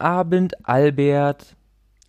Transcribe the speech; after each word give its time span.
Guten 0.00 0.12
Abend, 0.12 0.66
Albert. 0.66 1.56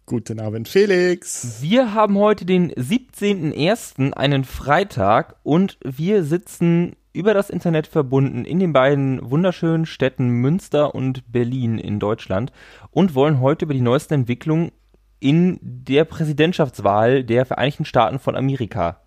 Guten 0.06 0.40
Abend, 0.40 0.70
Felix. 0.70 1.62
Wir 1.62 1.94
haben 1.94 2.18
heute 2.18 2.46
den 2.46 2.72
17.01., 2.72 4.14
einen 4.14 4.46
Freitag, 4.46 5.36
und 5.44 5.78
wir 5.84 6.24
sitzen 6.24 6.96
über 7.12 7.34
das 7.34 7.50
Internet 7.50 7.88
verbunden 7.88 8.46
in 8.46 8.60
den 8.60 8.72
beiden 8.72 9.30
wunderschönen 9.30 9.86
Städten 9.86 10.30
Münster 10.30 10.96
und 10.96 11.30
Berlin 11.34 11.78
in 11.78 12.00
Deutschland 12.00 12.54
und 12.92 13.14
wollen 13.14 13.42
heute 13.42 13.66
über 13.66 13.74
die 13.74 13.82
neuesten 13.82 14.14
Entwicklungen 14.14 14.72
in 15.20 15.60
der 15.62 16.06
Präsidentschaftswahl 16.06 17.26
der 17.26 17.46
Vereinigten 17.46 17.84
Staaten 17.84 18.20
von 18.20 18.38
Amerika 18.38 19.02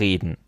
reden. 0.00 0.38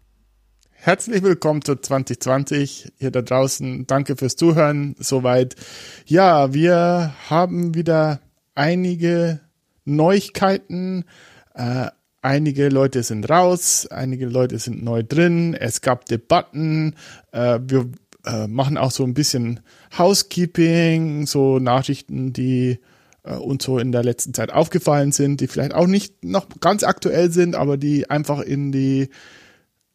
Herzlich 0.86 1.24
willkommen 1.24 1.62
zu 1.62 1.74
2020 1.74 2.92
hier 2.96 3.10
da 3.10 3.20
draußen. 3.20 3.88
Danke 3.88 4.14
fürs 4.14 4.36
Zuhören. 4.36 4.94
Soweit. 5.00 5.56
Ja, 6.04 6.54
wir 6.54 7.12
haben 7.28 7.74
wieder 7.74 8.20
einige 8.54 9.40
Neuigkeiten. 9.84 11.04
Äh, 11.54 11.88
einige 12.22 12.68
Leute 12.68 13.02
sind 13.02 13.28
raus, 13.28 13.88
einige 13.90 14.26
Leute 14.26 14.60
sind 14.60 14.84
neu 14.84 15.02
drin. 15.02 15.54
Es 15.54 15.80
gab 15.80 16.04
Debatten. 16.04 16.94
Äh, 17.32 17.58
wir 17.66 17.88
äh, 18.24 18.46
machen 18.46 18.78
auch 18.78 18.92
so 18.92 19.02
ein 19.02 19.14
bisschen 19.14 19.58
Housekeeping, 19.98 21.26
so 21.26 21.58
Nachrichten, 21.58 22.32
die 22.32 22.78
äh, 23.24 23.34
uns 23.34 23.64
so 23.64 23.80
in 23.80 23.90
der 23.90 24.04
letzten 24.04 24.34
Zeit 24.34 24.52
aufgefallen 24.52 25.10
sind, 25.10 25.40
die 25.40 25.48
vielleicht 25.48 25.74
auch 25.74 25.88
nicht 25.88 26.24
noch 26.24 26.46
ganz 26.60 26.84
aktuell 26.84 27.32
sind, 27.32 27.56
aber 27.56 27.76
die 27.76 28.08
einfach 28.08 28.38
in 28.38 28.70
die 28.70 29.08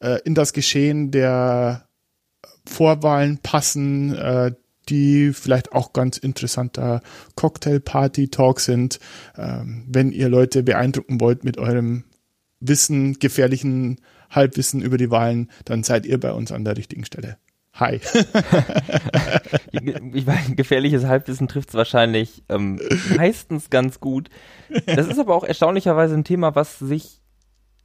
äh, 0.02 0.20
in 0.26 0.36
das 0.36 0.54
Geschehen 0.54 1.12
der 1.12 1.88
Vorwahlen 2.66 3.40
passen, 3.40 4.16
äh, 4.16 4.52
die 4.90 5.32
vielleicht 5.34 5.74
auch 5.74 5.94
ganz 5.94 6.18
interessanter 6.18 7.02
Cocktail-Party-Talk 7.36 8.60
sind. 8.60 9.00
Ähm, 9.38 9.86
wenn 9.88 10.12
ihr 10.12 10.30
Leute 10.30 10.64
beeindrucken 10.64 11.22
wollt 11.22 11.44
mit 11.44 11.58
eurem 11.58 12.04
Wissen, 12.60 13.20
gefährlichen 13.20 14.02
Halbwissen 14.30 14.82
über 14.82 14.98
die 14.98 15.12
Wahlen, 15.12 15.50
dann 15.66 15.84
seid 15.84 16.06
ihr 16.06 16.20
bei 16.20 16.32
uns 16.32 16.52
an 16.52 16.66
der 16.66 16.78
richtigen 16.78 17.06
Stelle. 17.06 17.38
Hi. 17.74 18.02
ich 19.72 20.26
meine, 20.26 20.56
gefährliches 20.56 21.06
Halbwissen 21.06 21.48
trifft 21.48 21.70
es 21.70 21.76
wahrscheinlich 21.76 22.44
ähm, 22.50 22.82
meistens 23.16 23.70
ganz 23.70 24.00
gut. 24.00 24.30
Das 24.86 25.08
ist 25.08 25.20
aber 25.20 25.36
auch 25.36 25.44
erstaunlicherweise 25.44 26.16
ein 26.16 26.26
Thema, 26.26 26.54
was 26.54 26.80
sich, 26.80 27.22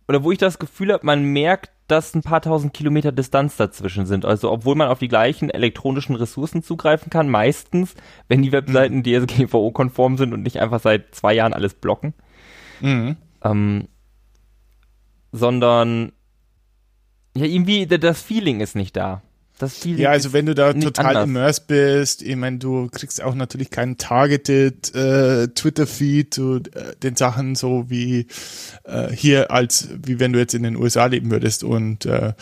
oder 0.09 0.25
wo 0.25 0.33
ich 0.33 0.39
das 0.39 0.59
Gefühl 0.59 0.93
habe, 0.93 1.07
man 1.07 1.23
merkt, 1.23 1.71
dass 1.87 2.15
ein 2.15 2.23
paar 2.23 2.41
tausend 2.43 2.75
Kilometer 2.75 3.13
Distanz 3.13 3.57
dazwischen 3.57 4.07
sind. 4.07 4.25
Also 4.25 4.51
obwohl 4.51 4.75
man 4.75 4.89
auf 4.89 4.99
die 4.99 5.09
gleichen 5.09 5.51
elektronischen 5.51 6.17
Ressourcen 6.17 6.63
zugreifen 6.63 7.11
kann, 7.11 7.29
meistens, 7.29 7.95
wenn 8.29 8.43
die 8.43 8.53
Webseiten 8.53 8.97
mhm. 8.97 9.05
DSGVO-konform 9.05 10.17
sind 10.17 10.33
und 10.33 10.43
nicht 10.43 10.59
einfach 10.59 10.81
seit 10.81 11.15
zwei 11.15 11.35
Jahren 11.35 11.53
alles 11.53 11.75
blocken. 11.75 12.15
Mhm. 12.81 13.17
Ähm, 13.43 13.89
sondern 15.33 16.13
ja, 17.37 17.45
irgendwie 17.45 17.87
das 17.87 18.23
Feeling 18.23 18.61
ist 18.61 18.75
nicht 18.75 18.97
da. 18.97 19.23
Das 19.59 19.79
Feeling 19.79 20.03
ja, 20.03 20.11
also 20.11 20.35
wenn 20.35 20.45
du 20.45 20.55
da 20.55 20.75
total 20.75 21.17
anders. 21.17 21.25
immersed 21.25 21.67
bist, 21.67 22.23
ich 22.23 22.37
meine, 22.37 22.59
du 22.59 22.89
kriegst 22.89 23.23
auch 23.23 23.35
natürlich 23.35 23.71
keinen 23.71 23.97
targeted 23.97 24.95
äh, 24.95 25.49
Twitter-Feed 25.49 26.35
zu 26.35 26.57
äh, 26.57 26.95
den 27.03 27.17
Sachen 27.17 27.55
so 27.55 27.89
wie 27.89 28.27
äh, 28.85 29.11
hier 29.13 29.51
als 29.51 29.89
wie 30.03 30.21
wenn 30.21 30.35
du 30.35 30.39
jetzt 30.39 30.55
in 30.55 30.63
den 30.63 30.77
USA 30.77 31.07
leben 31.07 31.31
würdest 31.31 31.65
und 31.65 32.05
äh, 32.05 32.35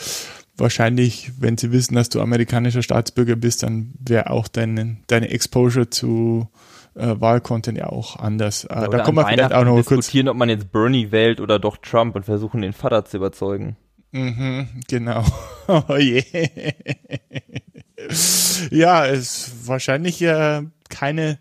wahrscheinlich, 0.57 1.33
wenn 1.39 1.57
sie 1.57 1.73
wissen, 1.73 1.95
dass 1.95 2.09
du 2.09 2.21
amerikanischer 2.21 2.83
Staatsbürger 2.83 3.37
bist, 3.37 3.63
dann 3.63 3.93
wäre 3.99 4.31
auch 4.31 4.49
deine, 4.49 4.97
deine 5.07 5.31
Exposure 5.31 5.91
zu 5.91 6.49
äh, 6.95 7.15
Wahlcontent 7.19 7.79
ja 7.79 7.89
auch 7.89 8.19
anders. 8.19 8.65
Äh, 8.65 8.89
da 8.89 8.99
kommen 9.01 9.19
wir 9.19 9.27
vielleicht 9.27 9.53
auch 9.53 9.65
noch 9.65 9.75
kurz 9.75 9.89
diskutieren, 9.89 10.29
ob 10.29 10.37
man 10.37 10.49
jetzt 10.49 10.73
Bernie 10.73 11.11
wählt 11.11 11.41
oder 11.41 11.59
doch 11.59 11.77
Trump 11.77 12.17
und 12.17 12.25
versuchen 12.25 12.63
den 12.63 12.73
Vater 12.73 13.05
zu 13.05 13.17
überzeugen. 13.17 13.77
Mhm, 14.15 14.69
genau. 14.89 15.25
Oh 15.67 15.97
je. 15.97 16.23
ja, 18.71 19.07
ist 19.07 19.67
wahrscheinlich 19.67 20.21
äh, 20.21 20.61
keine, 20.91 21.39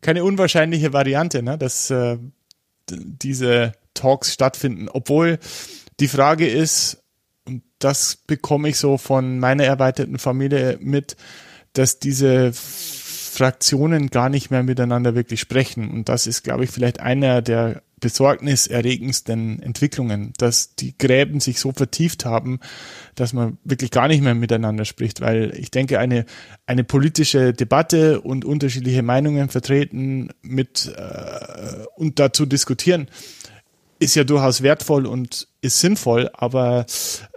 keine 0.00 0.24
unwahrscheinliche 0.24 0.94
Variante, 0.94 1.42
ne, 1.42 1.58
dass 1.58 1.90
äh, 1.90 2.16
diese 2.88 3.72
Talks 3.92 4.32
stattfinden. 4.32 4.88
Obwohl 4.88 5.38
die 6.00 6.08
Frage 6.08 6.48
ist, 6.48 7.04
und 7.44 7.64
das 7.80 8.16
bekomme 8.16 8.70
ich 8.70 8.78
so 8.78 8.96
von 8.96 9.38
meiner 9.38 9.64
erweiterten 9.64 10.18
Familie 10.18 10.78
mit, 10.80 11.18
dass 11.74 11.98
diese 11.98 12.54
Fraktionen 12.54 14.08
gar 14.08 14.30
nicht 14.30 14.50
mehr 14.50 14.62
miteinander 14.62 15.14
wirklich 15.14 15.40
sprechen. 15.40 15.90
Und 15.90 16.08
das 16.08 16.26
ist, 16.26 16.44
glaube 16.44 16.64
ich, 16.64 16.70
vielleicht 16.70 17.00
einer 17.00 17.42
der 17.42 17.82
besorgniserregendsten 18.00 19.62
Entwicklungen, 19.62 20.32
dass 20.36 20.74
die 20.74 20.96
Gräben 20.98 21.40
sich 21.40 21.58
so 21.58 21.72
vertieft 21.72 22.24
haben, 22.24 22.60
dass 23.14 23.32
man 23.32 23.56
wirklich 23.64 23.90
gar 23.90 24.06
nicht 24.08 24.22
mehr 24.22 24.34
miteinander 24.34 24.84
spricht, 24.84 25.22
weil 25.22 25.54
ich 25.58 25.70
denke, 25.70 25.98
eine, 25.98 26.26
eine 26.66 26.84
politische 26.84 27.54
Debatte 27.54 28.20
und 28.20 28.44
unterschiedliche 28.44 29.02
Meinungen 29.02 29.48
vertreten 29.48 30.30
mit 30.42 30.92
äh, 30.94 31.84
und 31.96 32.18
dazu 32.18 32.44
diskutieren, 32.44 33.08
ist 33.98 34.14
ja 34.14 34.24
durchaus 34.24 34.62
wertvoll 34.62 35.06
und 35.06 35.48
ist 35.62 35.80
sinnvoll, 35.80 36.28
aber 36.34 36.84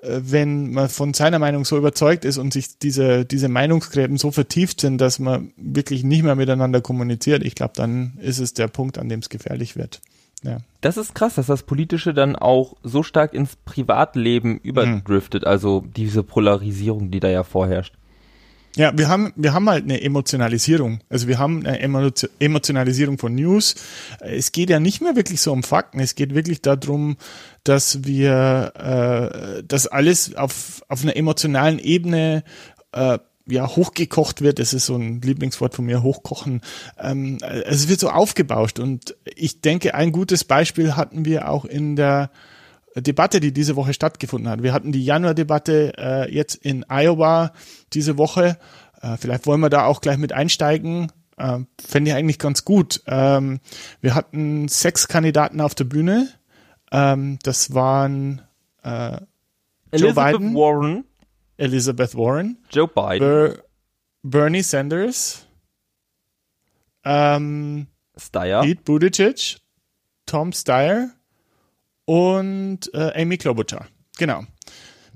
äh, 0.02 0.20
wenn 0.22 0.72
man 0.72 0.90
von 0.90 1.14
seiner 1.14 1.40
Meinung 1.40 1.64
so 1.64 1.78
überzeugt 1.78 2.26
ist 2.26 2.38
und 2.38 2.52
sich 2.52 2.78
diese, 2.80 3.24
diese 3.26 3.48
Meinungsgräben 3.48 4.18
so 4.18 4.32
vertieft 4.32 4.82
sind, 4.82 5.00
dass 5.00 5.20
man 5.20 5.54
wirklich 5.56 6.04
nicht 6.04 6.24
mehr 6.24 6.36
miteinander 6.36 6.82
kommuniziert, 6.82 7.44
ich 7.46 7.56
glaube, 7.56 7.74
dann 7.76 8.18
ist 8.22 8.40
es 8.40 8.54
der 8.54 8.68
Punkt, 8.68 8.98
an 8.98 9.08
dem 9.08 9.22
es 9.22 9.30
gefährlich 9.30 9.78
wird. 9.78 10.02
Ja. 10.44 10.58
Das 10.82 10.98
ist 10.98 11.16
krass, 11.16 11.36
dass 11.36 11.48
das 11.48 11.64
Politische 11.64 12.14
dann 12.14 12.36
auch 12.36 12.76
so 12.84 13.04
stark 13.04 13.34
ins 13.34 13.56
Privatleben 13.58 14.60
überdriftet, 14.60 15.44
mhm. 15.44 15.48
also 15.50 15.84
diese 15.96 16.24
Polarisierung, 16.24 17.12
die 17.12 17.20
da 17.20 17.30
ja 17.30 17.44
vorherrscht. 17.44 17.96
Ja, 18.76 18.96
wir 18.98 19.10
haben, 19.10 19.34
wir 19.36 19.54
haben 19.54 19.68
halt 19.70 19.84
eine 19.84 20.02
Emotionalisierung. 20.02 21.02
Also 21.10 21.28
wir 21.28 21.40
haben 21.40 21.66
eine 21.66 21.82
Emotionalisierung 21.82 23.18
von 23.18 23.34
News. 23.34 23.76
Es 24.20 24.52
geht 24.52 24.70
ja 24.70 24.80
nicht 24.80 25.02
mehr 25.02 25.16
wirklich 25.16 25.42
so 25.42 25.52
um 25.52 25.64
Fakten. 25.64 26.00
Es 26.00 26.16
geht 26.16 26.36
wirklich 26.36 26.62
darum, 26.62 27.18
dass 27.64 28.06
wir 28.06 28.72
äh, 28.76 29.64
das 29.68 29.88
alles 29.88 30.36
auf, 30.36 30.84
auf 30.88 31.02
einer 31.02 31.16
emotionalen 31.16 31.80
Ebene 31.80 32.44
äh, 32.92 33.18
ja, 33.50 33.68
hochgekocht 33.68 34.42
wird, 34.42 34.60
das 34.60 34.74
ist 34.74 34.86
so 34.86 34.96
ein 34.96 35.22
Lieblingswort 35.22 35.76
von 35.76 35.86
mir, 35.86 36.04
hochkochen. 36.04 36.62
Ähm, 36.98 37.38
es 37.42 37.88
wird 37.90 38.00
so 38.00 38.10
aufgebauscht 38.10 38.80
und 38.80 39.16
ich 39.26 39.62
denke, 39.62 39.96
ein 39.96 40.12
gutes 40.12 40.44
Beispiel 40.44 40.96
hatten 40.96 41.26
wir 41.26 41.50
auch 41.50 41.66
in 41.66 41.96
der 41.96 42.32
Debatte, 42.96 43.40
die 43.40 43.52
diese 43.52 43.76
Woche 43.76 43.94
stattgefunden 43.94 44.50
hat. 44.50 44.64
Wir 44.64 44.74
hatten 44.74 44.92
die 44.92 45.04
Januar-Debatte 45.04 45.94
äh, 45.98 46.34
jetzt 46.34 46.56
in 46.56 46.86
Iowa 46.90 47.54
diese 47.94 48.18
Woche. 48.18 48.58
Äh, 49.02 49.18
vielleicht 49.18 49.46
wollen 49.46 49.62
wir 49.62 49.70
da 49.70 49.86
auch 49.86 50.02
gleich 50.02 50.18
mit 50.18 50.34
einsteigen. 50.34 51.12
Äh, 51.38 51.60
Fände 51.84 52.12
ich 52.12 52.18
eigentlich 52.18 52.40
ganz 52.40 52.66
gut. 52.66 53.02
Ähm, 53.08 53.60
wir 54.02 54.16
hatten 54.16 54.68
sechs 54.68 55.08
Kandidaten 55.08 55.62
auf 55.62 55.76
der 55.76 55.86
Bühne. 55.86 56.30
Ähm, 56.92 57.40
das 57.44 57.74
waren 57.74 58.42
äh, 58.84 59.18
Joe 59.94 60.14
Biden. 60.14 60.56
Warren. 60.56 61.06
Elizabeth 61.60 62.16
Warren, 62.16 62.58
Joe 62.72 62.88
Biden, 62.88 63.20
Ber 63.20 63.64
Bernie 64.24 64.64
Sanders, 64.64 65.46
ähm, 67.04 67.88
Steyer, 68.18 68.62
Pete 68.62 68.82
Buttigieg, 68.84 69.58
Tom 70.26 70.54
Steyer 70.54 71.10
und 72.06 72.94
äh, 72.94 73.22
Amy 73.22 73.38
Klobuchar. 73.38 73.88
Genau. 74.18 74.44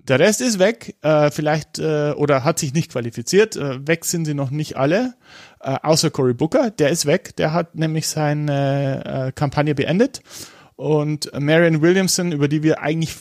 Der 0.08 0.20
Rest 0.20 0.42
ist 0.42 0.60
weg, 0.60 0.98
äh, 1.02 1.32
vielleicht 1.32 1.80
äh, 1.80 2.12
oder 2.12 2.44
hat 2.44 2.60
sich 2.60 2.74
nicht 2.74 2.92
qualifiziert. 2.92 3.56
Äh, 3.56 3.88
weg 3.88 4.04
sind 4.04 4.26
sie 4.26 4.34
noch 4.34 4.52
nicht 4.52 4.76
alle, 4.76 5.14
äh, 5.62 5.78
außer 5.82 6.12
Cory 6.12 6.34
Booker. 6.34 6.72
Der 6.72 6.90
ist 6.90 7.06
weg. 7.06 7.36
Der 7.38 7.54
hat 7.54 7.76
nämlich 7.76 8.08
seine 8.08 9.28
äh, 9.28 9.32
Kampagne 9.32 9.76
beendet. 9.76 10.22
Und 10.76 11.32
Marion 11.40 11.82
Williamson, 11.82 12.34
über 12.34 12.50
die 12.50 12.64
wir 12.64 12.82
eigentlich 12.82 13.16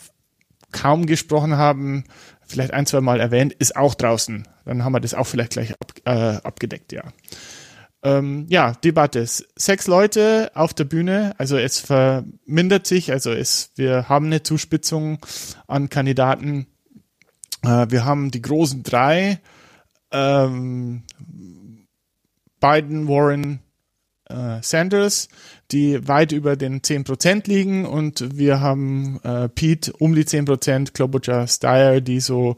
kaum 0.73 1.07
gesprochen 1.07 1.57
haben, 1.57 2.05
vielleicht 2.53 2.73
ein, 2.73 2.87
zwei 2.87 3.01
Mal 3.01 3.21
erwähnt, 3.21 3.53
ist 3.55 3.77
auch 3.77 3.95
draußen. 3.95 4.47
Dann 4.65 4.85
haben 4.85 4.93
wir 4.93 5.01
das 5.01 5.15
auch 5.15 5.27
vielleicht 5.27 5.53
gleich 5.53 5.73
ab, 5.73 5.93
äh, 6.05 6.11
abgedeckt, 6.11 6.93
ja. 6.93 7.03
Ähm, 8.05 8.47
ja, 8.49 8.73
Debatte. 8.73 9.25
Sechs 9.27 9.87
Leute 9.87 10.51
auf 10.55 10.75
der 10.75 10.85
Bühne, 10.85 11.35
also 11.39 11.57
es 11.57 11.79
vermindert 11.79 12.87
sich, 12.87 13.13
also 13.13 13.33
es, 13.33 13.71
wir 13.77 14.09
haben 14.09 14.27
eine 14.27 14.43
Zuspitzung 14.43 15.19
an 15.69 15.89
Kandidaten. 15.89 16.67
Äh, 17.63 17.87
wir 17.91 18.05
haben 18.05 18.31
die 18.33 18.43
großen 18.43 18.83
drei, 18.83 19.39
ähm, 20.11 21.05
Biden, 22.61 23.09
Warren, 23.09 23.61
äh, 24.33 24.63
Sanders, 24.63 25.29
die 25.71 26.07
weit 26.09 26.33
über 26.33 26.57
den 26.57 26.81
10% 26.81 27.49
liegen 27.49 27.87
und 27.87 28.37
wir 28.37 28.61
haben 28.61 29.21
äh, 29.23 29.49
Pete 29.49 29.93
um 29.99 30.15
die 30.15 30.25
10%, 30.25 30.93
Klobuchar, 30.93 31.47
Steyer, 31.47 32.01
die 32.01 32.21
so 32.21 32.57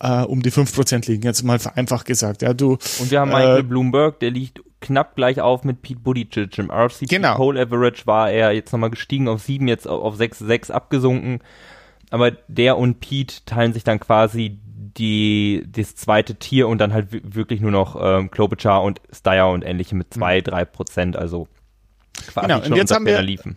äh, 0.00 0.22
um 0.22 0.42
die 0.42 0.50
5% 0.50 1.08
liegen, 1.08 1.22
jetzt 1.22 1.42
mal 1.42 1.58
vereinfacht 1.58 2.06
gesagt. 2.06 2.42
Ja, 2.42 2.54
du, 2.54 2.72
und 2.98 3.10
wir 3.10 3.20
haben 3.20 3.30
Michael 3.30 3.60
äh, 3.60 3.62
Bloomberg, 3.62 4.20
der 4.20 4.30
liegt 4.30 4.60
knapp 4.80 5.16
gleich 5.16 5.40
auf 5.40 5.64
mit 5.64 5.80
Pete 5.82 6.00
Buttigieg. 6.00 6.58
Im 6.58 6.70
RFC 6.70 7.08
Genau. 7.08 7.36
Poll 7.36 7.58
Average 7.58 8.06
war 8.06 8.30
er 8.30 8.52
jetzt 8.52 8.72
nochmal 8.72 8.90
gestiegen 8.90 9.28
auf 9.28 9.42
7, 9.42 9.68
jetzt 9.68 9.86
auf 9.88 10.02
auf 10.02 10.16
6, 10.16 10.40
6 10.40 10.70
abgesunken. 10.70 11.38
Aber 12.10 12.32
der 12.48 12.76
und 12.76 13.00
Pete 13.00 13.36
teilen 13.46 13.72
sich 13.72 13.84
dann 13.84 14.00
quasi 14.00 14.58
die, 14.96 15.64
das 15.66 15.94
zweite 15.96 16.34
Tier 16.36 16.68
und 16.68 16.78
dann 16.78 16.92
halt 16.92 17.12
wi- 17.12 17.22
wirklich 17.24 17.60
nur 17.60 17.70
noch 17.70 17.96
ähm, 18.00 18.30
Klobuchar 18.30 18.82
und 18.82 19.00
Steyer 19.12 19.48
und 19.50 19.62
ähnliche 19.64 19.94
mit 19.96 20.12
2, 20.14 20.40
3 20.40 20.64
Prozent, 20.64 21.16
also 21.16 21.48
quasi 22.26 22.46
Genau, 22.46 22.58
und 22.58 22.66
schon 22.66 22.76
jetzt 22.76 22.90
unter 22.90 22.94
haben 22.96 23.06
wir- 23.06 23.22
liefen. 23.22 23.56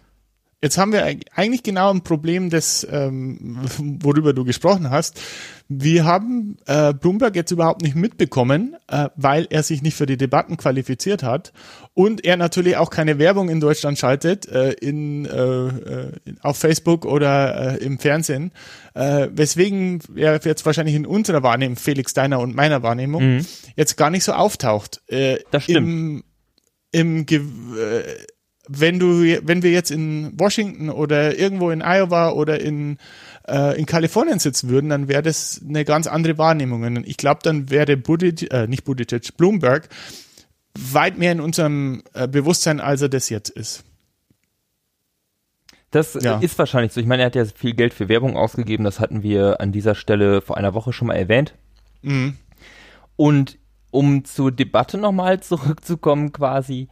Jetzt 0.63 0.77
haben 0.77 0.93
wir 0.93 1.05
eig- 1.05 1.25
eigentlich 1.35 1.61
genau 1.63 1.91
ein 1.91 2.01
Problem, 2.01 2.49
das, 2.49 2.87
ähm, 2.89 3.59
worüber 4.01 4.33
du 4.33 4.43
gesprochen 4.45 4.89
hast. 4.89 5.21
Wir 5.67 6.05
haben 6.05 6.57
äh, 6.65 6.93
Bloomberg 6.93 7.35
jetzt 7.35 7.51
überhaupt 7.51 7.81
nicht 7.81 7.95
mitbekommen, 7.95 8.75
äh, 8.87 9.09
weil 9.15 9.47
er 9.49 9.63
sich 9.63 9.81
nicht 9.81 9.95
für 9.97 10.05
die 10.05 10.17
Debatten 10.17 10.57
qualifiziert 10.57 11.23
hat 11.23 11.53
und 11.93 12.23
er 12.23 12.37
natürlich 12.37 12.77
auch 12.77 12.89
keine 12.89 13.17
Werbung 13.19 13.49
in 13.49 13.59
Deutschland 13.59 13.97
schaltet, 13.97 14.47
äh, 14.47 14.71
in, 14.73 15.25
äh, 15.25 15.31
äh, 15.67 16.11
auf 16.41 16.57
Facebook 16.57 17.05
oder 17.05 17.75
äh, 17.81 17.83
im 17.83 17.97
Fernsehen, 17.99 18.51
äh, 18.93 19.27
weswegen 19.31 19.99
er 20.15 20.39
jetzt 20.43 20.65
wahrscheinlich 20.65 20.95
in 20.95 21.05
unserer 21.05 21.41
Wahrnehmung, 21.43 21.75
Felix 21.77 22.13
deiner 22.13 22.39
und 22.39 22.55
meiner 22.55 22.81
Wahrnehmung, 22.83 23.21
jetzt 23.75 23.97
gar 23.97 24.09
nicht 24.11 24.23
so 24.23 24.33
auftaucht. 24.33 25.01
Äh, 25.07 25.39
Das 25.51 25.63
stimmt. 25.63 25.77
Im, 25.87 26.23
im 26.91 27.25
Ge 27.25 27.39
äh, 27.39 28.03
wenn 28.67 28.99
du, 28.99 29.23
wenn 29.47 29.61
wir 29.63 29.71
jetzt 29.71 29.91
in 29.91 30.39
Washington 30.39 30.89
oder 30.89 31.37
irgendwo 31.37 31.69
in 31.71 31.81
Iowa 31.81 32.29
oder 32.31 32.59
in, 32.61 32.97
äh, 33.47 33.77
in 33.79 33.85
Kalifornien 33.85 34.39
sitzen 34.39 34.69
würden, 34.69 34.89
dann 34.89 35.07
wäre 35.07 35.21
das 35.21 35.61
eine 35.67 35.85
ganz 35.85 36.07
andere 36.07 36.37
Wahrnehmung. 36.37 36.83
Und 36.83 37.07
ich 37.07 37.17
glaube, 37.17 37.41
dann 37.43 37.69
wäre 37.69 37.97
Buttigieg, 37.97 38.51
äh, 38.53 38.67
nicht 38.67 38.83
Buttigieg, 38.83 39.37
Bloomberg 39.37 39.89
weit 40.77 41.17
mehr 41.17 41.31
in 41.31 41.39
unserem 41.41 42.03
äh, 42.13 42.27
Bewusstsein, 42.27 42.79
als 42.79 43.01
er 43.01 43.09
das 43.09 43.29
jetzt 43.29 43.49
ist. 43.49 43.83
Das 45.91 46.15
Ja. 46.21 46.39
ist 46.39 46.59
wahrscheinlich 46.59 46.91
so. 46.91 46.99
Ich 46.99 47.07
meine, 47.07 47.23
er 47.23 47.27
hat 47.27 47.35
ja 47.35 47.45
viel 47.45 47.73
Geld 47.73 47.93
für 47.93 48.09
Werbung 48.09 48.35
ausgegeben. 48.35 48.83
Das 48.83 48.99
hatten 48.99 49.23
wir 49.23 49.61
an 49.61 49.71
dieser 49.71 49.95
Stelle 49.95 50.41
vor 50.41 50.57
einer 50.57 50.73
Woche 50.73 50.91
schon 50.91 51.07
mal 51.07 51.13
erwähnt. 51.15 51.53
Mhm. 52.01 52.35
Und 53.15 53.57
um 53.91 54.25
zur 54.25 54.51
Debatte 54.51 54.97
nochmal 54.97 55.39
zurückzukommen, 55.39 56.33
quasi, 56.33 56.89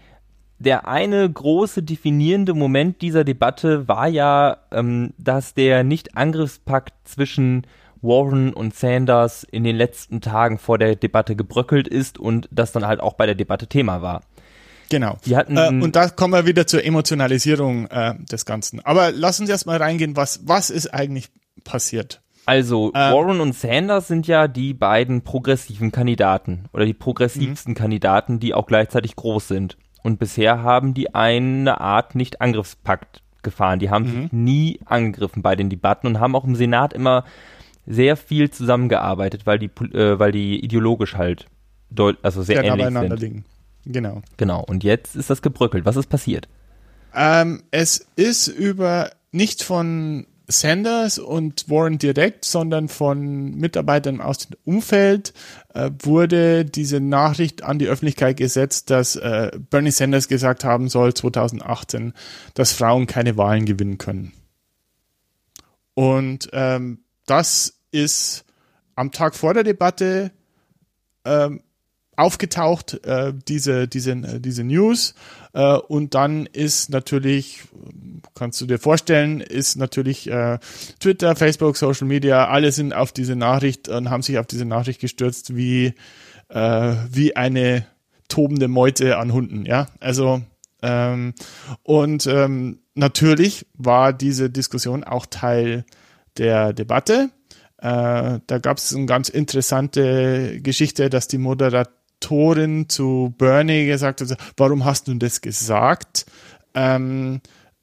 der 0.64 0.88
eine 0.88 1.30
große 1.30 1.84
definierende 1.84 2.54
Moment 2.54 3.02
dieser 3.02 3.24
Debatte 3.24 3.88
war 3.88 4.08
ja, 4.08 4.58
ähm, 4.72 5.14
dass 5.18 5.54
der 5.54 5.84
Nicht-Angriffspakt 5.84 6.94
zwischen 7.06 7.68
Warren 8.02 8.54
und 8.54 8.76
Sanders 8.76 9.44
in 9.44 9.64
den 9.64 9.76
letzten 9.76 10.20
Tagen 10.22 10.58
vor 10.58 10.78
der 10.78 10.96
Debatte 10.96 11.36
gebröckelt 11.36 11.88
ist 11.88 12.18
und 12.18 12.50
das 12.52 12.72
dann 12.72 12.86
halt 12.86 13.00
auch 13.00 13.14
bei 13.14 13.26
der 13.26 13.36
Debatte 13.36 13.68
Thema 13.68 14.02
war. 14.02 14.22
Genau. 14.90 15.18
Äh, 15.26 15.68
und 15.70 15.96
da 15.96 16.10
kommen 16.10 16.34
wir 16.34 16.46
wieder 16.46 16.68
zur 16.68 16.84
Emotionalisierung 16.84 17.88
äh, 17.88 18.16
des 18.32 18.46
Ganzen. 18.46 18.80
Aber 18.82 19.12
lass 19.12 19.40
uns 19.40 19.50
erstmal 19.50 19.78
reingehen, 19.78 20.16
was, 20.16 20.42
was 20.46 20.70
ist 20.70 20.94
eigentlich 20.94 21.30
passiert? 21.64 22.22
Also, 22.46 22.88
Ähm. 22.94 23.14
Warren 23.14 23.40
und 23.40 23.56
Sanders 23.56 24.10
sind 24.10 24.28
ja 24.28 24.50
die 24.50 24.74
beiden 24.74 25.22
progressiven 25.22 25.92
Kandidaten 25.94 26.66
oder 26.74 26.86
die 26.86 26.94
Mhm. 26.94 27.00
progressivsten 27.00 27.74
Kandidaten, 27.74 28.40
die 28.40 28.54
auch 28.54 28.68
gleichzeitig 28.68 29.16
groß 29.16 29.48
sind. 29.48 29.78
Und 30.04 30.20
bisher 30.20 30.62
haben 30.62 30.94
die 30.94 31.16
eine 31.16 31.82
Art 31.82 32.14
Nicht-Angriffspakt 32.16 33.22
gefahren. 33.42 33.80
Die 33.80 33.90
haben 33.90 34.06
Mhm. 34.06 34.22
sich 34.24 34.32
nie 34.34 34.80
angegriffen 34.86 35.42
bei 35.42 35.56
den 35.56 35.70
Debatten 35.70 36.08
und 36.08 36.20
haben 36.20 36.36
auch 36.36 36.44
im 36.46 36.56
Senat 36.56 36.94
immer 36.94 37.24
sehr 37.86 38.16
viel 38.16 38.50
zusammengearbeitet, 38.52 39.46
weil 39.46 39.60
die, 39.60 39.70
äh, 39.94 40.20
weil 40.20 40.32
die 40.32 40.64
ideologisch 40.64 41.16
halt 41.16 41.48
also 42.24 42.42
sehr 42.42 42.56
Sehr 42.56 42.64
nah 42.64 42.68
ähnlich 42.70 42.86
beieinander 42.86 43.18
sind. 43.18 43.30
liegen. 43.30 43.46
Genau. 43.86 44.22
Genau. 44.38 44.64
Und 44.64 44.84
jetzt 44.84 45.16
ist 45.16 45.30
das 45.30 45.42
gebröckelt. 45.42 45.86
Was 45.86 45.96
ist 45.96 46.08
passiert? 46.08 46.48
Ähm, 47.14 47.64
es 47.72 48.08
ist 48.16 48.48
über 48.48 49.12
nicht 49.32 49.62
von 49.62 50.26
Sanders 50.48 51.20
und 51.20 51.70
Warren 51.70 52.00
direkt, 52.00 52.46
sondern 52.46 52.88
von 52.90 53.56
Mitarbeitern 53.56 54.22
aus 54.22 54.40
dem 54.40 54.58
Umfeld 54.66 55.34
äh, 55.74 55.92
wurde 56.02 56.66
diese 56.66 57.00
Nachricht 57.00 57.64
an 57.64 57.80
die 57.80 57.88
Öffentlichkeit 57.88 58.38
gesetzt, 58.38 58.90
dass 58.90 59.16
äh, 59.16 59.52
Bernie 59.70 59.92
Sanders 59.92 60.28
gesagt 60.28 60.64
haben 60.64 60.90
soll 60.90 61.14
2018, 61.14 62.14
dass 62.54 62.74
Frauen 62.74 63.08
keine 63.08 63.38
Wahlen 63.38 63.66
gewinnen 63.66 63.98
können. 63.98 64.34
Und 65.94 66.50
ähm, 66.54 67.00
das 67.26 67.80
ist 67.92 68.46
am 68.96 69.12
Tag 69.12 69.36
vor 69.36 69.54
der 69.54 69.64
Debatte 69.64 70.32
ähm, 71.26 71.62
aufgetaucht, 72.16 73.06
äh, 73.06 73.34
diese, 73.48 73.88
diese, 73.88 74.12
äh, 74.12 74.40
diese 74.40 74.64
News. 74.64 75.16
Äh, 75.54 75.76
und 75.76 76.14
dann 76.16 76.46
ist 76.46 76.90
natürlich, 76.90 77.62
kannst 78.36 78.62
du 78.62 78.66
dir 78.66 78.80
vorstellen, 78.80 79.42
ist 79.42 79.76
natürlich 79.78 80.30
äh, 80.30 80.60
Twitter, 81.00 81.36
Facebook, 81.36 81.78
Social 81.78 82.08
Media, 82.08 82.48
alle 82.48 82.72
sind 82.72 82.94
auf 82.94 83.12
diese 83.12 83.36
Nachricht 83.36 83.90
und 83.90 84.10
haben 84.10 84.24
sich 84.24 84.38
auf 84.38 84.48
diese 84.48 84.66
Nachricht 84.66 85.00
gestürzt 85.00 85.56
wie, 85.56 85.94
äh, 86.50 86.96
wie 87.12 87.36
eine 87.36 87.86
tobende 88.28 88.68
Meute 88.68 89.18
an 89.18 89.34
Hunden, 89.34 89.66
ja. 89.66 89.88
Also 90.00 90.42
ähm, 90.82 91.34
und 91.84 92.28
ähm, 92.28 92.80
natürlich 92.94 93.66
war 93.74 94.12
diese 94.14 94.50
Diskussion 94.50 95.04
auch 95.04 95.26
Teil 95.26 95.86
der 96.38 96.74
Debatte. 96.74 97.30
Äh, 97.78 98.40
da 98.48 98.58
gab 98.60 98.78
es 98.78 98.94
eine 98.94 99.06
ganz 99.06 99.30
interessante 99.30 100.60
Geschichte, 100.62 101.10
dass 101.10 101.28
die 101.28 101.38
Moderatorin 101.38 102.03
zu 102.90 103.34
Bernie 103.38 103.86
gesagt 103.86 104.22
hat, 104.22 104.38
warum 104.58 104.86
hast 104.86 105.08
du 105.08 105.14
das 105.16 105.42
gesagt? 105.42 106.26
Ähm, 106.74 107.42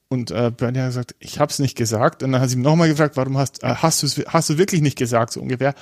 und 0.08 0.32
äh, 0.32 0.50
Bernie 0.50 0.80
hat 0.80 0.88
gesagt, 0.88 1.14
ich 1.20 1.38
habe 1.38 1.50
es 1.50 1.60
nicht 1.60 1.76
gesagt. 1.76 2.22
Und 2.22 2.32
dann 2.32 2.40
hat 2.40 2.50
sie 2.50 2.56
ihm 2.56 2.62
nochmal 2.62 2.88
gefragt, 2.88 3.16
warum 3.16 3.38
hast, 3.38 3.62
äh, 3.62 3.74
hast, 3.76 4.02
du's, 4.02 4.20
hast 4.26 4.50
du 4.50 4.58
wirklich 4.58 4.80
nicht 4.80 4.98
gesagt, 4.98 5.32
so 5.32 5.40
ungefähr. 5.40 5.74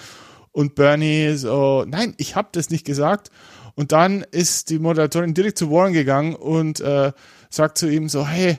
Und 0.52 0.74
Bernie 0.74 1.34
so, 1.36 1.84
nein, 1.86 2.14
ich 2.18 2.36
habe 2.36 2.48
das 2.52 2.68
nicht 2.70 2.84
gesagt. 2.84 3.30
Und 3.74 3.92
dann 3.92 4.22
ist 4.30 4.70
die 4.70 4.78
Moderatorin 4.78 5.34
direkt 5.34 5.56
zu 5.56 5.70
Warren 5.70 5.92
gegangen 5.92 6.34
und 6.34 6.80
äh, 6.80 7.12
sagt 7.48 7.78
zu 7.78 7.88
ihm 7.88 8.08
so, 8.08 8.26
hey, 8.26 8.58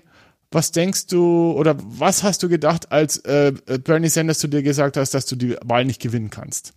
was 0.52 0.72
denkst 0.72 1.08
du 1.08 1.52
oder 1.52 1.76
was 1.78 2.24
hast 2.24 2.42
du 2.42 2.50
gedacht, 2.50 2.92
als 2.92 3.18
äh, 3.18 3.54
Bernie 3.84 4.10
Sanders 4.10 4.40
zu 4.40 4.48
dir 4.48 4.64
gesagt 4.64 4.98
hast, 4.98 5.14
dass 5.14 5.26
du 5.26 5.36
die 5.36 5.56
Wahl 5.64 5.86
nicht 5.86 6.02
gewinnen 6.02 6.30
kannst? 6.30 6.74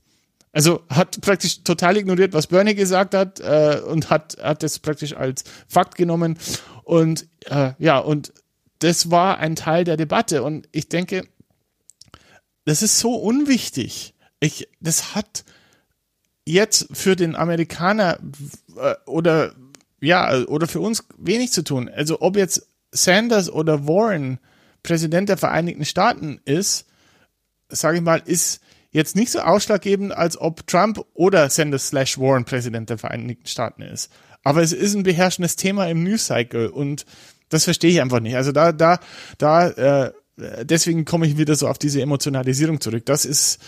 Also 0.52 0.82
hat 0.90 1.20
praktisch 1.22 1.64
total 1.64 1.96
ignoriert, 1.96 2.34
was 2.34 2.46
Bernie 2.46 2.74
gesagt 2.74 3.14
hat 3.14 3.40
äh, 3.40 3.80
und 3.86 4.10
hat 4.10 4.36
hat 4.42 4.62
das 4.62 4.78
praktisch 4.78 5.16
als 5.16 5.44
Fakt 5.66 5.96
genommen 5.96 6.38
und 6.84 7.26
äh, 7.46 7.72
ja 7.78 7.98
und 7.98 8.34
das 8.80 9.10
war 9.10 9.38
ein 9.38 9.56
Teil 9.56 9.84
der 9.84 9.96
Debatte 9.96 10.42
und 10.42 10.68
ich 10.72 10.88
denke, 10.88 11.26
das 12.64 12.82
ist 12.82 12.98
so 12.98 13.14
unwichtig. 13.14 14.14
Ich 14.40 14.68
das 14.80 15.14
hat 15.14 15.44
jetzt 16.44 16.88
für 16.92 17.16
den 17.16 17.34
Amerikaner 17.34 18.18
äh, 18.76 18.94
oder 19.06 19.54
ja 20.00 20.44
oder 20.44 20.66
für 20.66 20.80
uns 20.80 21.04
wenig 21.16 21.52
zu 21.52 21.64
tun. 21.64 21.88
Also 21.88 22.20
ob 22.20 22.36
jetzt 22.36 22.66
Sanders 22.90 23.50
oder 23.50 23.86
Warren 23.86 24.38
Präsident 24.82 25.28
der 25.28 25.38
Vereinigten 25.38 25.84
Staaten 25.84 26.40
ist, 26.44 26.86
sage 27.68 27.98
ich 27.98 28.02
mal, 28.02 28.20
ist 28.24 28.60
jetzt 28.92 29.16
nicht 29.16 29.32
so 29.32 29.40
ausschlaggebend, 29.40 30.12
als 30.12 30.40
ob 30.40 30.66
Trump 30.66 31.04
oder 31.14 31.50
Sanders 31.50 31.88
slash 31.88 32.18
Warren 32.18 32.44
Präsident 32.44 32.90
der 32.90 32.98
Vereinigten 32.98 33.46
Staaten 33.46 33.82
ist. 33.82 34.12
Aber 34.44 34.62
es 34.62 34.72
ist 34.72 34.94
ein 34.94 35.02
beherrschendes 35.02 35.56
Thema 35.56 35.88
im 35.88 36.04
News 36.04 36.26
Cycle 36.26 36.68
und 36.68 37.06
das 37.48 37.64
verstehe 37.64 37.90
ich 37.90 38.00
einfach 38.00 38.20
nicht. 38.20 38.36
Also 38.36 38.52
da, 38.52 38.72
da, 38.72 38.98
da, 39.38 39.68
äh, 39.68 40.12
deswegen 40.64 41.04
komme 41.04 41.26
ich 41.26 41.36
wieder 41.36 41.54
so 41.54 41.68
auf 41.68 41.78
diese 41.78 42.00
Emotionalisierung 42.00 42.80
zurück. 42.80 43.04
Das 43.06 43.24
ist 43.24 43.62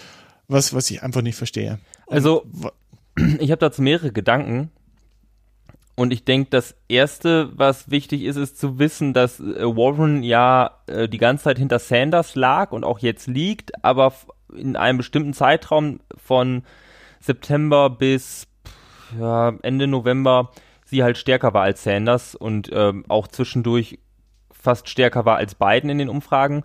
was, 0.48 0.74
was 0.74 0.90
ich 0.90 1.02
einfach 1.02 1.22
nicht 1.22 1.36
verstehe. 1.36 1.78
Und 2.06 2.14
Also, 2.14 2.46
ich 3.38 3.50
habe 3.50 3.60
dazu 3.60 3.82
mehrere 3.82 4.12
Gedanken. 4.12 4.70
Und 5.96 6.12
ich 6.12 6.24
denke, 6.24 6.50
das 6.50 6.74
Erste, 6.88 7.52
was 7.54 7.88
wichtig 7.88 8.22
ist, 8.22 8.34
ist 8.34 8.58
zu 8.58 8.80
wissen, 8.80 9.12
dass 9.12 9.38
äh, 9.38 9.62
Warren 9.64 10.24
ja 10.24 10.82
äh, 10.88 11.08
die 11.08 11.18
ganze 11.18 11.44
Zeit 11.44 11.58
hinter 11.58 11.78
Sanders 11.78 12.34
lag 12.34 12.72
und 12.72 12.82
auch 12.82 12.98
jetzt 12.98 13.28
liegt, 13.28 13.84
aber 13.84 14.12
in 14.56 14.76
einem 14.76 14.98
bestimmten 14.98 15.32
Zeitraum 15.32 16.00
von 16.16 16.62
September 17.20 17.90
bis 17.90 18.46
ja, 19.18 19.54
Ende 19.62 19.86
November 19.86 20.50
sie 20.84 21.02
halt 21.02 21.18
stärker 21.18 21.54
war 21.54 21.62
als 21.62 21.82
Sanders 21.82 22.34
und 22.34 22.70
ähm, 22.72 23.04
auch 23.08 23.28
zwischendurch 23.28 23.98
fast 24.50 24.88
stärker 24.88 25.24
war 25.24 25.36
als 25.36 25.54
Biden 25.54 25.90
in 25.90 25.98
den 25.98 26.08
Umfragen. 26.08 26.62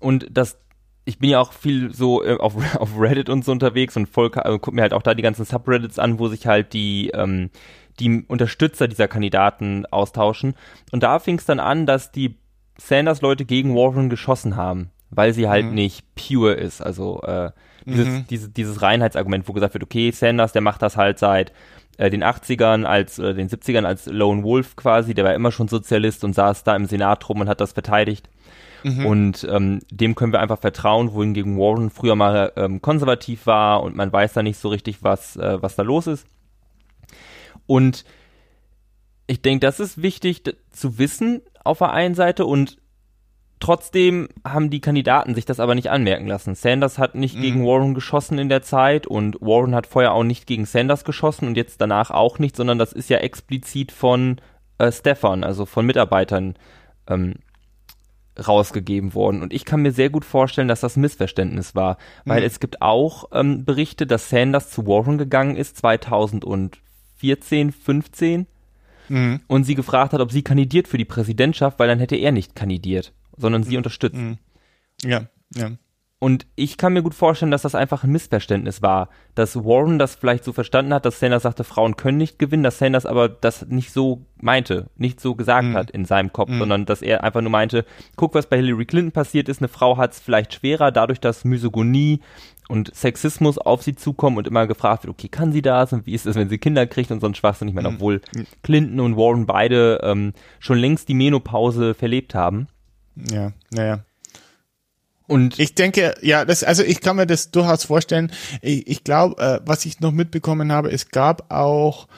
Und 0.00 0.26
das 0.30 0.58
ich 1.04 1.18
bin 1.18 1.30
ja 1.30 1.40
auch 1.40 1.52
viel 1.52 1.92
so 1.92 2.24
äh, 2.24 2.36
auf, 2.36 2.54
auf 2.76 2.90
Reddit 2.98 3.28
und 3.28 3.44
so 3.44 3.52
unterwegs 3.52 3.96
und 3.96 4.08
voll, 4.08 4.30
äh, 4.34 4.58
guck 4.60 4.74
mir 4.74 4.82
halt 4.82 4.92
auch 4.92 5.02
da 5.02 5.14
die 5.14 5.22
ganzen 5.22 5.44
Subreddits 5.44 5.98
an, 5.98 6.18
wo 6.18 6.28
sich 6.28 6.46
halt 6.46 6.72
die, 6.72 7.10
ähm, 7.14 7.50
die 7.98 8.24
Unterstützer 8.28 8.88
dieser 8.88 9.08
Kandidaten 9.08 9.86
austauschen. 9.86 10.54
Und 10.92 11.02
da 11.02 11.18
fing 11.18 11.38
es 11.38 11.44
dann 11.44 11.60
an, 11.60 11.86
dass 11.86 12.12
die 12.12 12.36
Sanders-Leute 12.78 13.44
gegen 13.44 13.74
Warren 13.74 14.08
geschossen 14.08 14.56
haben, 14.56 14.90
weil 15.10 15.32
sie 15.32 15.48
halt 15.48 15.66
nicht 15.66 16.04
pure 16.14 16.54
ist. 16.54 16.80
Also 16.80 17.22
äh, 17.22 17.50
dieses, 17.84 18.26
dieses, 18.26 18.52
dieses 18.52 18.82
Reinheitsargument, 18.82 19.48
wo 19.48 19.52
gesagt 19.52 19.74
wird, 19.74 19.82
okay, 19.84 20.10
Sanders, 20.10 20.52
der 20.52 20.62
macht 20.62 20.82
das 20.82 20.96
halt 20.96 21.18
seit 21.18 21.52
äh, 21.98 22.10
den 22.10 22.22
80ern 22.22 22.84
als, 22.84 23.18
oder 23.18 23.34
den 23.34 23.48
70ern 23.48 23.84
als 23.84 24.06
Lone 24.06 24.42
Wolf 24.42 24.76
quasi, 24.76 25.14
der 25.14 25.24
war 25.24 25.34
immer 25.34 25.52
schon 25.52 25.68
Sozialist 25.68 26.24
und 26.24 26.34
saß 26.34 26.64
da 26.64 26.76
im 26.76 26.86
Senat 26.86 27.28
rum 27.28 27.40
und 27.40 27.48
hat 27.48 27.60
das 27.60 27.72
verteidigt. 27.72 28.28
Mhm. 28.82 29.06
Und 29.06 29.48
ähm, 29.50 29.80
dem 29.90 30.14
können 30.14 30.32
wir 30.32 30.40
einfach 30.40 30.58
vertrauen, 30.58 31.12
wohingegen 31.12 31.58
Warren 31.58 31.90
früher 31.90 32.16
mal 32.16 32.52
ähm, 32.56 32.80
konservativ 32.80 33.46
war 33.46 33.82
und 33.82 33.96
man 33.96 34.12
weiß 34.12 34.32
da 34.32 34.42
nicht 34.42 34.58
so 34.58 34.68
richtig, 34.68 35.02
was, 35.02 35.36
äh, 35.36 35.60
was 35.60 35.76
da 35.76 35.82
los 35.82 36.06
ist. 36.06 36.26
Und 37.66 38.04
ich 39.26 39.42
denke, 39.42 39.60
das 39.60 39.80
ist 39.80 40.02
wichtig 40.02 40.42
zu 40.70 40.98
wissen 40.98 41.42
auf 41.62 41.78
der 41.78 41.92
einen 41.92 42.14
Seite 42.14 42.46
und 42.46 42.78
trotzdem 43.60 44.28
haben 44.44 44.70
die 44.70 44.80
Kandidaten 44.80 45.34
sich 45.34 45.44
das 45.44 45.60
aber 45.60 45.74
nicht 45.74 45.90
anmerken 45.90 46.26
lassen. 46.26 46.54
Sanders 46.54 46.98
hat 46.98 47.14
nicht 47.14 47.36
mhm. 47.36 47.42
gegen 47.42 47.66
Warren 47.66 47.94
geschossen 47.94 48.38
in 48.38 48.48
der 48.48 48.62
Zeit 48.62 49.06
und 49.06 49.40
Warren 49.40 49.74
hat 49.74 49.86
vorher 49.86 50.12
auch 50.12 50.24
nicht 50.24 50.46
gegen 50.46 50.66
Sanders 50.66 51.04
geschossen 51.04 51.46
und 51.46 51.56
jetzt 51.56 51.80
danach 51.80 52.10
auch 52.10 52.38
nicht, 52.38 52.56
sondern 52.56 52.78
das 52.78 52.92
ist 52.92 53.10
ja 53.10 53.18
explizit 53.18 53.92
von 53.92 54.40
äh, 54.78 54.90
Stefan, 54.90 55.44
also 55.44 55.66
von 55.66 55.86
Mitarbeitern 55.86 56.56
ähm, 57.06 57.34
rausgegeben 58.46 59.14
worden. 59.14 59.42
Und 59.42 59.52
ich 59.52 59.64
kann 59.64 59.82
mir 59.82 59.92
sehr 59.92 60.10
gut 60.10 60.24
vorstellen, 60.24 60.68
dass 60.68 60.80
das 60.80 60.96
Missverständnis 60.96 61.74
war, 61.74 61.98
weil 62.24 62.40
mhm. 62.40 62.46
es 62.46 62.60
gibt 62.60 62.80
auch 62.82 63.24
ähm, 63.32 63.64
Berichte, 63.64 64.06
dass 64.06 64.30
Sanders 64.30 64.70
zu 64.70 64.86
Warren 64.86 65.18
gegangen 65.18 65.56
ist 65.56 65.76
2014, 65.76 67.72
15 67.72 68.46
mhm. 69.08 69.40
und 69.46 69.64
sie 69.64 69.74
gefragt 69.74 70.12
hat, 70.12 70.20
ob 70.20 70.32
sie 70.32 70.42
kandidiert 70.42 70.88
für 70.88 70.98
die 70.98 71.04
Präsidentschaft, 71.04 71.78
weil 71.78 71.88
dann 71.88 71.98
hätte 71.98 72.16
er 72.16 72.32
nicht 72.32 72.54
kandidiert, 72.54 73.12
sondern 73.40 73.62
sie 73.62 73.72
mhm. 73.72 73.78
unterstützt. 73.78 74.16
Mhm. 74.16 74.38
Ja, 75.02 75.26
ja. 75.54 75.72
Und 76.22 76.46
ich 76.54 76.76
kann 76.76 76.92
mir 76.92 77.02
gut 77.02 77.14
vorstellen, 77.14 77.50
dass 77.50 77.62
das 77.62 77.74
einfach 77.74 78.04
ein 78.04 78.12
Missverständnis 78.12 78.82
war, 78.82 79.08
dass 79.34 79.56
Warren 79.56 79.98
das 79.98 80.16
vielleicht 80.16 80.44
so 80.44 80.52
verstanden 80.52 80.92
hat, 80.92 81.06
dass 81.06 81.18
Sanders 81.18 81.44
sagte, 81.44 81.64
Frauen 81.64 81.96
können 81.96 82.18
nicht 82.18 82.38
gewinnen, 82.38 82.62
dass 82.62 82.78
Sanders 82.78 83.06
aber 83.06 83.30
das 83.30 83.66
nicht 83.68 83.90
so 83.90 84.26
meinte, 84.36 84.90
nicht 84.96 85.18
so 85.18 85.34
gesagt 85.34 85.68
mm. 85.68 85.74
hat 85.74 85.90
in 85.90 86.04
seinem 86.04 86.30
Kopf, 86.30 86.50
mm. 86.50 86.58
sondern 86.58 86.84
dass 86.84 87.00
er 87.00 87.24
einfach 87.24 87.40
nur 87.40 87.50
meinte, 87.50 87.86
guck, 88.16 88.34
was 88.34 88.46
bei 88.46 88.58
Hillary 88.58 88.84
Clinton 88.84 89.12
passiert 89.12 89.48
ist, 89.48 89.62
eine 89.62 89.68
Frau 89.68 89.96
hat 89.96 90.12
es 90.12 90.20
vielleicht 90.20 90.52
schwerer, 90.52 90.92
dadurch, 90.92 91.20
dass 91.20 91.46
Misogonie 91.46 92.20
und 92.68 92.94
Sexismus 92.94 93.56
auf 93.56 93.82
sie 93.82 93.94
zukommen 93.94 94.36
und 94.36 94.46
immer 94.46 94.66
gefragt 94.66 95.04
wird, 95.04 95.14
okay, 95.14 95.28
kann 95.28 95.52
sie 95.52 95.62
das 95.62 95.94
und 95.94 96.04
wie 96.04 96.12
ist 96.12 96.26
es, 96.26 96.36
wenn 96.36 96.50
sie 96.50 96.58
Kinder 96.58 96.86
kriegt 96.86 97.10
und 97.10 97.20
so 97.20 97.28
ein 97.28 97.34
Schwachsinn. 97.34 97.68
Ich 97.68 97.74
meine, 97.74 97.92
mm. 97.92 97.94
obwohl 97.94 98.20
Clinton 98.62 99.00
und 99.00 99.16
Warren 99.16 99.46
beide 99.46 100.00
ähm, 100.02 100.34
schon 100.58 100.76
längst 100.76 101.08
die 101.08 101.14
Menopause 101.14 101.94
verlebt 101.94 102.34
haben. 102.34 102.68
Ja, 103.16 103.52
naja. 103.70 104.04
Und 105.26 105.60
ich 105.60 105.76
denke, 105.76 106.16
ja, 106.22 106.44
das, 106.44 106.64
also 106.64 106.82
ich 106.82 107.00
kann 107.00 107.16
mir 107.16 107.26
das 107.26 107.52
durchaus 107.52 107.84
vorstellen. 107.84 108.32
Ich, 108.62 108.88
ich 108.88 109.04
glaube, 109.04 109.40
äh, 109.40 109.60
was 109.64 109.84
ich 109.86 110.00
noch 110.00 110.10
mitbekommen 110.10 110.72
habe, 110.72 110.90
es 110.90 111.10
gab 111.10 111.52
auch 111.52 112.08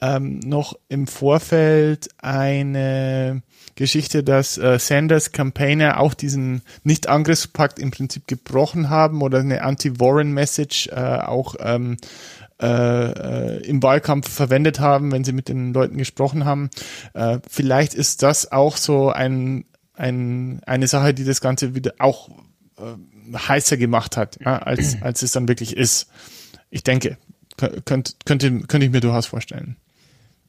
ähm, 0.00 0.40
noch 0.40 0.74
im 0.88 1.06
Vorfeld 1.06 2.08
eine 2.18 3.42
Geschichte, 3.74 4.22
dass 4.22 4.58
äh, 4.58 4.78
Sanders 4.78 5.32
Campaigner 5.32 5.98
auch 5.98 6.14
diesen 6.14 6.62
Nicht-Angriffspakt 6.84 7.78
im 7.78 7.90
Prinzip 7.90 8.26
gebrochen 8.26 8.90
haben 8.90 9.22
oder 9.22 9.38
eine 9.38 9.62
Anti-Warren-Message 9.62 10.88
äh, 10.88 11.20
auch 11.20 11.54
ähm, 11.60 11.96
äh, 12.60 12.66
äh, 12.66 13.66
im 13.66 13.82
Wahlkampf 13.84 14.28
verwendet 14.28 14.80
haben, 14.80 15.12
wenn 15.12 15.22
sie 15.22 15.32
mit 15.32 15.48
den 15.48 15.72
Leuten 15.72 15.96
gesprochen 15.96 16.44
haben. 16.44 16.70
Äh, 17.14 17.38
vielleicht 17.48 17.94
ist 17.94 18.24
das 18.24 18.50
auch 18.50 18.76
so 18.76 19.10
ein, 19.10 19.64
ein, 19.98 20.62
eine 20.64 20.86
Sache, 20.86 21.12
die 21.14 21.24
das 21.24 21.40
Ganze 21.40 21.74
wieder 21.74 21.94
auch 21.98 22.28
äh, 22.78 23.36
heißer 23.36 23.76
gemacht 23.76 24.16
hat, 24.16 24.38
ja, 24.40 24.58
als, 24.58 25.00
als 25.02 25.22
es 25.22 25.32
dann 25.32 25.48
wirklich 25.48 25.76
ist. 25.76 26.10
Ich 26.70 26.82
denke, 26.82 27.18
könnte, 27.84 28.12
könnte, 28.24 28.60
könnte 28.60 28.86
ich 28.86 28.92
mir 28.92 29.00
durchaus 29.00 29.26
vorstellen. 29.26 29.76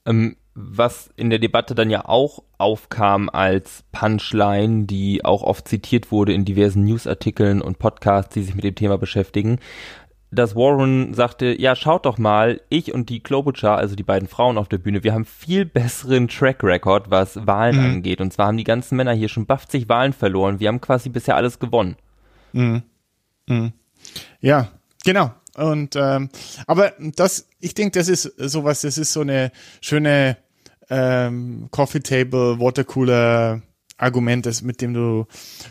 Ähm, 0.05 0.35
was 0.53 1.09
in 1.15 1.29
der 1.29 1.39
Debatte 1.39 1.73
dann 1.73 1.89
ja 1.89 2.05
auch 2.05 2.43
aufkam 2.57 3.29
als 3.29 3.83
Punchline, 3.91 4.85
die 4.85 5.23
auch 5.23 5.41
oft 5.41 5.67
zitiert 5.67 6.11
wurde 6.11 6.33
in 6.33 6.43
diversen 6.43 6.83
Newsartikeln 6.83 7.61
und 7.61 7.79
Podcasts, 7.79 8.33
die 8.33 8.43
sich 8.43 8.55
mit 8.55 8.65
dem 8.65 8.75
Thema 8.75 8.97
beschäftigen, 8.97 9.59
dass 10.31 10.55
Warren 10.55 11.13
sagte, 11.13 11.59
ja, 11.59 11.75
schaut 11.75 12.05
doch 12.05 12.17
mal, 12.17 12.61
ich 12.69 12.93
und 12.93 13.09
die 13.09 13.19
Klobuchar, 13.21 13.77
also 13.77 13.95
die 13.95 14.03
beiden 14.03 14.27
Frauen 14.27 14.57
auf 14.57 14.69
der 14.69 14.77
Bühne, 14.77 15.03
wir 15.03 15.13
haben 15.13 15.25
viel 15.25 15.65
besseren 15.65 16.27
Track 16.27 16.63
Record, 16.63 17.09
was 17.09 17.47
Wahlen 17.47 17.77
mhm. 17.77 17.85
angeht. 17.85 18.21
Und 18.21 18.31
zwar 18.31 18.47
haben 18.47 18.57
die 18.57 18.63
ganzen 18.63 18.95
Männer 18.95 19.13
hier 19.13 19.29
schon 19.29 19.47
50 19.47 19.89
Wahlen 19.89 20.13
verloren. 20.13 20.59
Wir 20.59 20.67
haben 20.67 20.81
quasi 20.81 21.09
bisher 21.09 21.35
alles 21.35 21.59
gewonnen. 21.59 21.95
Mhm. 22.53 22.83
Mhm. 23.47 23.73
Ja, 24.39 24.69
genau. 25.03 25.31
Und 25.55 25.95
ähm, 25.95 26.29
aber 26.67 26.93
das, 26.99 27.47
ich 27.59 27.73
denke, 27.73 27.99
das 27.99 28.07
ist 28.07 28.23
sowas, 28.37 28.81
das 28.81 28.97
ist 28.97 29.11
so 29.11 29.21
eine 29.21 29.51
schöne 29.81 30.37
ähm, 30.89 31.67
Coffee 31.71 32.01
Table, 32.01 32.59
Watercooler 32.59 33.61
Argument, 33.99 34.45
das, 34.45 34.61
mit 34.61 34.81
dem 34.81 34.93
du, 34.93 35.25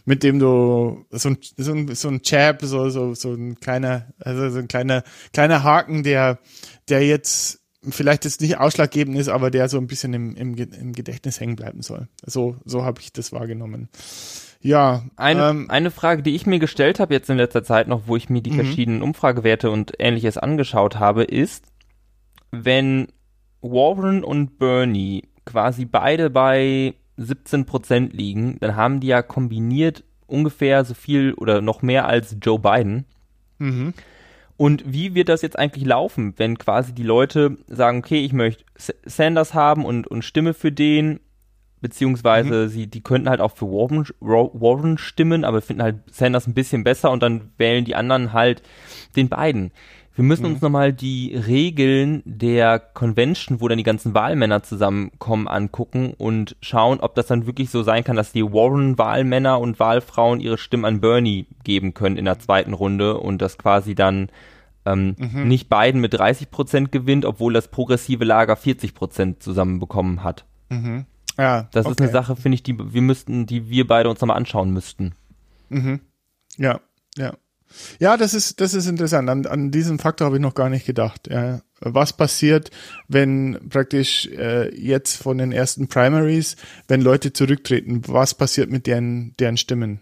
mit 0.05 0.23
dem 0.23 0.39
du 0.39 1.05
so 1.11 1.31
ein, 1.31 1.39
so 1.57 1.73
ein, 1.73 1.95
so 1.95 2.09
ein 2.09 2.23
Chap, 2.23 2.61
so, 2.63 2.91
so, 2.91 3.15
so 3.15 3.33
ein 3.33 3.59
kleiner, 3.59 4.13
also 4.21 4.51
so 4.51 4.59
ein 4.59 4.69
kleiner, 4.69 5.03
kleiner 5.33 5.63
Haken, 5.63 6.03
der, 6.03 6.39
der 6.89 7.07
jetzt 7.07 7.61
vielleicht 7.89 8.25
jetzt 8.25 8.41
nicht 8.41 8.59
ausschlaggebend 8.59 9.17
ist, 9.17 9.29
aber 9.29 9.51
der 9.51 9.69
so 9.69 9.79
ein 9.79 9.87
bisschen 9.87 10.13
im, 10.13 10.35
im, 10.37 10.55
im 10.55 10.93
Gedächtnis 10.93 11.41
hängen 11.41 11.57
bleiben 11.57 11.83
soll. 11.83 12.09
So, 12.25 12.57
so 12.65 12.85
habe 12.85 13.01
ich 13.01 13.13
das 13.13 13.33
wahrgenommen. 13.33 13.89
Ja. 14.61 15.05
Eine, 15.17 15.49
ähm, 15.49 15.71
eine 15.71 15.91
Frage, 15.91 16.23
die 16.23 16.35
ich 16.35 16.47
mir 16.47 16.59
gestellt 16.59 17.01
habe 17.01 17.15
jetzt 17.15 17.31
in 17.31 17.37
letzter 17.37 17.63
Zeit 17.63 17.89
noch, 17.89 18.03
wo 18.07 18.17
ich 18.17 18.29
mir 18.29 18.43
die 18.43 18.51
mhm. 18.51 18.57
verschiedenen 18.57 19.03
Umfragewerte 19.03 19.71
und 19.71 19.93
ähnliches 19.99 20.37
angeschaut 20.37 20.99
habe, 20.99 21.25
ist, 21.25 21.65
wenn 22.51 23.09
Warren 23.61 24.25
und 24.25 24.59
Bernie 24.59 25.29
quasi 25.45 25.85
beide 25.85 26.31
bei 26.31 26.95
17 27.19 27.67
Prozent 27.67 28.13
liegen, 28.13 28.59
dann 28.61 28.77
haben 28.77 29.01
die 29.01 29.09
ja 29.09 29.23
kombiniert 29.23 30.05
ungefähr 30.27 30.85
so 30.85 30.95
viel 30.95 31.35
oder 31.35 31.61
noch 31.61 31.83
mehr 31.83 32.07
als 32.07 32.37
Joe 32.41 32.59
Biden. 32.59 33.05
Mhm. 33.59 33.95
Und 34.57 34.83
wie 34.87 35.15
wird 35.15 35.29
das 35.29 35.43
jetzt 35.43 35.59
eigentlich 35.59 35.85
laufen, 35.85 36.35
wenn 36.37 36.59
quasi 36.59 36.93
die 36.93 37.05
Leute 37.05 37.59
sagen, 37.69 37.99
okay, 37.99 38.25
ich 38.25 38.33
möchte 38.33 38.65
Sanders 39.05 39.55
haben 39.55 39.85
und, 39.85 40.07
und 40.07 40.25
stimme 40.25 40.55
für 40.55 40.73
den 40.73 41.21
beziehungsweise 41.81 42.65
mhm. 42.65 42.69
sie, 42.69 42.87
die 42.87 43.03
könnten 43.03 43.29
halt 43.29 43.41
auch 43.41 43.57
für 43.57 43.67
Warren, 43.67 44.05
Warren 44.21 44.99
stimmen, 44.99 45.45
aber 45.45 45.63
finden 45.63 45.83
halt 45.83 45.97
Sanders 46.11 46.47
ein 46.47 46.55
bisschen 46.55 46.85
besser 46.85 47.11
und 47.11 47.23
dann 47.23 47.53
wählen 47.57 47.85
die 47.85 47.95
anderen 47.95 48.33
halt 48.33 48.63
den 49.17 49.29
beiden. 49.29 49.71
Wir 50.19 50.25
müssen 50.25 50.47
mhm. 50.47 50.55
uns 50.55 50.63
nochmal 50.63 50.93
die 50.93 51.33
Regeln 51.33 52.25
der 52.25 52.81
Convention, 52.81 53.61
wo 53.61 53.69
dann 53.69 53.79
die 53.79 53.85
ganzen 53.85 54.15
Wahlmänner 54.15 54.65
zusammenkommen, 54.65 55.47
angucken 55.47 56.13
und 56.19 56.57
schauen, 56.61 56.99
ob 56.99 57.15
das 57.15 57.29
dann 57.29 57.47
wirklich 57.47 57.71
so 57.71 57.85
sein 57.85 58.03
kann, 58.03 58.17
dass 58.17 58.33
die 58.33 58.43
Warren-Wahlmänner 58.43 59.61
und 59.61 59.79
Wahlfrauen 59.79 60.41
ihre 60.41 60.59
Stimmen 60.59 60.87
an 60.87 61.01
Bernie 61.01 61.47
geben 61.63 61.95
können 61.95 62.17
in 62.17 62.25
der 62.25 62.41
zweiten 62.41 62.73
Runde 62.73 63.17
und 63.17 63.41
das 63.41 63.59
quasi 63.59 63.95
dann 63.95 64.29
ähm, 64.85 65.15
mhm. 65.19 65.47
nicht 65.47 65.69
Biden 65.69 66.01
mit 66.01 66.15
30 66.15 66.51
Prozent 66.51 66.91
gewinnt, 66.91 67.25
obwohl 67.25 67.53
das 67.53 67.69
progressive 67.69 68.25
Lager 68.25 68.57
40 68.57 68.97
Prozent 68.97 69.41
zusammenbekommen 69.41 70.25
hat. 70.25 70.47
Mhm. 70.69 71.07
Ja, 71.39 71.69
das 71.71 71.87
okay. 71.87 71.93
ist 71.93 72.01
eine 72.01 72.11
Sache, 72.11 72.35
finde 72.35 72.57
ich, 72.57 72.65
die 72.65 72.77
wir 72.77 73.03
müssten, 73.03 73.47
die 73.47 73.71
wir 73.71 73.87
beide 73.87 74.11
uns 74.11 74.21
nochmal 74.21 74.39
anschauen 74.39 74.73
müssten. 74.73 75.15
Mhm. 75.69 76.01
Ja, 76.57 76.81
ja. 77.17 77.35
Ja, 77.99 78.17
das 78.17 78.35
ist, 78.35 78.61
das 78.61 78.75
ist 78.75 78.87
interessant. 78.87 79.29
An, 79.29 79.47
an 79.47 79.71
diesen 79.71 79.99
Faktor 79.99 80.27
habe 80.27 80.37
ich 80.37 80.43
noch 80.43 80.55
gar 80.55 80.69
nicht 80.69 80.87
gedacht. 80.87 81.29
Ja. 81.31 81.61
Was 81.81 82.13
passiert, 82.13 82.71
wenn 83.07 83.59
praktisch 83.69 84.27
äh, 84.27 84.75
jetzt 84.75 85.23
von 85.23 85.39
den 85.39 85.53
ersten 85.53 85.89
Primaries, 85.89 86.57
wenn 86.89 87.01
Leute 87.01 87.33
zurücktreten, 87.33 88.03
was 88.07 88.35
passiert 88.35 88.71
mit 88.71 88.87
deren, 88.87 89.37
deren 89.39 89.57
Stimmen? 89.57 90.01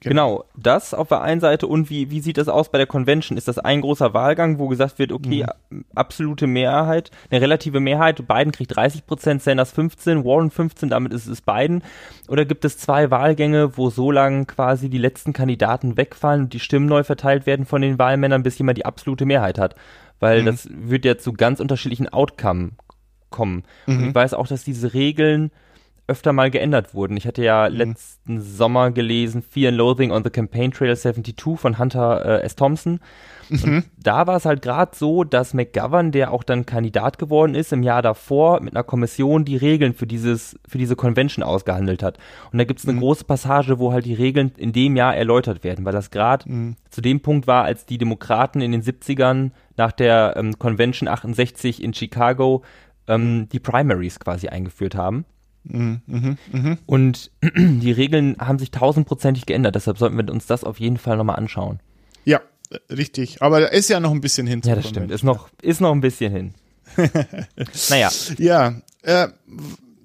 Genau. 0.00 0.10
genau, 0.10 0.44
das 0.54 0.92
auf 0.92 1.08
der 1.08 1.22
einen 1.22 1.40
Seite 1.40 1.66
und 1.66 1.88
wie, 1.88 2.10
wie 2.10 2.20
sieht 2.20 2.36
das 2.36 2.48
aus 2.48 2.70
bei 2.70 2.76
der 2.76 2.86
Convention? 2.86 3.38
Ist 3.38 3.48
das 3.48 3.58
ein 3.58 3.80
großer 3.80 4.12
Wahlgang, 4.12 4.58
wo 4.58 4.68
gesagt 4.68 4.98
wird, 4.98 5.10
okay, 5.10 5.46
mhm. 5.70 5.86
absolute 5.94 6.46
Mehrheit, 6.46 7.10
eine 7.30 7.40
relative 7.40 7.80
Mehrheit, 7.80 8.28
Biden 8.28 8.52
kriegt 8.52 8.76
30 8.76 9.06
Prozent, 9.06 9.42
Sanders 9.42 9.72
15, 9.72 10.22
Warren 10.22 10.50
15, 10.50 10.90
damit 10.90 11.14
ist 11.14 11.26
es 11.26 11.40
Biden? 11.40 11.82
Oder 12.28 12.44
gibt 12.44 12.66
es 12.66 12.76
zwei 12.76 13.10
Wahlgänge, 13.10 13.78
wo 13.78 13.88
so 13.88 14.10
lange 14.10 14.44
quasi 14.44 14.90
die 14.90 14.98
letzten 14.98 15.32
Kandidaten 15.32 15.96
wegfallen 15.96 16.42
und 16.42 16.52
die 16.52 16.60
Stimmen 16.60 16.86
neu 16.86 17.02
verteilt 17.02 17.46
werden 17.46 17.64
von 17.64 17.80
den 17.80 17.98
Wahlmännern, 17.98 18.42
bis 18.42 18.58
jemand 18.58 18.76
die 18.76 18.84
absolute 18.84 19.24
Mehrheit 19.24 19.58
hat? 19.58 19.76
Weil 20.20 20.42
mhm. 20.42 20.46
das 20.46 20.68
wird 20.70 21.06
ja 21.06 21.16
zu 21.16 21.32
ganz 21.32 21.58
unterschiedlichen 21.58 22.10
Outcome 22.10 22.72
kommen. 23.30 23.64
Mhm. 23.86 23.96
Und 23.96 24.08
ich 24.08 24.14
weiß 24.14 24.34
auch, 24.34 24.46
dass 24.46 24.62
diese 24.62 24.92
Regeln 24.92 25.50
öfter 26.08 26.32
mal 26.32 26.50
geändert 26.50 26.94
wurden. 26.94 27.16
Ich 27.16 27.26
hatte 27.26 27.42
ja 27.42 27.68
mhm. 27.68 27.76
letzten 27.76 28.40
Sommer 28.40 28.90
gelesen 28.90 29.42
Fear 29.42 29.70
and 29.70 29.78
Loathing 29.78 30.12
on 30.12 30.22
the 30.22 30.30
Campaign 30.30 30.70
Trail 30.70 30.96
72 30.96 31.58
von 31.58 31.78
Hunter 31.78 32.24
äh, 32.24 32.42
S. 32.42 32.56
Thompson. 32.56 33.00
Mhm. 33.48 33.84
da 33.96 34.26
war 34.26 34.36
es 34.36 34.44
halt 34.44 34.60
gerade 34.60 34.90
so, 34.96 35.22
dass 35.22 35.54
McGovern, 35.54 36.10
der 36.10 36.32
auch 36.32 36.42
dann 36.42 36.66
Kandidat 36.66 37.18
geworden 37.18 37.54
ist, 37.54 37.72
im 37.72 37.84
Jahr 37.84 38.02
davor 38.02 38.60
mit 38.60 38.74
einer 38.74 38.82
Kommission 38.82 39.44
die 39.44 39.56
Regeln 39.56 39.94
für 39.94 40.06
dieses, 40.06 40.58
für 40.66 40.78
diese 40.78 40.96
Convention 40.96 41.44
ausgehandelt 41.44 42.02
hat. 42.02 42.18
Und 42.50 42.58
da 42.58 42.64
gibt 42.64 42.80
es 42.80 42.86
eine 42.86 42.96
mhm. 42.96 43.00
große 43.00 43.24
Passage, 43.24 43.78
wo 43.78 43.92
halt 43.92 44.04
die 44.04 44.14
Regeln 44.14 44.52
in 44.56 44.72
dem 44.72 44.96
Jahr 44.96 45.14
erläutert 45.14 45.62
werden, 45.62 45.84
weil 45.84 45.92
das 45.92 46.10
gerade 46.10 46.50
mhm. 46.50 46.76
zu 46.90 47.00
dem 47.00 47.20
Punkt 47.20 47.46
war, 47.46 47.64
als 47.64 47.86
die 47.86 47.98
Demokraten 47.98 48.60
in 48.60 48.72
den 48.72 48.82
70ern 48.82 49.52
nach 49.76 49.92
der 49.92 50.34
ähm, 50.36 50.58
Convention 50.58 51.08
68 51.08 51.82
in 51.82 51.94
Chicago 51.94 52.62
ähm, 53.06 53.48
die 53.50 53.60
Primaries 53.60 54.18
quasi 54.18 54.48
eingeführt 54.48 54.94
haben. 54.96 55.24
Mhm, 55.68 56.00
mh, 56.06 56.36
mh. 56.52 56.78
Und 56.86 57.30
die 57.56 57.92
Regeln 57.92 58.36
haben 58.38 58.58
sich 58.58 58.70
tausendprozentig 58.70 59.46
geändert, 59.46 59.74
deshalb 59.74 59.98
sollten 59.98 60.16
wir 60.16 60.32
uns 60.32 60.46
das 60.46 60.64
auf 60.64 60.80
jeden 60.80 60.96
Fall 60.96 61.16
nochmal 61.16 61.36
anschauen. 61.36 61.80
Ja, 62.24 62.40
richtig. 62.90 63.42
Aber 63.42 63.60
da 63.60 63.66
ist 63.66 63.88
ja 63.88 64.00
noch 64.00 64.12
ein 64.12 64.20
bisschen 64.20 64.46
hin. 64.46 64.60
Ja, 64.64 64.74
das 64.74 64.88
stimmt. 64.88 65.10
Ist 65.10 65.24
noch, 65.24 65.48
ist 65.62 65.80
noch 65.80 65.92
ein 65.92 66.00
bisschen 66.00 66.32
hin. 66.32 66.54
naja. 67.90 68.10
Ja, 68.38 68.74
äh, 69.02 69.28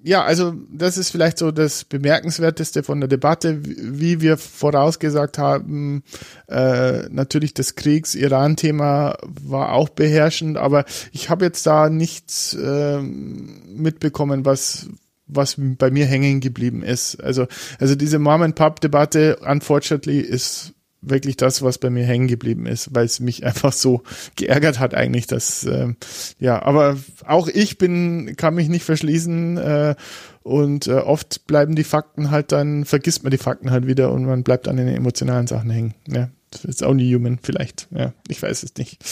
ja, 0.04 0.24
also 0.24 0.56
das 0.72 0.98
ist 0.98 1.12
vielleicht 1.12 1.38
so 1.38 1.52
das 1.52 1.84
Bemerkenswerteste 1.84 2.82
von 2.82 3.00
der 3.00 3.08
Debatte, 3.08 3.60
wie 3.64 4.20
wir 4.20 4.38
vorausgesagt 4.38 5.38
haben. 5.38 6.04
Äh, 6.48 7.08
natürlich 7.10 7.54
das 7.54 7.76
Kriegs-Iran-Thema 7.76 9.18
war 9.44 9.74
auch 9.74 9.90
beherrschend, 9.90 10.58
aber 10.58 10.86
ich 11.12 11.30
habe 11.30 11.46
jetzt 11.46 11.68
da 11.68 11.90
nichts 11.90 12.56
äh, 12.56 13.00
mitbekommen, 13.00 14.44
was 14.44 14.90
was 15.32 15.56
bei 15.58 15.90
mir 15.92 16.06
hängen 16.06 16.40
geblieben 16.40 16.84
ist. 16.84 17.22
Also 17.24 17.48
also 17.80 17.96
diese 17.96 18.20
Mom 18.20 18.42
and 18.42 18.56
Pop 18.56 18.80
Debatte, 18.80 19.38
unfortunately, 19.38 20.20
ist 20.20 20.74
wirklich 21.02 21.36
das, 21.36 21.62
was 21.64 21.80
bei 21.80 21.90
mir 21.90 22.06
hängen 22.06 22.28
geblieben 22.28 22.66
ist, 22.68 22.94
weil 22.94 23.06
es 23.06 23.20
mich 23.20 23.46
einfach 23.46 23.74
so 23.74 24.04
geärgert 24.36 24.80
hat 24.80 24.94
eigentlich, 24.94 25.28
dass 25.28 25.64
äh, 25.66 25.94
ja, 26.40 26.62
aber 26.62 26.98
auch 27.26 27.48
ich 27.48 27.78
bin, 27.78 28.36
kann 28.38 28.56
mich 28.56 28.70
nicht 28.70 28.86
verschließen 28.86 29.58
äh, 29.58 29.96
und 30.44 30.88
äh, 30.88 30.94
oft 30.94 31.48
bleiben 31.48 31.76
die 31.76 31.84
Fakten 31.84 32.32
halt 32.32 32.52
dann, 32.52 32.86
vergisst 32.86 33.24
man 33.24 33.32
die 33.32 33.38
Fakten 33.38 33.72
halt 33.72 33.88
wieder 33.88 34.12
und 34.12 34.26
man 34.26 34.44
bleibt 34.44 34.68
an 34.68 34.78
den 34.78 34.88
emotionalen 34.88 35.48
Sachen 35.48 35.70
hängen. 35.70 35.94
Ja, 36.08 36.30
it's 36.64 36.84
only 36.84 37.12
human 37.12 37.40
vielleicht. 37.42 37.88
Ja, 37.92 38.14
ich 38.28 38.42
weiß 38.42 38.64
es 38.64 38.76
nicht. 38.76 39.04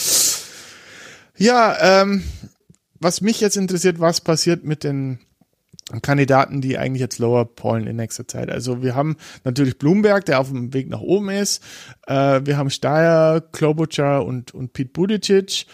Ja, 1.36 2.02
ähm, 2.02 2.22
was 2.98 3.20
mich 3.20 3.40
jetzt 3.40 3.56
interessiert, 3.56 3.98
was 3.98 4.20
passiert 4.20 4.64
mit 4.64 4.84
den 4.84 5.20
Kandidaten, 6.00 6.60
die 6.60 6.78
eigentlich 6.78 7.00
jetzt 7.00 7.18
lower 7.18 7.44
pollen 7.44 7.86
in 7.86 7.96
nächster 7.96 8.26
Zeit. 8.26 8.50
Also 8.50 8.82
wir 8.82 8.94
haben 8.94 9.16
natürlich 9.44 9.78
Bloomberg, 9.78 10.24
der 10.24 10.40
auf 10.40 10.48
dem 10.48 10.72
Weg 10.72 10.88
nach 10.88 11.00
oben 11.00 11.30
ist. 11.30 11.62
Äh, 12.06 12.40
wir 12.44 12.56
haben 12.56 12.70
Steyer, 12.70 13.40
Klobuchar 13.40 14.24
und, 14.24 14.54
und 14.54 14.72
Pete 14.72 14.90
Buttigieg. 14.90 15.66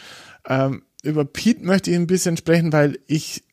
Ähm, 0.48 0.82
über 1.02 1.24
Pete 1.24 1.64
möchte 1.64 1.90
ich 1.90 1.96
ein 1.96 2.06
bisschen 2.06 2.36
sprechen, 2.36 2.72
weil 2.72 2.98
ich 3.06 3.44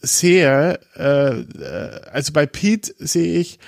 sehe, 0.00 0.78
äh, 0.96 1.40
äh 1.40 2.00
also 2.12 2.32
bei 2.32 2.46
Pete 2.46 2.94
sehe 2.98 3.38
ich, 3.38 3.58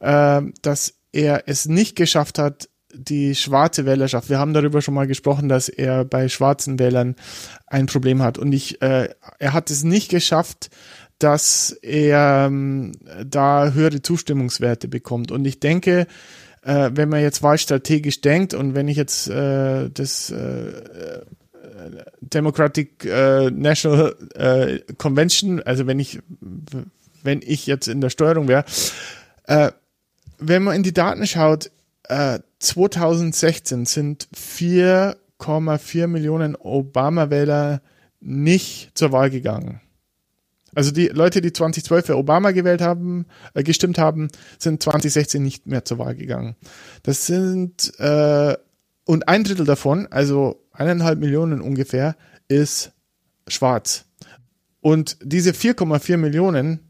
äh, 0.00 0.42
dass 0.62 0.94
er 1.12 1.44
es 1.46 1.66
nicht 1.66 1.94
geschafft 1.94 2.38
hat, 2.38 2.68
die 2.94 3.34
schwarze 3.34 3.86
Wählerschaft. 3.86 4.28
Wir 4.28 4.38
haben 4.38 4.52
darüber 4.52 4.82
schon 4.82 4.94
mal 4.94 5.06
gesprochen, 5.06 5.48
dass 5.48 5.68
er 5.68 6.04
bei 6.04 6.28
schwarzen 6.28 6.78
Wählern 6.78 7.16
ein 7.66 7.86
Problem 7.86 8.22
hat. 8.22 8.38
Und 8.38 8.52
ich, 8.52 8.82
äh, 8.82 9.08
er 9.38 9.52
hat 9.52 9.70
es 9.70 9.82
nicht 9.82 10.10
geschafft, 10.10 10.70
dass 11.22 11.70
er 11.82 12.46
ähm, 12.48 12.92
da 13.24 13.72
höhere 13.72 14.02
Zustimmungswerte 14.02 14.88
bekommt. 14.88 15.30
Und 15.30 15.44
ich 15.44 15.60
denke, 15.60 16.06
äh, 16.62 16.90
wenn 16.94 17.08
man 17.08 17.20
jetzt 17.20 17.42
wahlstrategisch 17.42 18.20
denkt 18.20 18.54
und 18.54 18.74
wenn 18.74 18.88
ich 18.88 18.96
jetzt 18.96 19.28
äh, 19.28 19.90
das 19.90 20.30
äh, 20.30 21.22
Democratic 22.20 23.04
äh, 23.04 23.50
National 23.50 24.16
äh, 24.34 24.80
Convention, 24.98 25.62
also 25.62 25.86
wenn 25.86 25.98
ich 25.98 26.20
wenn 27.22 27.40
ich 27.42 27.66
jetzt 27.66 27.86
in 27.86 28.00
der 28.00 28.10
Steuerung 28.10 28.48
wäre, 28.48 28.64
äh, 29.46 29.70
wenn 30.38 30.64
man 30.64 30.74
in 30.74 30.82
die 30.82 30.94
Daten 30.94 31.26
schaut, 31.26 31.70
äh, 32.08 32.40
2016 32.58 33.86
sind 33.86 34.28
4,4 34.34 36.06
Millionen 36.08 36.56
Obama-Wähler 36.56 37.80
nicht 38.20 38.90
zur 38.94 39.12
Wahl 39.12 39.30
gegangen. 39.30 39.80
Also 40.74 40.90
die 40.90 41.08
Leute, 41.08 41.40
die 41.40 41.52
2012 41.52 42.06
für 42.06 42.16
Obama 42.16 42.52
gewählt 42.52 42.80
haben, 42.80 43.26
äh, 43.54 43.62
gestimmt 43.62 43.98
haben, 43.98 44.28
sind 44.58 44.82
2016 44.82 45.42
nicht 45.42 45.66
mehr 45.66 45.84
zur 45.84 45.98
Wahl 45.98 46.14
gegangen. 46.14 46.56
Das 47.02 47.26
sind 47.26 47.92
äh, 47.98 48.56
und 49.04 49.28
ein 49.28 49.44
Drittel 49.44 49.66
davon, 49.66 50.06
also 50.10 50.64
eineinhalb 50.72 51.18
Millionen 51.18 51.60
ungefähr, 51.60 52.16
ist 52.48 52.92
schwarz. 53.48 54.04
Und 54.80 55.16
diese 55.22 55.50
4,4 55.50 56.16
Millionen, 56.16 56.80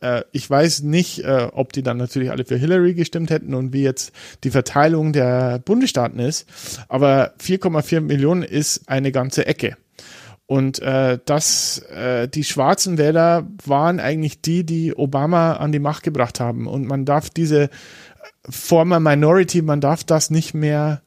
äh, 0.00 0.22
ich 0.32 0.48
weiß 0.48 0.82
nicht, 0.82 1.20
äh, 1.20 1.48
ob 1.52 1.72
die 1.72 1.82
dann 1.82 1.96
natürlich 1.96 2.30
alle 2.30 2.44
für 2.44 2.56
Hillary 2.56 2.94
gestimmt 2.94 3.30
hätten 3.30 3.54
und 3.54 3.72
wie 3.72 3.82
jetzt 3.82 4.12
die 4.44 4.50
Verteilung 4.50 5.12
der 5.12 5.58
Bundesstaaten 5.58 6.18
ist, 6.18 6.46
aber 6.88 7.34
4,4 7.40 8.00
Millionen 8.00 8.42
ist 8.42 8.88
eine 8.88 9.12
ganze 9.12 9.46
Ecke. 9.46 9.76
Und 10.52 10.80
äh, 10.80 11.18
das, 11.24 11.78
äh, 11.78 12.28
die 12.28 12.44
schwarzen 12.44 12.98
Wähler 12.98 13.48
waren 13.64 14.00
eigentlich 14.00 14.42
die, 14.42 14.66
die 14.66 14.94
Obama 14.94 15.54
an 15.54 15.72
die 15.72 15.78
Macht 15.78 16.02
gebracht 16.02 16.40
haben. 16.40 16.66
Und 16.66 16.86
man 16.86 17.06
darf 17.06 17.30
diese 17.30 17.70
former 18.50 19.00
Minority, 19.00 19.62
man 19.62 19.80
darf 19.80 20.04
das 20.04 20.28
nicht 20.28 20.52
mehr 20.52 21.00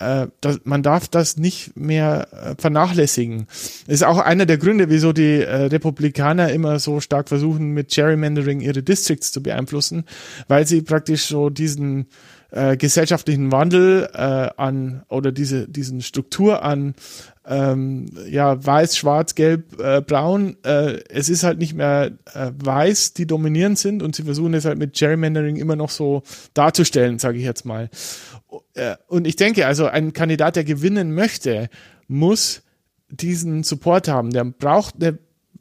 äh, 0.00 0.26
das, 0.42 0.60
man 0.64 0.82
darf 0.82 1.08
das 1.08 1.38
nicht 1.38 1.78
mehr 1.78 2.28
äh, 2.32 2.54
vernachlässigen. 2.60 3.46
Ist 3.86 4.04
auch 4.04 4.18
einer 4.18 4.44
der 4.44 4.58
Gründe, 4.58 4.90
wieso 4.90 5.14
die 5.14 5.40
äh, 5.40 5.64
Republikaner 5.68 6.52
immer 6.52 6.78
so 6.78 7.00
stark 7.00 7.30
versuchen, 7.30 7.70
mit 7.70 7.88
Gerrymandering 7.88 8.60
ihre 8.60 8.82
Districts 8.82 9.32
zu 9.32 9.42
beeinflussen, 9.42 10.04
weil 10.46 10.66
sie 10.66 10.82
praktisch 10.82 11.24
so 11.24 11.48
diesen 11.48 12.06
äh, 12.50 12.76
gesellschaftlichen 12.76 13.52
Wandel 13.52 14.10
äh, 14.12 14.18
an 14.56 15.04
oder 15.08 15.32
diese 15.32 15.68
diesen 15.68 16.02
Struktur 16.02 16.62
an 16.62 16.94
ähm, 17.46 18.06
ja 18.28 18.64
weiß, 18.64 18.96
schwarz, 18.96 19.34
gelb, 19.34 19.80
äh, 19.80 20.00
braun. 20.00 20.56
Äh, 20.62 21.00
es 21.08 21.28
ist 21.28 21.42
halt 21.42 21.58
nicht 21.58 21.74
mehr 21.74 22.12
äh, 22.34 22.50
weiß, 22.56 23.14
die 23.14 23.26
dominierend 23.26 23.78
sind 23.78 24.02
und 24.02 24.14
sie 24.14 24.24
versuchen 24.24 24.54
es 24.54 24.64
halt 24.64 24.78
mit 24.78 24.94
Gerrymandering 24.94 25.56
immer 25.56 25.76
noch 25.76 25.90
so 25.90 26.22
darzustellen, 26.54 27.18
sage 27.18 27.38
ich 27.38 27.44
jetzt 27.44 27.64
mal. 27.64 27.88
Äh, 28.74 28.96
und 29.08 29.26
ich 29.26 29.36
denke, 29.36 29.66
also 29.66 29.86
ein 29.86 30.12
Kandidat, 30.12 30.56
der 30.56 30.64
gewinnen 30.64 31.14
möchte, 31.14 31.70
muss 32.08 32.62
diesen 33.08 33.62
Support 33.62 34.08
haben. 34.08 34.30
Der 34.30 34.44
braucht 34.44 34.96
eine 34.96 35.18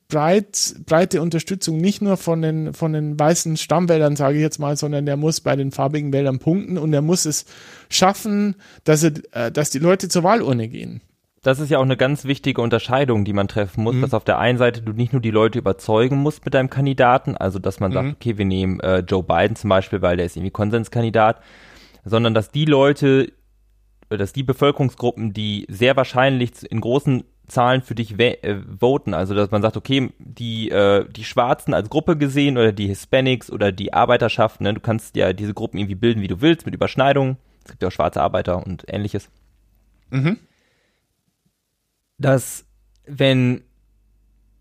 breit, 0.09 0.75
breite 0.85 1.21
Unterstützung 1.21 1.77
nicht 1.77 2.01
nur 2.01 2.17
von 2.17 2.41
den, 2.41 2.73
von 2.73 2.93
den 2.93 3.17
weißen 3.17 3.57
Stammwäldern, 3.57 4.15
sage 4.15 4.37
ich 4.37 4.41
jetzt 4.41 4.59
mal, 4.59 4.75
sondern 4.75 5.05
der 5.05 5.17
muss 5.17 5.39
bei 5.39 5.55
den 5.55 5.71
farbigen 5.71 6.11
Wäldern 6.11 6.39
punkten 6.39 6.77
und 6.77 6.93
er 6.93 7.01
muss 7.01 7.25
es 7.25 7.45
schaffen, 7.89 8.55
dass, 8.83 9.03
er, 9.03 9.13
äh, 9.31 9.51
dass 9.51 9.69
die 9.69 9.79
Leute 9.79 10.09
zur 10.09 10.23
Wahlurne 10.23 10.67
gehen. 10.67 11.01
Das 11.41 11.59
ist 11.59 11.69
ja 11.69 11.77
auch 11.77 11.83
eine 11.83 11.97
ganz 11.97 12.25
wichtige 12.25 12.61
Unterscheidung, 12.61 13.23
die 13.23 13.33
man 13.33 13.47
treffen 13.47 13.83
muss, 13.83 13.95
mhm. 13.95 14.01
dass 14.01 14.13
auf 14.13 14.25
der 14.25 14.39
einen 14.39 14.57
Seite 14.57 14.81
du 14.81 14.91
nicht 14.91 15.13
nur 15.13 15.21
die 15.21 15.31
Leute 15.31 15.59
überzeugen 15.59 16.17
musst 16.17 16.43
mit 16.43 16.53
deinem 16.53 16.69
Kandidaten, 16.69 17.37
also 17.37 17.59
dass 17.59 17.79
man 17.79 17.91
mhm. 17.91 17.95
sagt, 17.95 18.15
okay, 18.15 18.37
wir 18.37 18.45
nehmen 18.45 18.79
äh, 18.81 18.99
Joe 18.99 19.23
Biden 19.23 19.55
zum 19.55 19.69
Beispiel, 19.69 20.01
weil 20.01 20.17
der 20.17 20.25
ist 20.25 20.35
irgendwie 20.35 20.51
Konsenskandidat, 20.51 21.41
sondern 22.03 22.33
dass 22.33 22.51
die 22.51 22.65
Leute, 22.65 23.31
dass 24.09 24.33
die 24.33 24.43
Bevölkerungsgruppen, 24.43 25.33
die 25.33 25.65
sehr 25.69 25.95
wahrscheinlich 25.95 26.69
in 26.69 26.81
großen 26.81 27.23
Zahlen 27.47 27.81
für 27.81 27.95
dich 27.95 28.19
äh, 28.19 28.57
voten. 28.79 29.13
Also 29.13 29.33
dass 29.33 29.51
man 29.51 29.61
sagt, 29.61 29.77
okay, 29.77 30.11
die, 30.19 30.69
äh, 30.69 31.05
die 31.09 31.23
Schwarzen 31.23 31.73
als 31.73 31.89
Gruppe 31.89 32.17
gesehen 32.17 32.57
oder 32.57 32.71
die 32.71 32.87
Hispanics 32.87 33.51
oder 33.51 33.71
die 33.71 33.93
Arbeiterschaft, 33.93 34.61
ne, 34.61 34.73
du 34.73 34.81
kannst 34.81 35.15
ja 35.15 35.33
diese 35.33 35.53
Gruppen 35.53 35.77
irgendwie 35.77 35.95
bilden, 35.95 36.21
wie 36.21 36.27
du 36.27 36.41
willst, 36.41 36.65
mit 36.65 36.75
Überschneidungen. 36.75 37.37
Es 37.63 37.71
gibt 37.71 37.81
ja 37.81 37.87
auch 37.87 37.93
schwarze 37.93 38.21
Arbeiter 38.21 38.65
und 38.65 38.83
ähnliches. 38.87 39.29
Mhm. 40.09 40.37
Dass, 42.19 42.65
wenn 43.05 43.63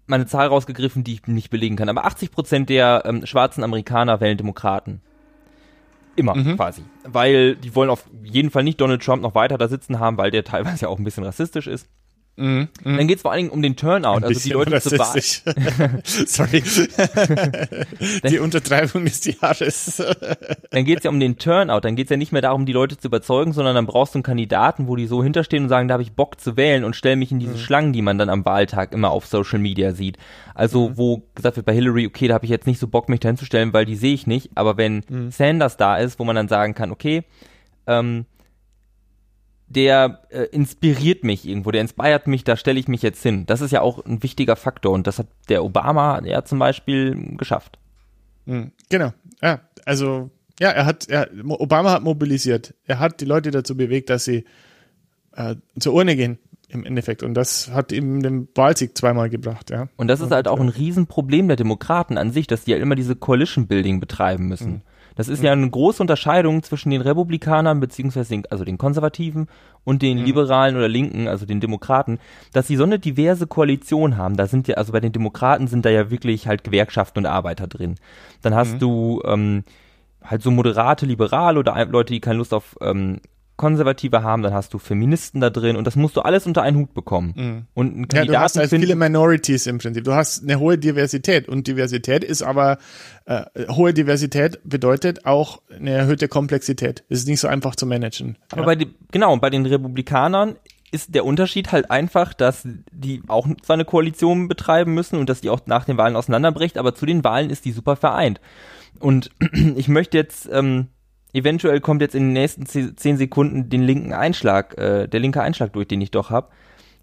meine 0.07 0.27
Zahl 0.27 0.47
rausgegriffen, 0.47 1.05
die 1.05 1.15
ich 1.15 1.27
nicht 1.27 1.51
belegen 1.51 1.77
kann, 1.77 1.89
aber 1.89 2.07
80 2.07 2.31
Prozent 2.31 2.71
der 2.71 3.03
ähm, 3.05 3.27
schwarzen 3.27 3.63
Amerikaner 3.63 4.21
wählen 4.21 4.39
Demokraten. 4.39 5.03
Immer 6.17 6.35
mhm. 6.35 6.57
quasi. 6.57 6.83
Weil 7.05 7.55
die 7.57 7.75
wollen 7.75 7.91
auf 7.91 8.09
jeden 8.23 8.51
Fall 8.51 8.65
nicht 8.65 8.81
Donald 8.81 9.03
Trump 9.03 9.23
noch 9.23 9.35
weiter 9.35 9.59
da 9.59 9.69
sitzen 9.69 10.01
haben, 10.01 10.17
weil 10.17 10.31
der 10.31 10.45
teilweise 10.45 10.87
ja 10.87 10.89
auch 10.89 10.99
ein 10.99 11.05
bisschen 11.05 11.25
rassistisch 11.25 11.67
ist. 11.67 11.87
Mhm, 12.39 12.69
mh. 12.85 12.97
Dann 12.97 13.09
geht 13.09 13.17
es 13.17 13.23
vor 13.23 13.33
allen 13.33 13.39
Dingen 13.39 13.51
um 13.51 13.63
den 13.63 13.75
Turnout, 13.75 14.25
also 14.25 14.41
die 14.41 14.51
Leute 14.51 14.81
zu 14.81 14.91
Sorry. 16.05 16.63
die 18.31 18.39
Untertreibung 18.39 19.05
des 19.05 19.25
Jahres. 19.25 20.01
dann 20.71 20.85
geht 20.85 20.99
es 20.99 21.05
ja 21.05 21.11
um 21.11 21.19
den 21.19 21.37
Turnout, 21.37 21.81
dann 21.81 21.97
geht 21.97 22.07
es 22.07 22.11
ja 22.11 22.17
nicht 22.17 22.31
mehr 22.31 22.43
darum, 22.43 22.65
die 22.65 22.73
Leute 22.73 22.97
zu 22.97 23.09
überzeugen, 23.09 23.53
sondern 23.53 23.75
dann 23.75 23.87
brauchst 23.87 24.15
du 24.15 24.19
einen 24.19 24.23
Kandidaten, 24.23 24.87
wo 24.87 24.95
die 24.95 25.09
so 25.09 25.23
hinterstehen 25.25 25.65
und 25.65 25.69
sagen, 25.69 25.89
da 25.89 25.95
habe 25.95 26.05
ich 26.05 26.13
Bock 26.13 26.41
zu 26.41 26.57
wählen 26.57 26.85
und 26.85 26.95
stell 26.95 27.17
mich 27.17 27.33
in 27.33 27.41
diese 27.41 27.55
mhm. 27.55 27.59
Schlangen, 27.59 27.93
die 27.93 28.03
man 28.03 28.19
dann 28.19 28.31
am 28.31 28.45
Wahltag 28.45 28.93
immer 28.93 29.11
auf 29.11 29.27
Social 29.27 29.59
Media 29.59 29.93
sieht. 29.93 30.17
Also 30.55 30.91
mhm. 30.91 30.97
wo 30.97 31.23
gesagt 31.35 31.57
wird 31.57 31.67
bei 31.67 31.75
Hillary, 31.75 32.07
okay, 32.07 32.29
da 32.29 32.35
habe 32.35 32.45
ich 32.45 32.51
jetzt 32.51 32.69
nicht 32.69 32.79
so 32.79 32.87
Bock, 32.87 33.09
mich 33.09 33.19
da 33.19 33.29
hinzustellen, 33.29 33.73
weil 33.73 33.85
die 33.85 33.97
sehe 33.97 34.15
ich 34.15 34.29
nicht, 34.29 34.51
aber 34.55 34.77
wenn 34.77 35.03
mhm. 35.09 35.33
Sanders 35.33 35.77
da 35.77 35.97
ist, 35.97 36.21
wo 36.21 36.25
man 36.25 36.37
dann 36.37 36.47
sagen 36.47 36.75
kann, 36.75 36.93
okay, 36.93 37.25
ähm, 37.89 38.27
der 39.69 40.23
äh, 40.31 40.45
inspiriert 40.45 41.25
mich 41.25 41.47
irgendwo, 41.47 41.71
der 41.71 41.83
inspiriert 41.83 42.27
mich, 42.27 42.45
da 42.45 42.57
stelle 42.57 42.81
ich 42.81 42.89
mich 42.89 43.03
jetzt 43.03 43.23
hin. 43.23 43.45
Das 43.47 43.61
ist 43.61 43.71
ja 43.71 43.83
auch 43.83 44.05
ein 44.05 44.23
wichtiger 44.23 44.57
Faktor 44.57 44.93
und 44.93 45.07
das 45.07 45.19
hat 45.19 45.27
der 45.49 45.65
Obama 45.65 46.23
ja 46.25 46.45
zum 46.45 46.59
Beispiel 46.59 47.37
geschafft. 47.37 47.79
Mhm, 48.47 48.73
genau, 48.89 49.13
ja, 49.43 49.61
also 49.85 50.31
ja, 50.61 50.71
er 50.71 50.87
hat, 50.87 51.09
er, 51.09 51.29
Obama 51.49 51.93
hat 51.93 52.03
mobilisiert. 52.03 52.75
Er 52.85 52.99
hat 52.99 53.21
die 53.21 53.27
Leute 53.27 53.51
dazu 53.51 53.77
bewegt, 53.77 54.11
dass 54.11 54.25
sie 54.25 54.45
äh, 55.37 55.55
zur 55.79 55.95
Urne 55.95 56.17
gehen. 56.17 56.39
im 56.69 56.85
Endeffekt. 56.85 57.23
Und 57.23 57.35
das 57.35 57.71
hat 57.71 57.93
eben 57.93 58.23
den 58.23 58.49
Wahlsieg 58.55 58.97
zweimal 58.97 59.31
gebracht, 59.31 59.71
ja. 59.71 59.89
Und 59.97 60.09
das 60.09 60.21
ist 60.21 60.31
halt 60.31 60.49
auch 60.49 60.61
ein 60.61 60.69
Riesenproblem 60.69 61.49
der 61.49 61.57
Demokraten 61.57 62.19
an 62.19 62.31
sich, 62.31 62.47
dass 62.47 62.65
die 62.65 62.73
ja 62.73 62.75
halt 62.77 62.83
immer 62.83 62.95
diese 62.95 63.17
Coalition 63.17 63.67
Building 63.67 64.01
betreiben 64.01 64.49
müssen. 64.49 64.73
Mhm. 64.73 64.81
Das 65.19 65.27
ist 65.27 65.41
mhm. 65.41 65.47
ja 65.47 65.53
eine 65.53 65.69
große 65.69 66.01
Unterscheidung 66.01 66.63
zwischen 66.63 66.91
den 66.91 67.01
Republikanern 67.01 67.81
beziehungsweise 67.81 68.31
den, 68.31 68.47
also 68.47 68.65
den 68.65 68.79
Konservativen 68.79 69.49
und 69.83 70.01
den 70.01 70.21
mhm. 70.21 70.25
Liberalen 70.25 70.77
oder 70.77 70.87
Linken, 70.87 71.27
also 71.27 71.45
den 71.45 71.59
Demokraten, 71.59 72.21
dass 72.53 72.69
sie 72.69 72.77
so 72.77 72.85
eine 72.85 73.01
diverse 73.01 73.49
Koalition 73.49 74.17
haben. 74.17 74.37
Da 74.37 74.47
sind 74.47 74.69
ja, 74.69 74.77
also 74.77 74.93
bei 74.93 75.01
den 75.01 75.11
Demokraten 75.11 75.67
sind 75.67 75.85
da 75.85 75.91
ja 75.91 76.13
wirklich 76.13 76.47
halt 76.47 76.63
Gewerkschaften 76.63 77.19
und 77.19 77.27
Arbeiter 77.27 77.67
drin. 77.67 77.97
Dann 78.43 78.55
hast 78.55 78.75
mhm. 78.75 78.79
du 78.79 79.23
ähm, 79.25 79.65
halt 80.23 80.43
so 80.43 80.53
moderate 80.53 81.05
Liberale 81.05 81.59
oder 81.59 81.85
Leute, 81.87 82.13
die 82.13 82.21
keine 82.21 82.39
Lust 82.39 82.55
auf 82.55 82.77
ähm, 82.81 83.19
Konservative 83.59 84.23
haben, 84.23 84.43
dann 84.43 84.55
hast 84.55 84.73
du 84.73 84.79
Feministen 84.79 85.43
da 85.43 85.51
drin 85.51 85.77
und 85.77 85.87
das 85.87 85.97
musst 85.97 86.17
du 86.17 86.23
alles 86.23 86.47
unter 86.47 86.63
einen 86.63 86.79
Hut 86.79 86.95
bekommen. 86.95 87.35
Mhm. 87.37 87.67
Und 87.75 87.93
einen 87.93 88.07
ja, 88.15 88.25
du 88.25 88.41
hast 88.41 88.57
halt 88.57 88.71
viele 88.71 88.95
Minorities 88.95 89.67
im 89.67 89.79
Prinzip. 89.79 90.05
Du 90.05 90.15
hast 90.15 90.43
eine 90.43 90.59
hohe 90.59 90.79
Diversität 90.79 91.49
und 91.49 91.67
Diversität 91.67 92.25
ist 92.25 92.41
aber 92.41 92.79
äh, 93.27 93.45
hohe 93.69 93.93
Diversität 93.93 94.61
bedeutet 94.65 95.27
auch 95.27 95.61
eine 95.75 95.91
erhöhte 95.91 96.29
Komplexität. 96.29 97.05
Es 97.11 97.19
ist 97.19 97.29
nicht 97.29 97.41
so 97.41 97.49
einfach 97.49 97.77
zu 97.77 97.85
managen. 97.85 98.39
Aber 98.51 98.63
ja. 98.63 98.67
bei 98.67 98.77
die, 98.77 98.95
genau, 99.11 99.37
bei 99.37 99.51
den 99.51 99.67
Republikanern 99.67 100.55
ist 100.91 101.15
der 101.15 101.25
Unterschied 101.25 101.73
halt 101.73 101.91
einfach, 101.91 102.33
dass 102.33 102.67
die 102.93 103.23
auch 103.29 103.47
zwar 103.63 103.75
eine 103.75 103.85
Koalition 103.85 104.49
betreiben 104.49 104.95
müssen 104.95 105.19
und 105.19 105.29
dass 105.29 105.41
die 105.41 105.51
auch 105.51 105.61
nach 105.67 105.85
den 105.85 105.99
Wahlen 105.99 106.17
auseinanderbricht, 106.17 106.79
aber 106.79 106.95
zu 106.95 107.05
den 107.05 107.25
Wahlen 107.25 107.51
ist 107.51 107.65
die 107.65 107.73
super 107.73 107.97
vereint. 107.97 108.41
Und 109.01 109.31
ich 109.77 109.89
möchte 109.89 110.17
jetzt 110.17 110.49
ähm, 110.51 110.87
eventuell 111.33 111.81
kommt 111.81 112.03
jetzt 112.03 112.15
in 112.15 112.25
den 112.25 112.33
nächsten 112.33 112.67
zehn 112.67 113.17
Sekunden 113.17 113.69
den 113.69 113.83
linken 113.83 114.13
Einschlag, 114.13 114.79
äh, 114.79 115.07
der 115.07 115.21
linke 115.21 115.43
Einschlag 115.43 115.73
durch, 115.73 115.89
den 115.89 116.01
ich 116.01 116.11
doch 116.11 116.31
hab. 116.31 116.53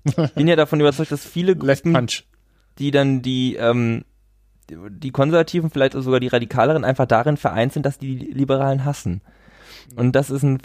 Ich 0.04 0.16
bin 0.34 0.48
ja 0.48 0.56
davon 0.56 0.80
überzeugt, 0.80 1.12
dass 1.12 1.26
viele 1.26 1.56
Gruppen, 1.56 2.08
die 2.80 2.92
dann 2.92 3.22
die, 3.22 3.56
ähm, 3.56 4.06
die 4.70 5.12
Konservativen, 5.12 5.70
vielleicht 5.70 5.94
sogar 5.94 6.20
die 6.20 6.28
Radikaleren, 6.28 6.84
einfach 6.84 7.06
darin 7.06 7.38
vereint 7.38 7.74
sind, 7.74 7.86
dass 7.86 7.98
die 7.98 8.16
Liberalen 8.16 8.86
hassen. 8.86 9.22
Und 9.96 10.16
das 10.16 10.30
ist 10.30 10.44
ein 10.44 10.60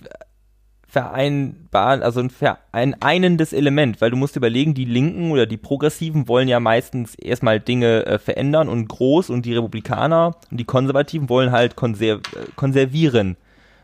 vereinbar, 0.90 2.02
also 2.02 2.18
ein 2.18 2.30
vereinendes 2.30 3.52
Element, 3.52 4.00
weil 4.00 4.10
du 4.10 4.16
musst 4.16 4.34
überlegen, 4.34 4.74
die 4.74 4.86
Linken 4.86 5.30
oder 5.30 5.46
die 5.46 5.56
Progressiven 5.56 6.26
wollen 6.26 6.48
ja 6.48 6.58
meistens 6.58 7.14
erstmal 7.14 7.60
Dinge 7.60 8.06
äh, 8.06 8.18
verändern 8.18 8.68
und 8.68 8.88
groß 8.88 9.30
und 9.30 9.46
die 9.46 9.54
Republikaner 9.54 10.34
und 10.50 10.56
die 10.58 10.64
Konservativen 10.64 11.28
wollen 11.28 11.52
halt 11.52 11.76
konserv 11.76 12.20
äh, 12.34 12.46
konservieren 12.56 13.36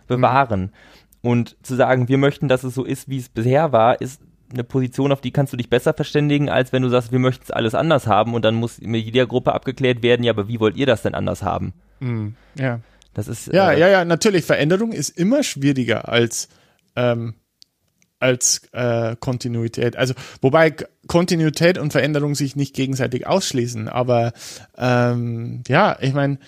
bewahren. 0.07 0.73
Und 1.23 1.57
zu 1.63 1.75
sagen, 1.75 2.09
wir 2.09 2.19
möchten, 2.19 2.49
dass 2.49 2.65
es 2.65 2.75
so 2.75 2.85
ist, 2.85 3.09
wie 3.09 3.19
es 3.19 3.29
bisher 3.29 3.73
war, 3.73 4.01
ist 4.01 4.21
eine 4.53 4.65
Position, 4.65 5.13
auf 5.13 5.21
die 5.21 5.33
kannst 5.33 5.53
du 5.53 5.57
dich 5.57 5.69
besser 5.69 5.93
verständigen, 5.93 6.49
als 6.49 6.73
wenn 6.73 6.83
du 6.83 6.89
sagst, 6.89 7.11
wir 7.11 7.19
möchten 7.19 7.45
es 7.45 7.51
alles 7.51 7.75
anders 7.75 8.07
haben 8.07 8.35
und 8.35 8.45
dann 8.45 8.55
muss 8.55 8.81
mit 8.81 9.05
jeder 9.05 9.27
Gruppe 9.27 9.53
abgeklärt 9.53 10.03
werden, 10.03 10.23
ja, 10.23 10.33
aber 10.33 10.47
wie 10.49 10.61
wollt 10.61 10.77
ihr 10.77 10.87
das 10.87 11.03
denn 11.03 11.15
anders 11.15 11.43
haben? 11.43 11.73
Mhm. 12.01 12.37
Ja. 12.59 12.81
Das 13.17 13.29
ist. 13.29 13.53
Ja, 13.53 13.73
äh, 13.73 13.81
ja, 13.81 13.89
ja, 13.89 14.05
natürlich. 14.05 14.45
Veränderung 14.45 14.93
ist 14.93 15.09
immer 15.09 15.43
schwieriger 15.43 16.09
als, 16.09 16.49
ähm, 16.97 17.35
als 18.21 18.69
äh, 18.73 19.17
Kontinuität. 19.19 19.97
Also, 19.97 20.13
wobei 20.43 20.75
Kontinuität 21.07 21.79
und 21.79 21.93
Veränderung 21.93 22.35
sich 22.35 22.57
nicht 22.57 22.75
gegenseitig 22.75 23.27
ausschließen, 23.27 23.89
aber 23.89 24.33
ähm, 24.77 25.63
ja, 25.67 25.97
ich 26.01 26.13
meine, 26.13 26.39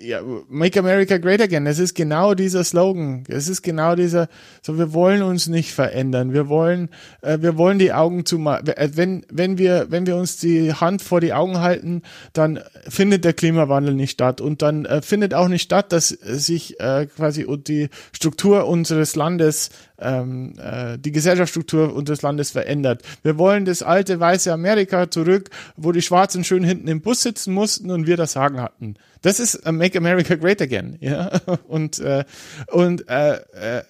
ja, 0.00 0.22
Make 0.48 0.78
America 0.78 1.18
Great 1.18 1.42
Again. 1.42 1.66
Es 1.66 1.78
ist 1.78 1.94
genau 1.94 2.34
dieser 2.34 2.64
Slogan. 2.64 3.24
Es 3.28 3.48
ist 3.48 3.62
genau 3.62 3.94
dieser, 3.94 4.28
so 4.62 4.78
wir 4.78 4.92
wollen 4.92 5.22
uns 5.22 5.46
nicht 5.46 5.72
verändern. 5.72 6.32
Wir 6.32 6.48
wollen, 6.48 6.88
äh, 7.20 7.38
wir 7.40 7.58
wollen 7.58 7.78
die 7.78 7.92
Augen 7.92 8.24
zu, 8.24 8.38
äh, 8.38 8.88
wenn, 8.94 9.26
wenn 9.30 9.58
wir, 9.58 9.86
wenn 9.90 10.06
wir 10.06 10.16
uns 10.16 10.38
die 10.38 10.72
Hand 10.72 11.02
vor 11.02 11.20
die 11.20 11.34
Augen 11.34 11.60
halten, 11.60 12.02
dann 12.32 12.60
findet 12.88 13.24
der 13.24 13.34
Klimawandel 13.34 13.94
nicht 13.94 14.12
statt 14.12 14.40
und 14.40 14.62
dann 14.62 14.86
äh, 14.86 15.02
findet 15.02 15.34
auch 15.34 15.48
nicht 15.48 15.62
statt, 15.62 15.92
dass 15.92 16.08
sich 16.08 16.80
äh, 16.80 17.06
quasi 17.06 17.46
die 17.66 17.88
Struktur 18.12 18.66
unseres 18.66 19.16
Landes 19.16 19.70
ähm, 20.00 20.54
äh, 20.58 20.98
die 20.98 21.12
Gesellschaftsstruktur 21.12 21.94
unseres 21.94 22.22
Landes 22.22 22.50
verändert. 22.50 23.02
Wir 23.22 23.36
wollen 23.36 23.64
das 23.64 23.82
alte 23.82 24.18
weiße 24.18 24.52
Amerika 24.52 25.10
zurück, 25.10 25.50
wo 25.76 25.92
die 25.92 26.02
Schwarzen 26.02 26.44
schön 26.44 26.64
hinten 26.64 26.88
im 26.88 27.00
Bus 27.00 27.22
sitzen 27.22 27.52
mussten 27.52 27.90
und 27.90 28.06
wir 28.06 28.16
das 28.16 28.32
Sagen 28.32 28.60
hatten. 28.60 28.94
Das 29.22 29.40
ist 29.40 29.66
uh, 29.66 29.72
Make 29.72 29.98
America 29.98 30.34
Great 30.34 30.62
Again, 30.62 30.96
ja. 31.00 31.30
Und 31.66 31.98
äh, 31.98 32.24
und 32.68 33.08
äh, 33.08 33.34
äh, 33.36 33.82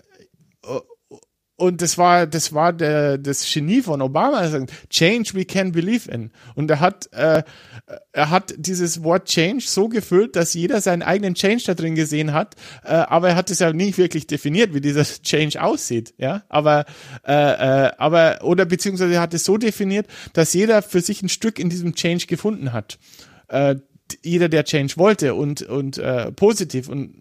und 1.60 1.82
das 1.82 1.98
war, 1.98 2.28
das 2.28 2.52
war 2.54 2.72
der, 2.72 3.18
das 3.18 3.44
Genie 3.52 3.82
von 3.82 4.00
Obama. 4.00 4.48
Change 4.90 5.34
we 5.34 5.44
can 5.44 5.72
believe 5.72 6.08
in. 6.08 6.30
Und 6.54 6.70
er 6.70 6.78
hat, 6.78 7.12
äh, 7.12 7.42
er 8.12 8.30
hat 8.30 8.54
dieses 8.56 9.02
Wort 9.02 9.26
Change 9.26 9.64
so 9.66 9.88
gefüllt, 9.88 10.36
dass 10.36 10.54
jeder 10.54 10.80
seinen 10.80 11.02
eigenen 11.02 11.34
Change 11.34 11.64
da 11.66 11.74
drin 11.74 11.96
gesehen 11.96 12.32
hat. 12.32 12.54
Äh, 12.84 12.92
aber 12.92 13.30
er 13.30 13.34
hat 13.34 13.50
es 13.50 13.58
ja 13.58 13.72
nicht 13.72 13.98
wirklich 13.98 14.28
definiert, 14.28 14.72
wie 14.72 14.80
dieser 14.80 15.02
Change 15.22 15.60
aussieht. 15.60 16.14
Ja, 16.16 16.44
aber, 16.48 16.84
äh, 17.26 17.32
äh, 17.32 17.90
aber 17.98 18.38
oder 18.42 18.64
beziehungsweise 18.64 19.14
er 19.14 19.20
hat 19.20 19.34
es 19.34 19.44
so 19.44 19.56
definiert, 19.56 20.06
dass 20.34 20.54
jeder 20.54 20.80
für 20.80 21.00
sich 21.00 21.22
ein 21.22 21.28
Stück 21.28 21.58
in 21.58 21.70
diesem 21.70 21.96
Change 21.96 22.26
gefunden 22.28 22.72
hat. 22.72 23.00
Äh, 23.48 23.74
jeder, 24.22 24.48
der 24.48 24.64
Change 24.64 24.96
wollte 24.96 25.34
und 25.34 25.62
und 25.62 25.98
äh, 25.98 26.32
positiv 26.32 26.88
und 26.88 27.14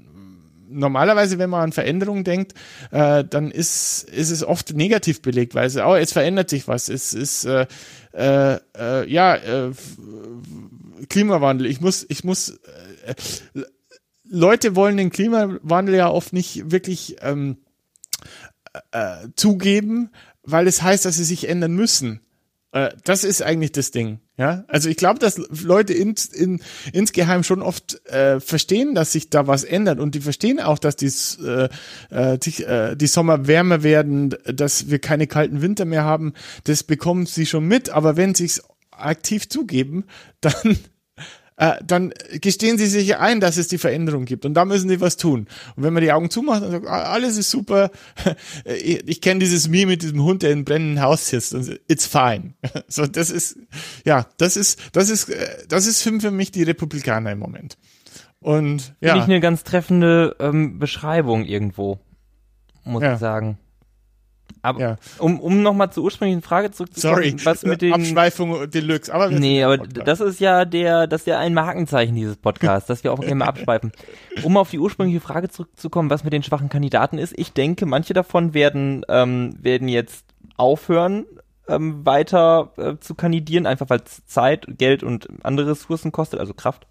normalerweise, 0.69 1.39
wenn 1.39 1.49
man 1.49 1.63
an 1.63 1.71
Veränderungen 1.71 2.23
denkt, 2.23 2.53
äh, 2.91 3.23
dann 3.23 3.51
ist, 3.51 4.03
ist 4.03 4.31
es 4.31 4.43
oft 4.43 4.73
negativ 4.73 5.21
belegt, 5.21 5.55
weil 5.55 5.67
es, 5.67 5.77
oh, 5.77 5.95
jetzt 5.95 6.13
verändert 6.13 6.49
sich 6.49 6.67
was. 6.67 6.89
Es 6.89 7.13
ist, 7.13 7.45
äh, 7.45 7.65
äh, 8.13 8.59
äh, 8.77 9.09
ja, 9.09 9.35
äh, 9.35 9.71
Klimawandel. 11.09 11.67
Ich 11.67 11.81
muss, 11.81 12.05
ich 12.09 12.23
muss, 12.23 12.59
äh, 13.05 13.15
Leute 14.23 14.75
wollen 14.75 14.97
den 14.97 15.09
Klimawandel 15.09 15.95
ja 15.95 16.09
oft 16.09 16.33
nicht 16.33 16.71
wirklich 16.71 17.17
ähm, 17.21 17.57
äh, 18.91 19.27
zugeben, 19.35 20.11
weil 20.43 20.67
es 20.67 20.81
heißt, 20.81 21.05
dass 21.05 21.15
sie 21.15 21.23
sich 21.23 21.47
ändern 21.47 21.73
müssen. 21.73 22.21
Äh, 22.71 22.89
das 23.03 23.23
ist 23.23 23.41
eigentlich 23.41 23.71
das 23.71 23.91
Ding. 23.91 24.19
Ja, 24.37 24.65
also 24.67 24.87
ich 24.87 24.97
glaube, 24.97 25.17
dass 25.17 25.37
Leute 25.63 25.93
ins, 25.93 26.25
in, 26.27 26.61
insgeheim 26.93 27.43
schon 27.43 27.63
oft 27.63 28.05
äh, 28.05 28.39
verstehen, 28.39 28.93
dass 28.93 29.11
sich 29.11 29.31
da 29.31 29.47
was 29.47 29.63
ändert. 29.63 29.99
Und 29.99 30.13
die 30.13 30.21
verstehen 30.21 30.59
auch, 30.59 30.77
dass 30.77 30.95
dies, 30.95 31.39
äh, 31.43 31.69
äh, 32.11 32.37
die, 32.37 32.63
äh, 32.63 32.95
die 32.95 33.07
Sommer 33.07 33.47
wärmer 33.47 33.81
werden, 33.81 34.35
dass 34.45 34.91
wir 34.91 34.99
keine 34.99 35.25
kalten 35.25 35.63
Winter 35.63 35.85
mehr 35.85 36.03
haben. 36.03 36.33
Das 36.65 36.83
bekommen 36.83 37.25
sie 37.25 37.47
schon 37.47 37.67
mit, 37.67 37.89
aber 37.89 38.15
wenn 38.15 38.35
sie 38.35 38.45
es 38.45 38.63
aktiv 38.91 39.49
zugeben, 39.49 40.05
dann 40.41 40.77
äh, 41.57 41.73
dann 41.83 42.13
gestehen 42.39 42.77
sie 42.77 42.85
sich 42.85 43.17
ein, 43.17 43.39
dass 43.39 43.57
es 43.57 43.67
die 43.67 43.79
Veränderung 43.79 44.25
gibt 44.25 44.45
und 44.45 44.53
da 44.53 44.63
müssen 44.63 44.89
sie 44.89 45.01
was 45.01 45.17
tun. 45.17 45.47
Und 45.75 45.83
wenn 45.83 45.93
man 45.93 46.03
die 46.03 46.11
Augen 46.11 46.29
zumacht 46.29 46.63
und 46.63 46.71
sagt, 46.71 46.87
ah, 46.87 47.11
alles 47.11 47.37
ist 47.37 47.49
super, 47.49 47.91
ich, 48.65 49.03
ich 49.07 49.21
kenne 49.21 49.39
dieses 49.39 49.67
Meme 49.67 49.93
mit 49.93 50.03
diesem 50.03 50.23
Hund, 50.23 50.43
der 50.43 50.51
im 50.51 50.65
brennenden 50.65 51.01
Haus 51.01 51.27
sitzt 51.27 51.53
und 51.53 51.79
it's 51.87 52.05
fine. 52.05 52.53
So, 52.89 53.05
das 53.05 53.31
ist, 53.31 53.57
ja, 54.05 54.27
das 54.37 54.55
ist, 54.55 54.79
das 54.93 55.09
ist, 55.09 55.29
äh, 55.29 55.65
das 55.67 55.87
ist 55.87 56.01
für 56.01 56.31
mich 56.31 56.51
die 56.51 56.63
Republikaner 56.63 57.31
im 57.31 57.39
Moment. 57.39 57.77
Und 58.39 58.95
ja. 59.01 59.13
Finde 59.13 59.23
ich 59.23 59.29
eine 59.29 59.39
ganz 59.39 59.63
treffende 59.63 60.35
ähm, 60.39 60.79
Beschreibung 60.79 61.43
irgendwo, 61.43 61.99
muss 62.83 63.03
ja. 63.03 63.13
ich 63.13 63.19
sagen. 63.19 63.57
Aber 64.67 64.79
ja. 64.79 64.97
um, 65.19 65.39
um 65.39 65.61
nochmal 65.61 65.91
zur 65.91 66.03
ursprünglichen 66.03 66.41
Frage 66.41 66.71
zurückzukommen, 66.71 67.15
Sorry, 67.15 67.35
was 67.45 67.63
mit 67.63 67.81
den 67.81 67.93
Abschweifung 67.93 68.69
Deluxe, 68.69 69.13
aber 69.13 69.29
Nee, 69.29 69.63
aber 69.63 69.77
das 69.77 70.19
ist 70.19 70.41
ja 70.41 70.65
der, 70.65 71.07
das 71.07 71.21
ist 71.21 71.27
ja 71.27 71.39
ein 71.39 71.53
Markenzeichen 71.53 72.15
dieses 72.15 72.35
Podcasts, 72.35 72.87
dass 72.87 73.03
wir 73.05 73.13
auch 73.13 73.21
immer 73.21 73.47
abschweifen. 73.47 73.93
Um 74.43 74.57
auf 74.57 74.69
die 74.69 74.79
ursprüngliche 74.79 75.21
Frage 75.21 75.47
zurückzukommen, 75.47 76.09
was 76.09 76.25
mit 76.25 76.33
den 76.33 76.43
schwachen 76.43 76.67
Kandidaten 76.67 77.17
ist, 77.17 77.33
ich 77.37 77.53
denke, 77.53 77.85
manche 77.85 78.13
davon 78.13 78.53
werden, 78.53 79.05
ähm, 79.07 79.55
werden 79.61 79.87
jetzt 79.87 80.25
aufhören, 80.57 81.25
ähm, 81.69 82.05
weiter 82.05 82.71
äh, 82.77 82.95
zu 82.99 83.15
kandidieren, 83.15 83.65
einfach 83.65 83.89
weil 83.89 84.01
es 84.05 84.25
Zeit, 84.25 84.65
Geld 84.77 85.01
und 85.01 85.27
andere 85.43 85.71
Ressourcen 85.71 86.11
kostet, 86.11 86.39
also 86.39 86.53
Kraft. 86.53 86.87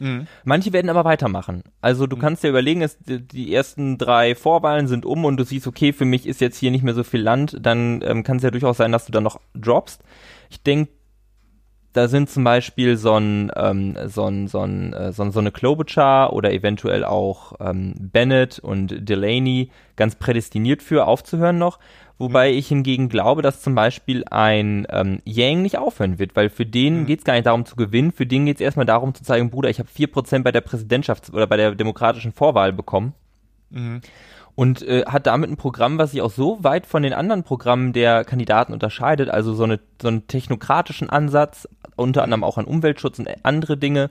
Mhm. 0.00 0.26
Manche 0.44 0.72
werden 0.72 0.90
aber 0.90 1.04
weitermachen. 1.04 1.62
Also 1.80 2.06
du 2.06 2.16
mhm. 2.16 2.20
kannst 2.20 2.44
dir 2.44 2.48
überlegen, 2.48 2.82
es, 2.82 2.98
die 3.00 3.54
ersten 3.54 3.98
drei 3.98 4.34
Vorwahlen 4.34 4.86
sind 4.86 5.06
um 5.06 5.24
und 5.24 5.36
du 5.36 5.44
siehst, 5.44 5.66
okay, 5.66 5.92
für 5.92 6.04
mich 6.04 6.26
ist 6.26 6.40
jetzt 6.40 6.58
hier 6.58 6.70
nicht 6.70 6.84
mehr 6.84 6.94
so 6.94 7.04
viel 7.04 7.20
Land, 7.20 7.58
dann 7.60 8.02
ähm, 8.02 8.22
kann 8.22 8.38
es 8.38 8.42
ja 8.42 8.50
durchaus 8.50 8.76
sein, 8.76 8.92
dass 8.92 9.06
du 9.06 9.12
dann 9.12 9.24
noch 9.24 9.40
droppst. 9.54 10.02
Ich 10.50 10.62
denke, 10.62 10.90
da 11.94 12.08
sind 12.08 12.28
zum 12.28 12.42
Beispiel 12.42 12.96
so 12.96 13.14
ein, 13.14 13.52
ähm, 13.56 13.96
so 14.06 14.26
ein, 14.26 14.48
so 14.48 14.60
ein, 14.60 14.92
äh, 14.92 15.12
so, 15.12 15.30
so 15.30 15.38
eine 15.38 15.52
Klobuchar 15.52 16.32
oder 16.32 16.52
eventuell 16.52 17.04
auch 17.04 17.54
ähm, 17.60 17.94
Bennett 17.98 18.58
und 18.58 19.08
Delaney 19.08 19.70
ganz 19.94 20.16
prädestiniert 20.16 20.82
für 20.82 21.06
aufzuhören 21.06 21.56
noch. 21.56 21.78
Wobei 22.16 22.52
ich 22.52 22.68
hingegen 22.68 23.08
glaube, 23.08 23.42
dass 23.42 23.60
zum 23.60 23.74
Beispiel 23.74 24.24
ein 24.30 24.86
ähm, 24.88 25.20
Yang 25.24 25.62
nicht 25.62 25.78
aufhören 25.78 26.20
wird, 26.20 26.36
weil 26.36 26.48
für 26.48 26.64
den 26.64 27.00
mhm. 27.00 27.06
geht 27.06 27.20
es 27.20 27.24
gar 27.24 27.34
nicht 27.34 27.46
darum 27.46 27.66
zu 27.66 27.74
gewinnen, 27.74 28.12
für 28.12 28.26
den 28.26 28.46
geht 28.46 28.56
es 28.56 28.60
erstmal 28.60 28.86
darum 28.86 29.14
zu 29.14 29.24
zeigen, 29.24 29.50
Bruder, 29.50 29.68
ich 29.68 29.80
habe 29.80 29.88
vier 29.88 30.06
Prozent 30.06 30.44
bei 30.44 30.52
der 30.52 30.64
Präsidentschafts- 30.64 31.32
oder 31.32 31.48
bei 31.48 31.56
der 31.56 31.74
demokratischen 31.74 32.32
Vorwahl 32.32 32.72
bekommen. 32.72 33.14
Mhm. 33.70 34.02
und 34.54 34.82
äh, 34.82 35.04
hat 35.06 35.26
damit 35.26 35.50
ein 35.50 35.56
Programm, 35.56 35.98
was 35.98 36.12
sich 36.12 36.22
auch 36.22 36.30
so 36.30 36.62
weit 36.62 36.86
von 36.86 37.02
den 37.02 37.12
anderen 37.12 37.42
Programmen 37.42 37.92
der 37.92 38.24
Kandidaten 38.24 38.72
unterscheidet, 38.72 39.28
also 39.28 39.54
so, 39.54 39.64
eine, 39.64 39.80
so 40.00 40.06
einen 40.06 40.28
technokratischen 40.28 41.10
Ansatz, 41.10 41.68
unter 41.96 42.22
anderem 42.22 42.44
auch 42.44 42.58
an 42.58 42.66
Umweltschutz 42.66 43.18
und 43.18 43.28
andere 43.42 43.76
Dinge, 43.76 44.10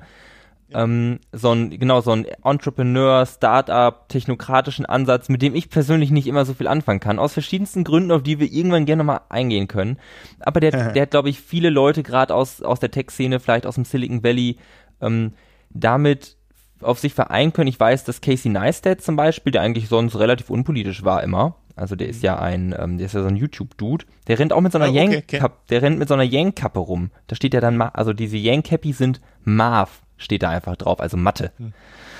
ähm, 0.74 1.20
so 1.32 1.52
ein, 1.52 1.70
genau, 1.78 2.02
so 2.02 2.12
ein 2.12 2.26
Entrepreneur, 2.44 3.26
Startup, 3.26 4.08
technokratischen 4.10 4.86
Ansatz, 4.86 5.30
mit 5.30 5.42
dem 5.42 5.56
ich 5.56 5.70
persönlich 5.70 6.12
nicht 6.12 6.28
immer 6.28 6.46
so 6.46 6.54
viel 6.54 6.68
anfangen 6.68 7.00
kann, 7.00 7.20
aus 7.20 7.34
verschiedensten 7.34 7.84
Gründen, 7.84 8.12
auf 8.12 8.24
die 8.24 8.40
wir 8.40 8.52
irgendwann 8.52 8.86
gerne 8.86 9.04
mal 9.04 9.22
eingehen 9.30 9.68
können. 9.68 9.98
Aber 10.40 10.60
der, 10.60 10.72
der 10.94 11.02
hat, 11.04 11.12
glaube 11.12 11.30
ich, 11.30 11.40
viele 11.40 11.70
Leute, 11.70 12.04
gerade 12.04 12.34
aus, 12.34 12.62
aus 12.62 12.80
der 12.80 12.92
Tech-Szene, 12.92 13.40
vielleicht 13.40 13.66
aus 13.66 13.76
dem 13.76 13.86
Silicon 13.86 14.24
Valley, 14.24 14.58
ähm, 15.02 15.34
damit 15.70 16.38
auf 16.82 17.00
sich 17.00 17.14
vereinen 17.14 17.54
können. 17.54 17.70
Ich 17.70 17.80
weiß, 17.80 18.04
dass 18.04 18.22
Casey 18.22 18.52
Neistat 18.52 19.02
zum 19.02 19.16
Beispiel, 19.16 19.52
der 19.52 19.62
eigentlich 19.62 19.88
sonst 19.88 20.20
relativ 20.20 20.50
unpolitisch 20.50 21.04
war 21.04 21.24
immer, 21.24 21.56
also 21.76 21.96
der 21.96 22.08
ist 22.08 22.22
ja 22.22 22.38
ein, 22.38 22.76
ähm, 22.78 22.98
der 22.98 23.08
ist 23.08 23.14
ja 23.14 23.22
so 23.22 23.28
ein 23.28 23.36
YouTube-Dude, 23.36 24.06
der 24.28 24.38
rennt 24.38 24.54
auch 24.54 24.62
mit 24.62 24.72
so 24.72 24.78
einer 24.78 24.88
oh, 24.88 24.92
okay, 24.92 24.98
Yank, 24.98 25.24
okay. 25.28 25.50
der 25.70 25.82
rennt 25.82 25.98
mit 25.98 26.08
so 26.08 26.14
einer 26.14 26.24
Yank-Kappe 26.24 26.80
rum. 26.80 27.10
Da 27.28 27.36
steht 27.36 27.54
ja 27.54 27.62
dann, 27.62 27.82
also 27.82 28.14
diese 28.14 28.38
Yank-Cappy 28.38 28.94
sind 28.94 29.22
Marv, 29.44 30.03
steht 30.24 30.44
da 30.44 30.50
einfach 30.50 30.76
drauf, 30.76 31.00
also 31.00 31.18
Mathe. 31.18 31.52
Hm. 31.58 31.74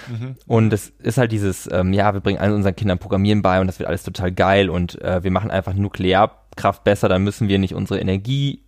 Mhm. 0.10 0.36
Und 0.48 0.74
es 0.74 0.90
ist 1.00 1.18
halt 1.18 1.32
dieses, 1.32 1.70
ähm, 1.72 1.94
ja, 1.94 2.14
wir 2.14 2.22
bringen 2.22 2.40
allen 2.40 2.54
unseren 2.54 2.76
Kindern 2.76 3.00
Programmieren 3.00 3.42
bei 3.42 3.62
und 3.62 3.68
das 3.68 3.80
wird 3.80 3.88
alles 3.88 4.04
total 4.04 4.32
geil 4.32 4.70
und 4.70 5.02
äh, 5.02 5.24
wir 5.24 5.32
machen 5.32 5.50
einfach 5.50 5.74
Nuklearkraft 5.74 6.84
besser, 6.84 7.10
dann 7.10 7.24
müssen 7.24 7.48
wir 7.48 7.58
nicht 7.58 7.74
unsere 7.74 8.00
Energie 8.00 8.64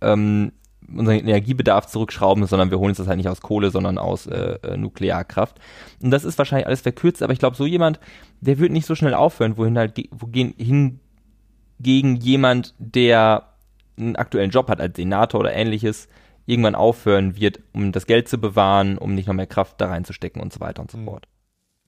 ähm, 0.00 0.52
unseren 0.96 1.18
Energiebedarf 1.18 1.86
zurückschrauben, 1.86 2.46
sondern 2.46 2.70
wir 2.70 2.78
holen 2.78 2.90
uns 2.90 2.98
das 2.98 3.06
halt 3.06 3.18
nicht 3.18 3.28
aus 3.28 3.40
Kohle, 3.40 3.70
sondern 3.70 3.98
aus 3.98 4.26
äh, 4.26 4.58
äh, 4.62 4.76
Nuklearkraft. 4.76 5.58
Und 6.02 6.10
das 6.10 6.24
ist 6.24 6.38
wahrscheinlich 6.38 6.66
alles 6.66 6.80
verkürzt, 6.80 7.22
aber 7.22 7.32
ich 7.32 7.38
glaube, 7.38 7.56
so 7.56 7.66
jemand, 7.66 8.00
der 8.40 8.58
wird 8.58 8.72
nicht 8.72 8.86
so 8.86 8.94
schnell 8.94 9.14
aufhören, 9.14 9.56
wohin 9.56 9.78
halt, 9.78 10.00
wohin 10.10 10.54
hingegen 10.56 12.16
jemand, 12.16 12.74
der 12.78 13.54
einen 13.98 14.16
aktuellen 14.16 14.50
Job 14.50 14.68
hat 14.68 14.80
als 14.80 14.96
Senator 14.96 15.40
oder 15.40 15.52
ähnliches, 15.52 16.08
irgendwann 16.50 16.74
aufhören 16.74 17.36
wird, 17.36 17.60
um 17.72 17.92
das 17.92 18.06
Geld 18.06 18.28
zu 18.28 18.38
bewahren, 18.38 18.98
um 18.98 19.14
nicht 19.14 19.26
noch 19.26 19.34
mehr 19.34 19.46
Kraft 19.46 19.80
da 19.80 19.88
reinzustecken 19.88 20.42
und 20.42 20.52
so 20.52 20.60
weiter 20.60 20.82
und 20.82 20.90
so 20.90 20.98
hm. 20.98 21.04
fort. 21.04 21.28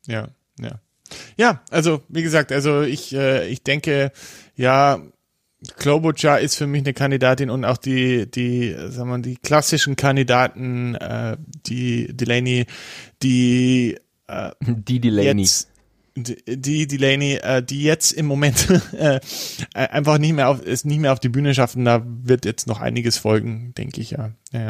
Ja, 0.07 0.29
ja. 0.61 0.81
Ja, 1.37 1.62
also 1.70 2.03
wie 2.09 2.22
gesagt, 2.22 2.53
also 2.53 2.83
ich, 2.83 3.14
äh, 3.14 3.46
ich 3.48 3.62
denke, 3.62 4.12
ja, 4.57 5.01
Klobuchar 5.77 6.40
ist 6.40 6.57
für 6.57 6.66
mich 6.66 6.83
eine 6.83 6.92
Kandidatin 6.92 7.51
und 7.51 7.64
auch 7.64 7.77
die, 7.77 8.31
die, 8.31 8.75
sagen 8.88 9.11
wir, 9.11 9.18
die 9.18 9.37
klassischen 9.37 9.96
Kandidaten, 9.96 10.94
äh, 10.96 11.37
die 11.66 12.09
Delaney, 12.16 12.66
die, 13.22 13.98
äh, 14.27 14.51
die 14.61 15.01
Delaney. 15.01 15.42
Jetzt, 15.42 15.71
die 16.14 16.87
Delaney, 16.87 17.35
äh, 17.37 17.62
die 17.62 17.83
jetzt 17.83 18.12
im 18.12 18.27
Moment 18.27 18.68
äh, 18.92 19.20
einfach 19.75 20.18
nicht 20.18 20.35
mehr 20.35 20.48
auf, 20.48 20.64
es 20.64 20.85
nicht 20.85 21.01
mehr 21.01 21.12
auf 21.12 21.20
die 21.20 21.29
Bühne 21.29 21.55
schaffen, 21.55 21.85
da 21.85 22.03
wird 22.05 22.44
jetzt 22.44 22.66
noch 22.66 22.81
einiges 22.81 23.18
folgen, 23.18 23.72
denke 23.77 24.01
ich 24.01 24.11
ja. 24.12 24.33
Ja, 24.53 24.61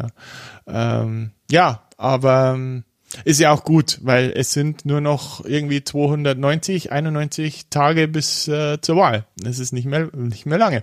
ja. 0.67 1.03
Ähm, 1.03 1.33
ja 1.51 1.89
aber 1.97 2.53
ähm, 2.55 2.85
ist 3.25 3.41
ja 3.41 3.53
auch 3.53 3.65
gut, 3.65 3.99
weil 4.03 4.33
es 4.35 4.53
sind 4.53 4.85
nur 4.85 5.01
noch 5.01 5.45
irgendwie 5.45 5.85
290, 5.85 6.93
91 6.93 7.69
Tage 7.69 8.09
bis 8.09 8.49
äh, 8.49 8.81
zur 8.81 8.97
Wahl. 8.97 9.27
Es 9.45 9.59
ist 9.59 9.73
nicht 9.73 9.87
mehr, 9.87 10.11
nicht 10.15 10.47
mehr 10.47 10.59
lange. 10.59 10.83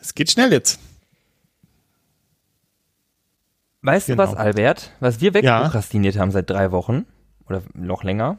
Es 0.00 0.14
geht 0.14 0.30
schnell 0.30 0.52
jetzt. 0.52 0.78
Weißt 3.82 4.06
genau. 4.06 4.24
du 4.24 4.30
was, 4.30 4.36
Albert? 4.36 4.92
Was 5.00 5.20
wir 5.20 5.34
wegprokrastiniert 5.34 6.14
ja. 6.14 6.20
haben 6.22 6.30
seit 6.30 6.48
drei 6.48 6.72
Wochen 6.72 7.04
oder 7.46 7.62
noch 7.74 8.02
länger? 8.02 8.38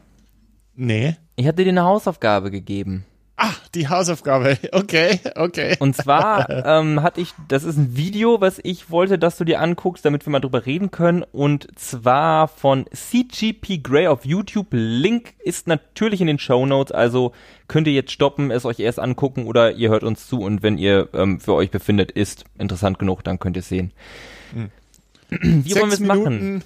Nee. 0.74 1.16
Ich 1.36 1.46
hatte 1.46 1.64
dir 1.64 1.70
eine 1.70 1.84
Hausaufgabe 1.84 2.50
gegeben. 2.50 3.04
Ah, 3.36 3.52
die 3.74 3.88
Hausaufgabe. 3.88 4.56
Okay, 4.72 5.20
okay. 5.34 5.76
Und 5.78 5.94
zwar 5.94 6.48
ähm, 6.66 7.02
hatte 7.02 7.20
ich, 7.20 7.34
das 7.48 7.64
ist 7.64 7.76
ein 7.76 7.94
Video, 7.94 8.40
was 8.40 8.58
ich 8.62 8.90
wollte, 8.90 9.18
dass 9.18 9.36
du 9.36 9.44
dir 9.44 9.60
anguckst, 9.60 10.04
damit 10.06 10.24
wir 10.24 10.30
mal 10.30 10.40
drüber 10.40 10.64
reden 10.64 10.90
können. 10.90 11.22
Und 11.22 11.68
zwar 11.78 12.48
von 12.48 12.86
CGP 12.90 13.82
Grey 13.82 14.06
auf 14.06 14.24
YouTube. 14.24 14.68
Link 14.70 15.34
ist 15.44 15.66
natürlich 15.66 16.22
in 16.22 16.26
den 16.26 16.38
Show 16.38 16.64
Notes, 16.64 16.92
also 16.92 17.32
könnt 17.68 17.86
ihr 17.86 17.92
jetzt 17.92 18.12
stoppen, 18.12 18.50
es 18.50 18.64
euch 18.64 18.80
erst 18.80 18.98
angucken 18.98 19.46
oder 19.46 19.72
ihr 19.72 19.90
hört 19.90 20.04
uns 20.04 20.26
zu 20.26 20.40
und 20.40 20.62
wenn 20.62 20.78
ihr 20.78 21.10
ähm, 21.12 21.38
für 21.38 21.52
euch 21.52 21.70
befindet, 21.70 22.10
ist 22.10 22.44
interessant 22.58 22.98
genug, 22.98 23.22
dann 23.24 23.38
könnt 23.38 23.56
ihr 23.56 23.60
es 23.60 23.68
sehen. 23.68 23.92
Hm. 24.54 24.70
Wie 25.28 25.62
Sechs 25.62 25.80
wollen 25.80 25.90
wir 25.90 25.94
es 25.94 26.00
machen? 26.00 26.64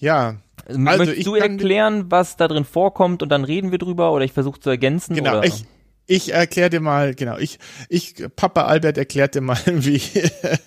Ja, 0.00 0.36
also, 0.68 0.80
Möchtest 0.80 1.26
du 1.26 1.34
erklären, 1.34 2.10
was 2.10 2.36
da 2.36 2.46
drin 2.46 2.64
vorkommt 2.64 3.22
und 3.22 3.30
dann 3.30 3.44
reden 3.44 3.70
wir 3.70 3.78
drüber 3.78 4.12
oder 4.12 4.24
ich 4.24 4.32
versuche 4.32 4.60
zu 4.60 4.70
ergänzen? 4.70 5.14
Genau, 5.14 5.38
oder? 5.38 5.44
ich 5.46 5.64
ich 6.10 6.32
erkläre 6.32 6.70
dir 6.70 6.80
mal, 6.80 7.14
genau, 7.14 7.36
ich, 7.36 7.58
ich, 7.90 8.14
Papa 8.34 8.62
Albert 8.62 8.96
erklärt 8.96 9.34
dir 9.34 9.42
mal, 9.42 9.58
wie, 9.66 10.00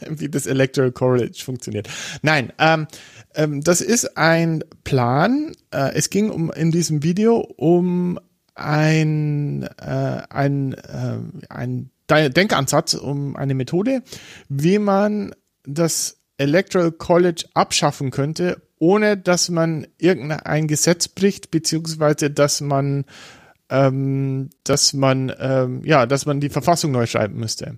wie 0.07 0.29
das 0.29 0.45
Electoral 0.45 0.91
College 0.91 1.41
funktioniert. 1.43 1.89
Nein, 2.21 2.53
ähm, 2.59 2.87
ähm, 3.33 3.61
das 3.61 3.81
ist 3.81 4.17
ein 4.17 4.63
Plan. 4.83 5.53
Äh, 5.71 5.95
es 5.95 6.11
ging 6.11 6.29
um 6.29 6.51
in 6.51 6.71
diesem 6.71 7.01
Video 7.01 7.37
um 7.37 8.19
ein, 8.53 9.63
äh, 9.79 10.21
ein, 10.29 10.73
äh, 10.73 11.17
ein 11.49 11.89
Denkansatz, 12.07 12.93
um 12.93 13.35
eine 13.35 13.55
Methode, 13.55 14.03
wie 14.47 14.77
man 14.77 15.33
das 15.63 16.20
Electoral 16.41 16.91
College 16.91 17.45
abschaffen 17.53 18.09
könnte, 18.09 18.61
ohne 18.79 19.15
dass 19.15 19.49
man 19.49 19.87
irgendein 19.99 20.67
Gesetz 20.67 21.07
bricht, 21.07 21.51
beziehungsweise 21.51 22.31
dass 22.31 22.61
man 22.61 23.05
ähm, 23.69 24.49
dass 24.63 24.93
man 24.93 25.31
ähm, 25.39 25.81
ja, 25.85 26.05
dass 26.05 26.25
man 26.25 26.39
die 26.41 26.49
Verfassung 26.49 26.91
neu 26.91 27.05
schreiben 27.05 27.39
müsste. 27.39 27.77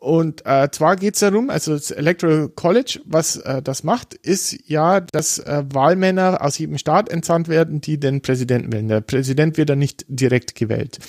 Und 0.00 0.46
äh, 0.46 0.68
zwar 0.70 0.94
geht's 0.94 1.18
darum, 1.18 1.50
also 1.50 1.72
das 1.72 1.90
Electoral 1.90 2.48
College, 2.50 3.00
was 3.04 3.36
äh, 3.38 3.60
das 3.62 3.82
macht, 3.82 4.14
ist 4.14 4.56
ja, 4.68 5.00
dass 5.00 5.40
äh, 5.40 5.64
Wahlmänner 5.72 6.40
aus 6.40 6.56
jedem 6.56 6.78
Staat 6.78 7.08
entsandt 7.08 7.48
werden, 7.48 7.80
die 7.80 7.98
den 7.98 8.22
Präsidenten 8.22 8.72
wählen. 8.72 8.86
Der 8.86 9.00
Präsident 9.00 9.56
wird 9.56 9.70
dann 9.70 9.80
nicht 9.80 10.04
direkt 10.06 10.54
gewählt. 10.54 11.00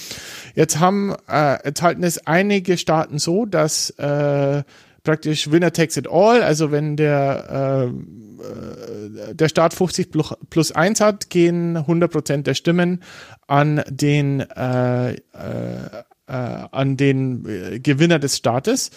Jetzt 0.56 0.80
haben 0.80 1.16
äh, 1.30 1.64
jetzt 1.64 1.84
halten 1.84 2.04
es 2.04 2.26
einige 2.26 2.80
Staaten 2.80 3.20
so, 3.20 3.46
dass 3.46 3.92
äh, 3.92 4.64
praktisch 5.10 5.50
Winner 5.50 5.74
takes 5.74 5.98
it 5.98 6.08
all, 6.08 6.44
also 6.44 6.72
wenn 6.72 6.96
der 6.96 7.90
äh, 7.90 8.40
äh, 8.40 9.34
der 9.34 9.50
Staat 9.50 9.74
50 9.74 10.12
plus 10.52 10.72
1 10.72 11.02
hat, 11.02 11.32
gehen 11.32 11.76
100% 11.76 12.44
der 12.44 12.54
Stimmen 12.54 13.02
an 13.48 13.82
den, 13.90 14.42
äh, 14.42 15.14
äh, 15.14 15.16
äh, 16.28 16.32
an 16.32 16.96
den 16.96 17.44
äh, 17.48 17.80
Gewinner 17.80 18.20
des 18.20 18.38
Staates. 18.38 18.92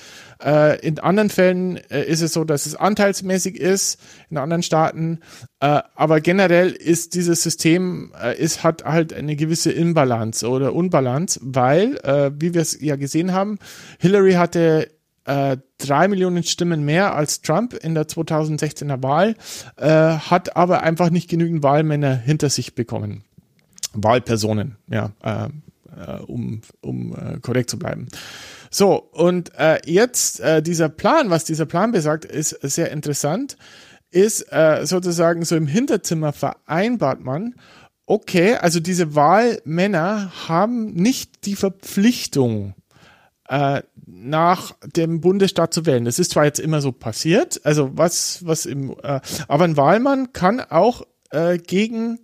Äh, 0.44 0.86
in 0.86 0.98
anderen 0.98 1.30
Fällen 1.30 1.78
äh, 1.90 2.04
ist 2.04 2.20
es 2.20 2.34
so, 2.34 2.44
dass 2.44 2.66
es 2.66 2.76
anteilsmäßig 2.76 3.58
ist, 3.58 3.98
in 4.28 4.36
anderen 4.36 4.62
Staaten. 4.62 5.20
Äh, 5.60 5.80
aber 5.94 6.20
generell 6.20 6.72
ist 6.72 7.14
dieses 7.14 7.42
System, 7.42 8.12
ist, 8.36 8.62
hat 8.62 8.84
halt 8.84 9.14
eine 9.14 9.34
gewisse 9.34 9.72
Imbalance 9.72 10.46
oder 10.46 10.74
Unbalance, 10.74 11.40
weil, 11.42 11.94
wie 12.38 12.52
wir 12.52 12.60
es 12.60 12.78
ja 12.82 12.96
gesehen 12.96 13.32
haben, 13.32 13.58
Hillary 13.98 14.34
hatte 14.34 14.88
äh, 15.24 15.56
drei 15.78 16.08
Millionen 16.08 16.42
Stimmen 16.42 16.84
mehr 16.84 17.14
als 17.14 17.42
Trump 17.42 17.74
in 17.74 17.94
der 17.94 18.04
2016er 18.04 19.02
Wahl, 19.02 19.36
äh, 19.76 19.88
hat 19.88 20.56
aber 20.56 20.82
einfach 20.82 21.10
nicht 21.10 21.28
genügend 21.28 21.62
Wahlmänner 21.62 22.14
hinter 22.14 22.50
sich 22.50 22.74
bekommen. 22.74 23.24
Wahlpersonen, 23.94 24.76
ja, 24.88 25.12
äh, 25.22 25.48
äh, 25.94 26.20
um, 26.22 26.62
um 26.80 27.14
äh, 27.14 27.38
korrekt 27.40 27.70
zu 27.70 27.78
bleiben. 27.78 28.08
So, 28.70 28.94
und 29.12 29.54
äh, 29.58 29.80
jetzt 29.84 30.42
dieser 30.62 30.88
Plan, 30.88 31.28
was 31.28 31.44
dieser 31.44 31.66
Plan 31.66 31.92
besagt, 31.92 32.24
ist 32.24 32.50
sehr 32.62 32.90
interessant, 32.90 33.58
ist 34.10 34.46
sozusagen 34.82 35.44
so 35.44 35.56
im 35.56 35.66
Hinterzimmer 35.66 36.32
vereinbart 36.32 37.20
man, 37.20 37.54
okay, 38.06 38.56
also 38.56 38.80
diese 38.80 39.14
Wahlmänner 39.14 40.32
haben 40.48 40.92
nicht 40.92 41.44
die 41.44 41.56
Verpflichtung, 41.56 42.74
äh, 43.48 43.82
nach 44.06 44.74
dem 44.96 45.20
Bundesstaat 45.20 45.72
zu 45.72 45.86
wählen. 45.86 46.04
Das 46.04 46.18
ist 46.18 46.32
zwar 46.32 46.44
jetzt 46.44 46.60
immer 46.60 46.80
so 46.80 46.92
passiert, 46.92 47.60
also 47.64 47.90
was, 47.94 48.44
was 48.44 48.66
im, 48.66 48.90
äh, 49.02 49.20
aber 49.48 49.64
ein 49.64 49.76
Wahlmann 49.76 50.32
kann 50.32 50.60
auch 50.60 51.06
äh, 51.30 51.58
gegen 51.58 52.18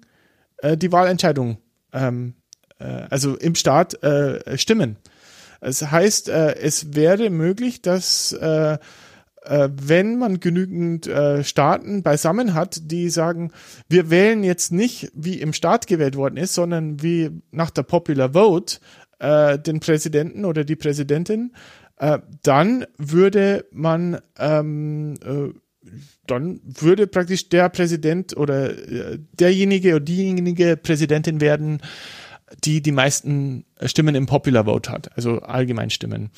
äh, 0.58 0.76
die 0.76 0.92
Wahlentscheidung, 0.92 1.58
ähm, 1.92 2.34
äh, 2.78 2.84
also 2.84 3.36
im 3.36 3.54
Staat 3.54 4.02
äh, 4.02 4.58
stimmen. 4.58 4.96
Es 5.60 5.80
das 5.80 5.90
heißt, 5.90 6.28
äh, 6.28 6.56
es 6.56 6.94
wäre 6.94 7.30
möglich, 7.30 7.82
dass 7.82 8.32
äh, 8.32 8.78
äh, 9.44 9.68
wenn 9.72 10.18
man 10.18 10.40
genügend 10.40 11.06
äh, 11.06 11.42
Staaten 11.42 12.02
beisammen 12.02 12.54
hat, 12.54 12.90
die 12.90 13.08
sagen, 13.08 13.52
wir 13.88 14.10
wählen 14.10 14.44
jetzt 14.44 14.72
nicht, 14.72 15.10
wie 15.14 15.40
im 15.40 15.52
Staat 15.52 15.86
gewählt 15.86 16.16
worden 16.16 16.36
ist, 16.36 16.54
sondern 16.54 17.02
wie 17.02 17.30
nach 17.50 17.70
der 17.70 17.82
Popular 17.82 18.34
Vote 18.34 18.78
äh, 19.18 19.58
den 19.58 19.80
Präsidenten 19.80 20.44
oder 20.44 20.64
die 20.64 20.76
Präsidentin, 20.76 21.52
äh, 21.96 22.18
dann 22.42 22.86
würde 22.96 23.66
man 23.72 24.20
ähm, 24.38 25.14
äh, 25.24 25.58
dann 26.26 26.60
würde 26.64 27.06
praktisch 27.06 27.48
der 27.48 27.68
Präsident 27.70 28.36
oder 28.36 28.70
äh, 28.70 29.18
derjenige 29.38 29.96
oder 29.96 30.04
diejenige 30.04 30.76
Präsidentin 30.76 31.40
werden, 31.40 31.80
die 32.64 32.82
die 32.82 32.92
meisten 32.92 33.64
Stimmen 33.82 34.14
im 34.14 34.26
Popular 34.26 34.64
Vote 34.64 34.90
hat, 34.90 35.10
also 35.16 35.40
Allgemeinstimmen. 35.40 36.30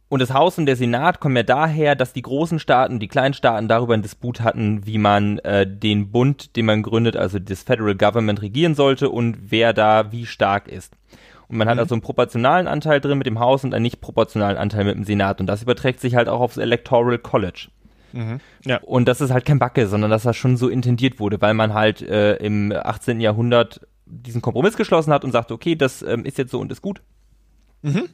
Und 0.09 0.21
das 0.21 0.33
Haus 0.33 0.59
und 0.59 0.67
der 0.67 0.75
Senat 0.75 1.19
kommen 1.19 1.35
ja 1.35 1.41
daher, 1.41 1.95
dass 1.95 2.13
die 2.13 2.21
großen 2.21 2.59
Staaten, 2.59 2.99
die 2.99 3.07
kleinen 3.07 3.33
Staaten 3.33 3.67
darüber 3.67 3.95
einen 3.95 4.03
Disput 4.03 4.41
hatten, 4.41 4.85
wie 4.85 4.99
man 4.99 5.39
äh, 5.39 5.65
den 5.65 6.11
Bund, 6.11 6.55
den 6.55 6.67
man 6.67 6.83
gründet, 6.83 7.17
also 7.17 7.39
das 7.39 7.63
Federal 7.63 7.95
Government 7.95 8.43
regieren 8.43 8.75
sollte 8.75 9.09
und 9.09 9.51
wer 9.51 9.73
da 9.73 10.11
wie 10.11 10.27
stark 10.27 10.67
ist. 10.67 10.93
Und 11.47 11.57
man 11.57 11.67
mhm. 11.67 11.71
hat 11.71 11.79
also 11.79 11.95
einen 11.95 12.03
proportionalen 12.03 12.67
Anteil 12.67 13.01
drin 13.01 13.17
mit 13.17 13.25
dem 13.25 13.39
Haus 13.39 13.63
und 13.63 13.73
einen 13.73 13.81
nicht 13.81 14.01
proportionalen 14.01 14.57
Anteil 14.57 14.83
mit 14.83 14.95
dem 14.95 15.03
Senat. 15.03 15.39
Und 15.39 15.47
das 15.47 15.63
überträgt 15.63 15.99
sich 15.99 16.15
halt 16.15 16.29
auch 16.29 16.41
aufs 16.41 16.57
Electoral 16.57 17.17
College. 17.17 17.69
Mhm. 18.11 18.39
Ja. 18.65 18.77
Und 18.83 19.07
das 19.07 19.19
ist 19.19 19.31
halt 19.31 19.45
kein 19.45 19.59
Backe, 19.59 19.87
sondern 19.87 20.11
dass 20.11 20.23
das 20.23 20.37
schon 20.37 20.57
so 20.57 20.69
intendiert 20.69 21.19
wurde, 21.19 21.41
weil 21.41 21.55
man 21.55 21.73
halt 21.73 22.01
äh, 22.01 22.35
im 22.35 22.71
18. 22.71 23.19
Jahrhundert 23.19 23.81
diesen 24.21 24.41
Kompromiss 24.41 24.77
geschlossen 24.77 25.13
hat 25.13 25.23
und 25.23 25.31
sagte, 25.31 25.53
okay, 25.53 25.75
das 25.75 26.01
ähm, 26.01 26.25
ist 26.25 26.37
jetzt 26.37 26.51
so 26.51 26.59
und 26.59 26.71
ist 26.71 26.81
gut. 26.81 27.01
Mhm. 27.81 28.09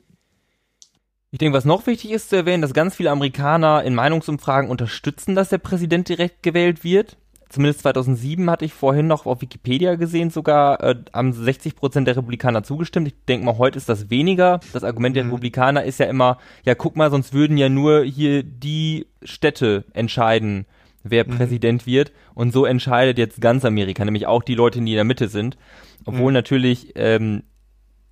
Ich 1.32 1.38
denke, 1.38 1.56
was 1.56 1.66
noch 1.66 1.86
wichtig 1.86 2.12
ist 2.12 2.30
zu 2.30 2.38
erwähnen, 2.38 2.62
dass 2.62 2.74
ganz 2.74 2.96
viele 2.96 3.12
Amerikaner 3.12 3.84
in 3.84 3.94
Meinungsumfragen 3.94 4.70
unterstützen, 4.70 5.36
dass 5.36 5.50
der 5.50 5.60
Präsident 5.60 6.10
direkt 6.10 6.42
gewählt 6.42 6.84
wird. 6.84 7.18
Zumindest 7.50 7.82
2007 7.82 8.50
hatte 8.50 8.66
ich 8.66 8.74
vorhin 8.74 9.08
noch 9.08 9.26
auf 9.26 9.42
Wikipedia 9.42 9.96
gesehen, 9.96 10.30
sogar 10.30 10.84
äh, 10.84 10.96
haben 11.14 11.34
60 11.34 11.76
Prozent 11.76 12.08
der 12.08 12.16
Republikaner 12.16 12.64
zugestimmt. 12.64 13.08
Ich 13.08 13.16
denke 13.28 13.46
mal, 13.46 13.58
heute 13.58 13.78
ist 13.78 13.90
das 13.90 14.12
weniger. 14.12 14.60
Das 14.72 14.84
Argument 14.84 15.16
der 15.16 15.24
mhm. 15.24 15.32
Republikaner 15.32 15.84
ist 15.84 16.00
ja 16.00 16.06
immer, 16.06 16.38
ja, 16.64 16.76
guck 16.76 16.96
mal, 16.96 17.10
sonst 17.10 17.34
würden 17.34 17.58
ja 17.58 17.68
nur 17.68 18.04
hier 18.04 18.44
die 18.44 19.08
Städte 19.24 19.86
entscheiden, 19.94 20.68
wer 21.04 21.28
mhm. 21.28 21.38
Präsident 21.38 21.88
wird. 21.88 22.12
Und 22.36 22.54
so 22.54 22.66
entscheidet 22.66 23.18
jetzt 23.18 23.42
ganz 23.42 23.66
Amerika, 23.66 24.06
nämlich 24.06 24.28
auch 24.28 24.44
die 24.44 24.56
Leute, 24.56 24.80
die 24.80 24.92
in 24.92 24.96
der 24.96 25.04
Mitte 25.04 25.28
sind. 25.28 25.58
Obwohl 26.06 26.32
mhm. 26.32 26.36
natürlich 26.36 26.94
ähm, 26.96 27.44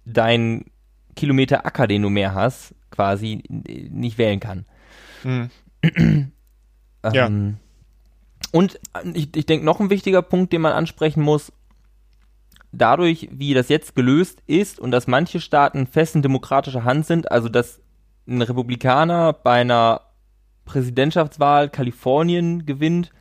dein 0.06 0.65
Kilometer 1.15 1.65
Acker, 1.65 1.88
den 1.88 2.02
du 2.02 2.10
mehr 2.10 2.34
hast, 2.34 2.76
quasi 2.91 3.43
nicht 3.50 4.17
wählen 4.17 4.39
kann. 4.39 4.65
Mhm. 5.23 5.50
ähm, 5.82 6.32
ja. 7.04 7.30
Und 8.52 8.80
ich, 9.13 9.36
ich 9.36 9.45
denke, 9.45 9.65
noch 9.65 9.80
ein 9.80 9.89
wichtiger 9.89 10.21
Punkt, 10.21 10.54
den 10.54 10.62
man 10.62 10.73
ansprechen 10.73 11.21
muss, 11.21 11.52
dadurch, 12.71 13.30
wie 13.32 13.54
das 13.54 13.69
jetzt 13.69 13.95
gelöst 13.95 14.41
ist 14.47 14.80
und 14.80 14.91
dass 14.91 15.08
manche 15.08 15.39
Staaten 15.39 15.88
fest 15.88 16.15
in 16.15 16.21
demokratischer 16.21 16.84
Hand 16.84 17.06
sind, 17.06 17.32
also 17.32 17.50
dass 17.50 17.80
ein 18.28 18.41
Republikaner 18.41 19.34
bei 19.34 19.62
einer 19.62 20.02
Präsidentschaftswahl 20.65 21.69
Kalifornien 21.69 22.65
gewinnt, 22.65 23.12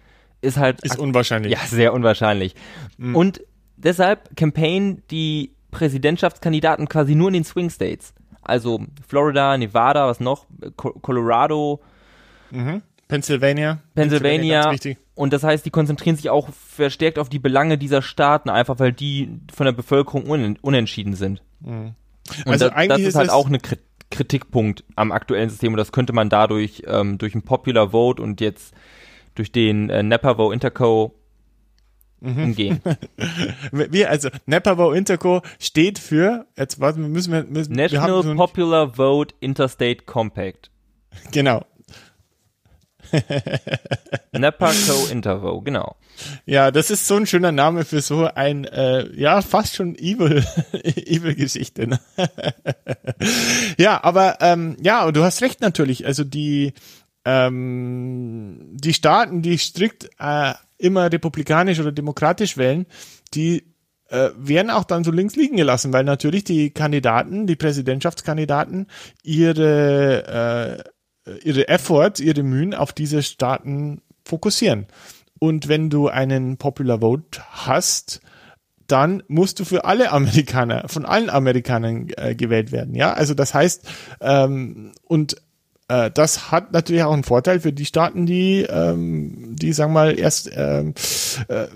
ist 0.41 0.59
halt. 0.59 0.83
Ist 0.83 0.99
unwahrscheinlich. 0.99 1.53
Ja, 1.53 1.61
sehr 1.61 1.95
unwahrscheinlich. 1.95 2.55
Mhm. 2.99 3.17
Und 3.17 3.41
deshalb 3.77 4.37
campaign 4.37 5.03
die 5.11 5.53
Präsidentschaftskandidaten 5.71 6.89
quasi 6.89 7.15
nur 7.15 7.29
in 7.29 7.35
den 7.35 7.45
Swing 7.45 7.71
States. 7.71 8.15
Also 8.43 8.81
Florida, 9.07 9.57
Nevada, 9.59 10.07
was 10.07 10.21
noch? 10.21 10.47
Colorado. 10.77 11.81
Mhm. 12.51 12.83
Pennsylvania. 13.09 13.81
Pennsylvania. 13.95 14.69
Pennsylvania 14.69 14.97
und 15.17 15.33
das 15.33 15.43
heißt, 15.43 15.65
die 15.65 15.71
konzentrieren 15.71 16.17
sich 16.17 16.29
auch 16.29 16.51
verstärkt 16.51 17.19
auf 17.19 17.31
die 17.31 17.39
Belange 17.39 17.79
dieser 17.79 18.03
Staaten, 18.03 18.51
einfach 18.51 18.79
weil 18.79 18.93
die 18.93 19.31
von 19.53 19.65
der 19.65 19.73
Bevölkerung 19.73 20.27
unentschieden 20.61 21.15
sind. 21.15 21.43
Mhm. 21.61 21.95
Und 22.45 22.53
also 22.53 22.67
das, 22.67 22.77
eigentlich 22.77 23.05
das 23.05 23.09
ist, 23.09 23.15
halt 23.15 23.31
auch 23.31 23.47
eine 23.47 23.59
Kritikpunkt 24.11 24.85
am 24.95 25.13
aktuellen 25.13 25.49
System 25.49 25.73
und 25.73 25.79
das 25.79 25.91
könnte 25.91 26.13
man 26.13 26.29
dadurch 26.29 26.83
ähm, 26.87 27.17
durch 27.17 27.35
ein 27.35 27.43
Popular 27.43 27.91
Vote 27.91 28.23
und 28.23 28.43
jetzt 28.43 28.75
durch 29.35 29.51
den 29.51 29.89
äh, 29.89 30.03
Nepavo 30.03 30.53
Interco 30.53 31.15
mhm. 31.15 31.26
Umgehen. 32.21 32.81
wir, 33.73 34.11
also 34.11 34.29
Nepavo 34.47 34.93
Interco 34.93 35.43
steht 35.59 35.99
für, 35.99 36.47
jetzt 36.57 36.81
warte, 36.81 36.99
müssen 37.01 37.33
wir, 37.33 37.45
müssen, 37.45 37.75
National 37.75 38.11
wir 38.11 38.23
so 38.23 38.35
Popular 38.35 38.97
Vote 38.97 39.35
Interstate 39.41 40.05
Compact. 40.05 40.71
Genau. 41.33 41.65
Nepaco 44.33 45.07
Intervo, 45.11 45.63
genau. 45.63 45.97
Ja, 46.45 46.71
das 46.71 46.91
ist 46.91 47.07
so 47.07 47.17
ein 47.17 47.27
schöner 47.27 47.53
Name 47.53 47.85
für 47.85 48.03
so 48.03 48.27
ein, 48.27 48.65
äh, 48.65 49.09
ja, 49.15 49.41
fast 49.41 49.77
schon 49.77 49.95
evil, 49.97 50.45
evil 50.83 51.35
Geschichte. 51.35 51.87
Ne? 51.87 52.01
ja, 53.79 54.03
aber 54.03 54.39
ähm, 54.41 54.77
ja, 54.83 55.11
du 55.11 55.23
hast 55.23 55.41
recht 55.41 55.61
natürlich. 55.61 56.05
Also 56.05 56.25
die 56.25 56.75
ähm, 57.27 58.61
die 58.73 58.95
Staaten, 58.95 59.43
die 59.43 59.59
strikt 59.59 60.09
äh, 60.19 60.55
immer 60.79 61.11
republikanisch 61.13 61.81
oder 61.81 61.93
demokratisch 61.93 62.57
wählen, 62.57 62.87
die 63.35 63.65
äh, 64.09 64.31
werden 64.37 64.71
auch 64.71 64.85
dann 64.85 65.05
so 65.05 65.11
links 65.11 65.37
liegen 65.37 65.57
gelassen, 65.57 65.93
weil 65.93 66.05
natürlich 66.05 66.45
die 66.45 66.71
Kandidaten, 66.71 67.47
die 67.47 67.57
Präsidentschaftskandidaten 67.57 68.87
ihre 69.23 70.85
äh, 70.85 70.91
ihre 71.43 71.69
Efforts, 71.69 72.21
ihre 72.21 72.43
Mühen 72.43 72.75
auf 72.75 72.93
diese 72.93 73.23
Staaten 73.23 74.03
fokussieren. 74.25 74.87
Und 75.39 75.69
wenn 75.69 75.91
du 75.91 76.09
einen 76.09 76.57
Popular 76.57 77.01
Vote 77.01 77.41
hast, 77.51 78.21
dann 78.87 79.23
musst 79.29 79.59
du 79.59 79.65
für 79.65 79.85
alle 79.85 80.13
Amerikaner, 80.13 80.89
von 80.89 81.05
allen 81.05 81.31
Amerikanern 81.31 82.09
äh, 82.17 82.35
gewählt 82.35 82.73
werden. 82.73 82.95
Ja, 82.95 83.13
also 83.13 83.35
das 83.35 83.53
heißt, 83.53 83.89
ähm, 84.21 84.93
und 85.03 85.37
äh, 85.89 86.11
das 86.11 86.51
hat 86.51 86.73
natürlich 86.73 87.03
auch 87.03 87.13
einen 87.13 87.25
Vorteil 87.25 87.61
für 87.61 87.73
die 87.73 87.87
Staaten, 87.87 88.27
die, 88.27 88.63
ähm, 88.63 89.57
die 89.57 89.73
sagen 89.73 89.93
wir 89.93 90.01
mal 90.01 90.19
erst 90.19 90.51
ähm, 90.53 90.95
äh, 91.49 91.67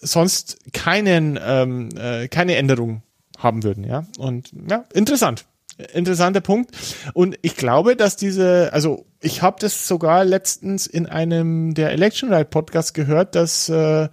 sonst 0.00 0.58
keinen, 0.72 1.38
ähm, 1.42 1.90
äh, 1.96 2.28
keine 2.28 2.56
Änderung 2.56 3.02
haben 3.38 3.62
würden. 3.62 3.84
Ja, 3.84 4.06
und 4.18 4.52
ja, 4.68 4.84
interessant. 4.92 5.44
interessanter 5.92 6.40
Punkt. 6.40 6.70
Und 7.14 7.38
ich 7.42 7.56
glaube, 7.56 7.96
dass 7.96 8.16
diese, 8.16 8.72
also 8.72 9.06
ich 9.20 9.42
habe 9.42 9.56
das 9.60 9.88
sogar 9.88 10.24
letztens 10.24 10.86
in 10.86 11.06
einem 11.06 11.74
der 11.74 11.90
Election 11.90 12.32
Ride 12.32 12.46
Podcast 12.46 12.94
gehört, 12.94 13.34
dass 13.34 13.68
äh, 13.68 14.08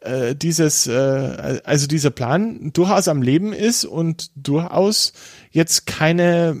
äh, 0.00 0.34
dieses, 0.34 0.86
äh, 0.86 1.60
also 1.64 1.86
dieser 1.86 2.10
Plan 2.10 2.72
durchaus 2.72 3.08
am 3.08 3.22
Leben 3.22 3.52
ist 3.52 3.84
und 3.84 4.30
durchaus 4.36 5.12
jetzt 5.50 5.86
keine 5.86 6.56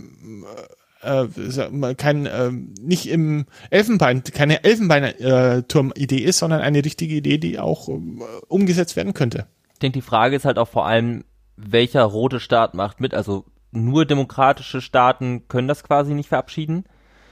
äh, 1.02 1.94
kein 1.94 2.26
äh, 2.26 2.50
nicht 2.80 3.08
im 3.08 3.46
Elfenbein 3.70 4.22
keine 4.24 4.64
Elfenbeinturm-Idee 4.64 6.18
ist, 6.18 6.38
sondern 6.38 6.60
eine 6.60 6.84
richtige 6.84 7.14
Idee, 7.14 7.38
die 7.38 7.58
auch 7.58 7.88
äh, 7.88 8.00
umgesetzt 8.48 8.96
werden 8.96 9.14
könnte. 9.14 9.46
Ich 9.74 9.78
denke, 9.80 9.98
die 9.98 10.02
Frage 10.02 10.36
ist 10.36 10.44
halt 10.44 10.58
auch 10.58 10.68
vor 10.68 10.86
allem, 10.86 11.24
welcher 11.56 12.02
rote 12.04 12.40
Staat 12.40 12.74
macht 12.74 13.00
mit. 13.00 13.14
Also 13.14 13.44
nur 13.72 14.04
demokratische 14.06 14.80
Staaten 14.80 15.48
können 15.48 15.68
das 15.68 15.82
quasi 15.82 16.14
nicht 16.14 16.28
verabschieden. 16.28 16.84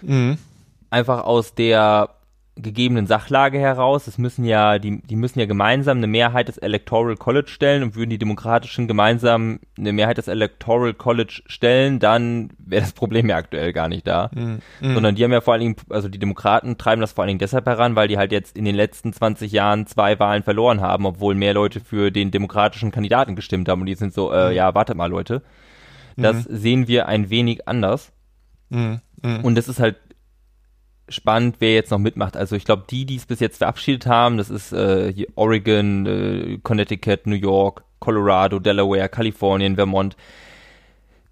Mhm. 0.02 0.38
Einfach 0.90 1.24
aus 1.24 1.54
der 1.54 2.10
gegebenen 2.62 3.06
Sachlage 3.06 3.58
heraus. 3.58 4.06
Es 4.06 4.18
müssen 4.18 4.44
ja, 4.44 4.78
die, 4.78 5.02
die 5.02 5.16
müssen 5.16 5.38
ja 5.38 5.46
gemeinsam 5.46 5.98
eine 5.98 6.06
Mehrheit 6.06 6.48
des 6.48 6.58
Electoral 6.58 7.16
College 7.16 7.48
stellen 7.48 7.82
und 7.82 7.94
würden 7.94 8.10
die 8.10 8.18
Demokratischen 8.18 8.88
gemeinsam 8.88 9.60
eine 9.78 9.92
Mehrheit 9.92 10.18
des 10.18 10.28
Electoral 10.28 10.94
College 10.94 11.42
stellen, 11.46 11.98
dann 11.98 12.50
wäre 12.58 12.82
das 12.82 12.92
Problem 12.92 13.28
ja 13.28 13.36
aktuell 13.36 13.72
gar 13.72 13.88
nicht 13.88 14.06
da. 14.06 14.30
Mhm. 14.34 14.60
mhm. 14.80 14.94
Sondern 14.94 15.14
die 15.14 15.24
haben 15.24 15.32
ja 15.32 15.40
vor 15.40 15.54
allen 15.54 15.62
Dingen, 15.62 15.76
also 15.88 16.08
die 16.08 16.18
Demokraten 16.18 16.78
treiben 16.78 17.00
das 17.00 17.12
vor 17.12 17.22
allen 17.22 17.28
Dingen 17.28 17.38
deshalb 17.38 17.66
heran, 17.66 17.96
weil 17.96 18.08
die 18.08 18.18
halt 18.18 18.32
jetzt 18.32 18.56
in 18.56 18.64
den 18.64 18.74
letzten 18.74 19.12
20 19.12 19.52
Jahren 19.52 19.86
zwei 19.86 20.18
Wahlen 20.18 20.42
verloren 20.42 20.80
haben, 20.80 21.06
obwohl 21.06 21.34
mehr 21.34 21.54
Leute 21.54 21.80
für 21.80 22.10
den 22.10 22.30
demokratischen 22.30 22.90
Kandidaten 22.90 23.36
gestimmt 23.36 23.68
haben 23.68 23.80
und 23.80 23.86
die 23.86 23.94
sind 23.94 24.12
so, 24.12 24.32
äh, 24.32 24.50
mhm. 24.50 24.56
ja, 24.56 24.74
wartet 24.74 24.96
mal 24.96 25.10
Leute. 25.10 25.42
Das 26.16 26.48
mhm. 26.48 26.56
sehen 26.56 26.88
wir 26.88 27.08
ein 27.08 27.30
wenig 27.30 27.66
anders. 27.68 28.12
Mhm. 28.68 29.00
Mhm. 29.22 29.40
Und 29.44 29.54
das 29.56 29.68
ist 29.68 29.80
halt 29.80 29.96
spannend, 31.10 31.56
wer 31.58 31.74
jetzt 31.74 31.90
noch 31.90 31.98
mitmacht. 31.98 32.36
Also 32.36 32.56
ich 32.56 32.64
glaube, 32.64 32.84
die, 32.88 33.04
die 33.04 33.16
es 33.16 33.26
bis 33.26 33.40
jetzt 33.40 33.58
verabschiedet 33.58 34.06
haben, 34.06 34.36
das 34.36 34.50
ist 34.50 34.72
äh, 34.72 35.26
Oregon, 35.34 36.06
äh, 36.06 36.58
Connecticut, 36.62 37.26
New 37.26 37.36
York, 37.36 37.84
Colorado, 37.98 38.58
Delaware, 38.58 39.08
Kalifornien, 39.08 39.76
Vermont, 39.76 40.16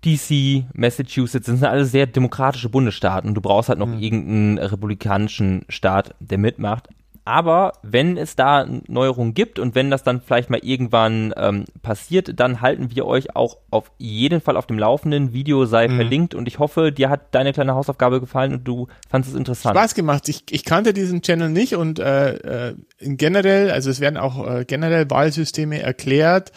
DC, 0.04 0.64
Massachusetts, 0.74 1.46
das 1.46 1.58
sind 1.58 1.68
alles 1.68 1.90
sehr 1.90 2.06
demokratische 2.06 2.68
Bundesstaaten. 2.68 3.34
Du 3.34 3.40
brauchst 3.40 3.68
halt 3.68 3.78
noch 3.78 3.88
mhm. 3.88 3.98
irgendeinen 3.98 4.58
republikanischen 4.58 5.64
Staat, 5.68 6.14
der 6.20 6.38
mitmacht. 6.38 6.88
Aber 7.28 7.74
wenn 7.82 8.16
es 8.16 8.36
da 8.36 8.66
Neuerungen 8.86 9.34
gibt 9.34 9.58
und 9.58 9.74
wenn 9.74 9.90
das 9.90 10.02
dann 10.02 10.22
vielleicht 10.22 10.48
mal 10.48 10.60
irgendwann 10.62 11.34
ähm, 11.36 11.66
passiert, 11.82 12.40
dann 12.40 12.62
halten 12.62 12.88
wir 12.94 13.04
euch 13.04 13.36
auch 13.36 13.58
auf 13.70 13.90
jeden 13.98 14.40
Fall 14.40 14.56
auf 14.56 14.64
dem 14.64 14.78
Laufenden. 14.78 15.34
Video 15.34 15.66
sei 15.66 15.88
mhm. 15.88 15.96
verlinkt 15.96 16.34
und 16.34 16.48
ich 16.48 16.58
hoffe, 16.58 16.90
dir 16.90 17.10
hat 17.10 17.34
deine 17.34 17.52
kleine 17.52 17.74
Hausaufgabe 17.74 18.20
gefallen 18.20 18.54
und 18.54 18.64
du 18.66 18.86
fandest 19.10 19.34
es 19.34 19.38
interessant. 19.38 19.76
Spaß 19.76 19.94
gemacht. 19.94 20.26
Ich, 20.30 20.44
ich 20.48 20.64
kannte 20.64 20.94
diesen 20.94 21.20
Channel 21.20 21.50
nicht 21.50 21.76
und 21.76 21.98
äh, 21.98 22.70
äh, 22.70 22.74
generell, 22.98 23.72
also 23.72 23.90
es 23.90 24.00
werden 24.00 24.16
auch 24.16 24.48
äh, 24.48 24.64
generell 24.64 25.10
Wahlsysteme 25.10 25.82
erklärt. 25.82 26.52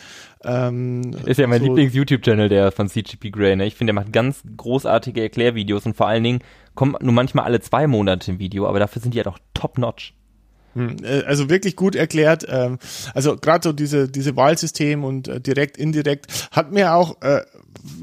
Ähm, 0.45 1.01
ist 1.25 1.37
ja 1.37 1.47
mein 1.47 1.59
so 1.59 1.65
Lieblings-YouTube-Channel, 1.65 2.47
der 2.47 2.71
von 2.71 2.87
CGP 2.87 3.31
Grey. 3.31 3.57
Ne? 3.57 3.65
Ich 3.65 3.75
finde, 3.75 3.91
der 3.91 4.01
macht 4.01 4.13
ganz 4.13 4.41
großartige 4.55 5.21
Erklärvideos 5.21 5.85
und 5.85 5.97
vor 5.97 6.07
allen 6.07 6.23
Dingen 6.23 6.39
kommen 6.75 6.95
nur 7.01 7.11
manchmal 7.11 7.43
alle 7.43 7.59
zwei 7.59 7.87
Monate 7.87 8.31
ein 8.31 8.39
Video, 8.39 8.67
aber 8.67 8.79
dafür 8.79 9.01
sind 9.01 9.13
die 9.13 9.17
ja 9.17 9.25
halt 9.25 9.35
doch 9.35 9.39
top-notch. 9.53 10.13
Hm, 10.73 10.97
äh, 11.03 11.23
also 11.23 11.49
wirklich 11.49 11.75
gut 11.75 11.95
erklärt. 11.95 12.45
Ähm, 12.49 12.79
also 13.13 13.35
gerade 13.35 13.63
so 13.63 13.73
diese 13.73 14.07
diese 14.07 14.35
Wahlsystem 14.35 15.03
und 15.03 15.27
äh, 15.27 15.41
direkt 15.41 15.77
indirekt 15.77 16.49
hat 16.51 16.71
mir 16.71 16.93
auch 16.93 17.21
äh, 17.21 17.41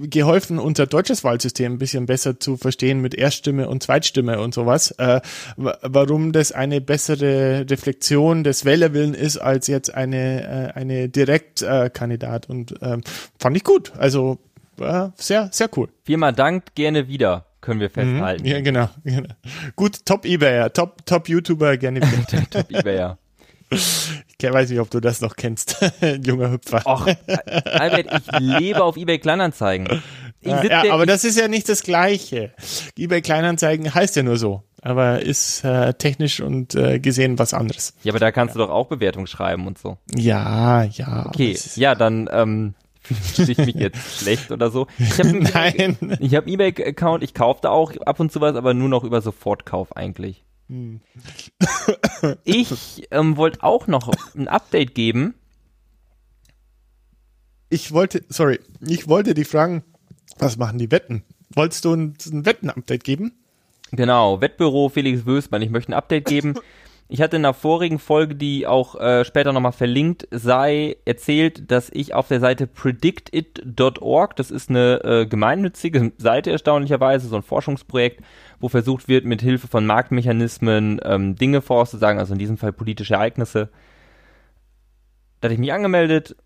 geholfen, 0.02 0.58
unser 0.58 0.86
deutsches 0.86 1.24
Wahlsystem 1.24 1.74
ein 1.74 1.78
bisschen 1.78 2.06
besser 2.06 2.40
zu 2.40 2.56
verstehen 2.56 3.00
mit 3.00 3.14
Erststimme 3.14 3.68
und 3.68 3.82
Zweitstimme 3.82 4.40
und 4.40 4.52
sowas. 4.54 4.94
warum 5.56 6.32
das 6.32 6.52
eine 6.52 6.80
bessere 6.80 7.66
Reflexion 7.68 8.42
des 8.44 8.64
Wählerwillen 8.64 9.14
ist 9.14 9.38
als 9.38 9.66
jetzt 9.66 9.94
eine 9.94 10.72
eine 10.74 11.08
Direktkandidat 11.08 12.48
und 12.48 12.74
ähm, 12.82 13.02
fand 13.38 13.56
ich 13.56 13.64
gut. 13.64 13.92
Also 13.96 14.38
sehr 15.16 15.48
sehr 15.52 15.70
cool. 15.76 15.88
Viermal 16.04 16.32
Dank, 16.32 16.74
gerne 16.74 17.06
wieder 17.08 17.47
können 17.68 17.80
wir 17.80 17.88
mhm. 17.88 17.92
festhalten. 17.92 18.46
Ja, 18.46 18.60
genau, 18.62 18.88
genau. 19.04 19.28
Gut, 19.76 20.06
Top-Ebayer, 20.06 20.72
Top, 20.72 21.04
Top-YouTuber, 21.04 21.76
gerne 21.76 22.00
wieder. 22.00 22.50
Top-Ebayer. 22.50 23.18
Ich 23.70 24.50
weiß 24.50 24.70
nicht, 24.70 24.80
ob 24.80 24.88
du 24.88 25.00
das 25.00 25.20
noch 25.20 25.36
kennst, 25.36 25.76
junger 26.24 26.50
Hüpfer. 26.50 26.80
Och, 26.86 27.06
Albert, 27.66 28.06
ich 28.10 28.40
lebe 28.40 28.82
auf 28.82 28.96
eBay 28.96 29.18
Kleinanzeigen. 29.18 30.02
Ja, 30.40 30.64
ja, 30.64 30.92
aber 30.94 31.04
das 31.04 31.24
ist 31.24 31.38
ja 31.38 31.48
nicht 31.48 31.68
das 31.68 31.82
Gleiche. 31.82 32.52
eBay 32.96 33.20
Kleinanzeigen 33.20 33.92
heißt 33.94 34.16
ja 34.16 34.22
nur 34.22 34.38
so, 34.38 34.62
aber 34.80 35.20
ist 35.20 35.62
äh, 35.64 35.92
technisch 35.92 36.40
und 36.40 36.74
äh, 36.74 36.98
gesehen 37.00 37.38
was 37.38 37.52
anderes. 37.52 37.92
Ja, 38.02 38.12
aber 38.12 38.20
da 38.20 38.32
kannst 38.32 38.54
ja. 38.54 38.62
du 38.62 38.66
doch 38.66 38.72
auch 38.72 38.86
Bewertung 38.86 39.26
schreiben 39.26 39.66
und 39.66 39.76
so. 39.76 39.98
Ja, 40.14 40.84
ja. 40.84 41.26
Okay, 41.26 41.58
ja, 41.74 41.94
dann 41.94 42.30
ähm, 42.32 42.74
fühle 43.14 43.52
ich 43.52 43.58
mich 43.58 43.74
jetzt 43.74 44.18
schlecht 44.20 44.50
oder 44.50 44.70
so. 44.70 44.86
Ich 44.98 45.18
habe 45.18 45.32
Nein. 45.54 45.96
Ich 46.20 46.34
habe 46.34 46.50
eBay-Account, 46.50 47.22
ich 47.22 47.34
kaufe 47.34 47.60
da 47.62 47.70
auch 47.70 47.96
ab 47.98 48.20
und 48.20 48.32
zu 48.32 48.40
was, 48.40 48.56
aber 48.56 48.74
nur 48.74 48.88
noch 48.88 49.04
über 49.04 49.20
Sofortkauf 49.20 49.96
eigentlich. 49.96 50.44
Hm. 50.68 51.00
Ich 52.44 53.08
ähm, 53.10 53.36
wollte 53.36 53.62
auch 53.62 53.86
noch 53.86 54.12
ein 54.34 54.48
Update 54.48 54.94
geben. 54.94 55.34
Ich 57.70 57.92
wollte, 57.92 58.24
sorry, 58.28 58.60
ich 58.80 59.08
wollte 59.08 59.34
dich 59.34 59.48
fragen, 59.48 59.82
was 60.38 60.56
machen 60.56 60.78
die 60.78 60.90
Wetten? 60.90 61.22
Wolltest 61.54 61.84
du 61.84 61.94
ein, 61.94 62.14
ein 62.30 62.44
Wetten-Update 62.44 63.04
geben? 63.04 63.32
Genau, 63.92 64.40
Wettbüro 64.40 64.90
Felix 64.90 65.24
Wösmann, 65.24 65.62
ich 65.62 65.70
möchte 65.70 65.92
ein 65.92 65.94
Update 65.94 66.26
geben. 66.26 66.54
Ich 67.10 67.22
hatte 67.22 67.36
in 67.36 67.42
der 67.42 67.54
vorigen 67.54 67.98
Folge, 67.98 68.34
die 68.34 68.66
auch 68.66 68.94
äh, 68.94 69.24
später 69.24 69.54
nochmal 69.54 69.72
verlinkt 69.72 70.28
sei, 70.30 70.98
erzählt, 71.06 71.70
dass 71.70 71.88
ich 71.90 72.12
auf 72.12 72.28
der 72.28 72.38
Seite 72.38 72.66
predictit.org, 72.66 74.36
das 74.36 74.50
ist 74.50 74.68
eine 74.68 75.02
äh, 75.02 75.26
gemeinnützige 75.26 76.12
Seite 76.18 76.50
erstaunlicherweise, 76.50 77.28
so 77.28 77.36
ein 77.36 77.42
Forschungsprojekt, 77.42 78.20
wo 78.60 78.68
versucht 78.68 79.08
wird, 79.08 79.24
mit 79.24 79.40
Hilfe 79.40 79.68
von 79.68 79.86
Marktmechanismen 79.86 81.00
ähm, 81.02 81.34
Dinge 81.34 81.62
vorauszusagen, 81.62 82.18
also 82.18 82.34
in 82.34 82.38
diesem 82.38 82.58
Fall 82.58 82.74
politische 82.74 83.14
Ereignisse. 83.14 83.70
Da 85.40 85.46
hatte 85.46 85.54
ich 85.54 85.60
mich 85.60 85.72
angemeldet 85.72 86.36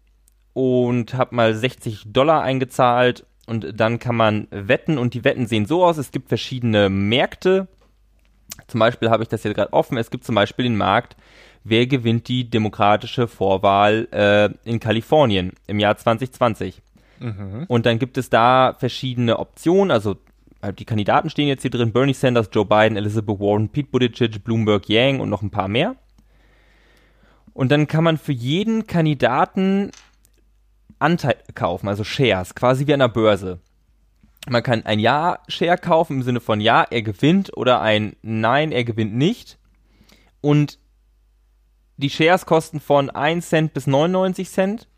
und 0.52 1.14
habe 1.14 1.34
mal 1.34 1.54
60 1.56 2.12
Dollar 2.12 2.42
eingezahlt 2.42 3.26
und 3.46 3.80
dann 3.80 3.98
kann 3.98 4.14
man 4.14 4.46
wetten 4.50 4.96
und 4.96 5.14
die 5.14 5.24
Wetten 5.24 5.48
sehen 5.48 5.66
so 5.66 5.84
aus, 5.84 5.98
es 5.98 6.12
gibt 6.12 6.28
verschiedene 6.28 6.88
Märkte, 6.88 7.66
zum 8.66 8.80
Beispiel 8.80 9.10
habe 9.10 9.22
ich 9.22 9.28
das 9.28 9.42
hier 9.42 9.54
gerade 9.54 9.72
offen. 9.72 9.96
Es 9.96 10.10
gibt 10.10 10.24
zum 10.24 10.34
Beispiel 10.34 10.64
den 10.64 10.76
Markt, 10.76 11.16
wer 11.64 11.86
gewinnt 11.86 12.28
die 12.28 12.48
demokratische 12.48 13.28
Vorwahl 13.28 14.08
äh, 14.12 14.50
in 14.68 14.80
Kalifornien 14.80 15.52
im 15.66 15.78
Jahr 15.78 15.96
2020. 15.96 16.82
Mhm. 17.20 17.64
Und 17.68 17.86
dann 17.86 17.98
gibt 17.98 18.18
es 18.18 18.30
da 18.30 18.74
verschiedene 18.78 19.38
Optionen, 19.38 19.90
also 19.90 20.16
äh, 20.60 20.72
die 20.72 20.84
Kandidaten 20.84 21.30
stehen 21.30 21.48
jetzt 21.48 21.62
hier 21.62 21.70
drin, 21.70 21.92
Bernie 21.92 22.14
Sanders, 22.14 22.48
Joe 22.52 22.64
Biden, 22.64 22.96
Elizabeth 22.96 23.38
Warren, 23.38 23.68
Pete 23.68 23.90
Buttigieg, 23.90 24.42
Bloomberg, 24.42 24.88
Yang 24.88 25.20
und 25.20 25.28
noch 25.28 25.42
ein 25.42 25.50
paar 25.50 25.68
mehr. 25.68 25.96
Und 27.52 27.70
dann 27.70 27.86
kann 27.86 28.04
man 28.04 28.16
für 28.16 28.32
jeden 28.32 28.86
Kandidaten 28.86 29.90
Anteil 30.98 31.36
kaufen, 31.54 31.88
also 31.88 32.04
Shares, 32.04 32.54
quasi 32.54 32.86
wie 32.86 32.94
an 32.94 33.00
der 33.00 33.08
Börse. 33.08 33.58
Man 34.48 34.62
kann 34.62 34.84
ein 34.84 34.98
Ja-Share 34.98 35.78
kaufen 35.78 36.18
im 36.18 36.22
Sinne 36.22 36.40
von 36.40 36.60
Ja, 36.60 36.84
er 36.90 37.02
gewinnt 37.02 37.56
oder 37.56 37.80
ein 37.80 38.16
Nein, 38.22 38.72
er 38.72 38.84
gewinnt 38.84 39.14
nicht. 39.14 39.58
Und 40.40 40.78
die 41.96 42.10
Shares 42.10 42.46
kosten 42.46 42.80
von 42.80 43.10
1 43.10 43.48
Cent 43.48 43.74
bis 43.74 43.86
99 43.86 44.50
Cent. 44.50 44.88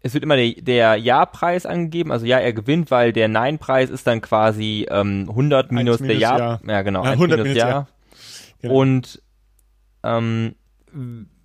Es 0.00 0.12
wird 0.12 0.22
immer 0.22 0.36
der, 0.36 0.52
der 0.60 0.96
Ja-Preis 0.96 1.64
angegeben, 1.64 2.12
also 2.12 2.26
ja, 2.26 2.38
er 2.38 2.52
gewinnt, 2.52 2.90
weil 2.90 3.12
der 3.12 3.26
Nein-Preis 3.26 3.88
ist 3.88 4.06
dann 4.06 4.20
quasi 4.20 4.86
ähm, 4.90 5.26
100 5.30 5.72
minus, 5.72 6.00
minus 6.00 6.06
der 6.06 6.18
Ja. 6.18 6.60
Ja, 6.66 6.82
genau, 6.82 7.04
ja, 7.04 7.12
100 7.12 7.38
minus, 7.38 7.54
minus 7.54 7.56
Ja. 7.56 7.68
ja. 7.68 7.86
Genau. 8.60 8.74
Und 8.74 9.22
ähm, 10.02 10.54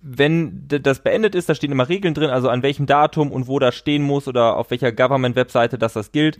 wenn 0.02 0.66
das 0.68 1.02
beendet 1.02 1.34
ist, 1.34 1.48
da 1.48 1.54
stehen 1.54 1.72
immer 1.72 1.88
Regeln 1.88 2.14
drin, 2.14 2.30
also 2.30 2.48
an 2.48 2.62
welchem 2.62 2.86
Datum 2.86 3.30
und 3.30 3.48
wo 3.48 3.58
das 3.58 3.74
stehen 3.74 4.02
muss 4.02 4.28
oder 4.28 4.56
auf 4.56 4.70
welcher 4.70 4.92
Government-Webseite, 4.92 5.78
dass 5.78 5.92
das 5.92 6.12
gilt. 6.12 6.38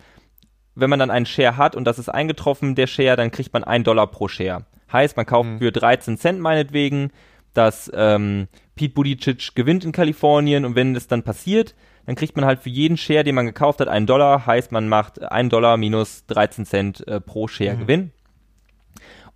Wenn 0.74 0.88
man 0.88 0.98
dann 0.98 1.10
einen 1.10 1.26
Share 1.26 1.56
hat 1.56 1.76
und 1.76 1.84
das 1.84 1.98
ist 1.98 2.08
eingetroffen, 2.08 2.74
der 2.74 2.86
Share, 2.86 3.16
dann 3.16 3.30
kriegt 3.30 3.52
man 3.52 3.64
einen 3.64 3.84
Dollar 3.84 4.06
pro 4.06 4.28
Share. 4.28 4.64
Heißt, 4.92 5.16
man 5.16 5.26
kauft 5.26 5.48
mhm. 5.48 5.58
für 5.58 5.72
13 5.72 6.16
Cent 6.16 6.40
meinetwegen, 6.40 7.10
dass 7.52 7.90
ähm, 7.94 8.48
Pete 8.76 8.94
Buttigieg 8.94 9.54
gewinnt 9.54 9.84
in 9.84 9.92
Kalifornien 9.92 10.64
und 10.64 10.74
wenn 10.74 10.94
das 10.94 11.06
dann 11.06 11.22
passiert, 11.22 11.74
dann 12.06 12.14
kriegt 12.14 12.36
man 12.36 12.46
halt 12.46 12.60
für 12.60 12.70
jeden 12.70 12.96
Share, 12.96 13.24
den 13.24 13.34
man 13.34 13.46
gekauft 13.46 13.80
hat, 13.80 13.88
einen 13.88 14.06
Dollar. 14.06 14.46
Heißt, 14.46 14.72
man 14.72 14.88
macht 14.88 15.20
einen 15.22 15.50
Dollar 15.50 15.76
minus 15.76 16.24
13 16.26 16.64
Cent 16.64 17.06
äh, 17.06 17.20
pro 17.20 17.46
Share 17.46 17.74
mhm. 17.74 17.80
Gewinn 17.80 18.12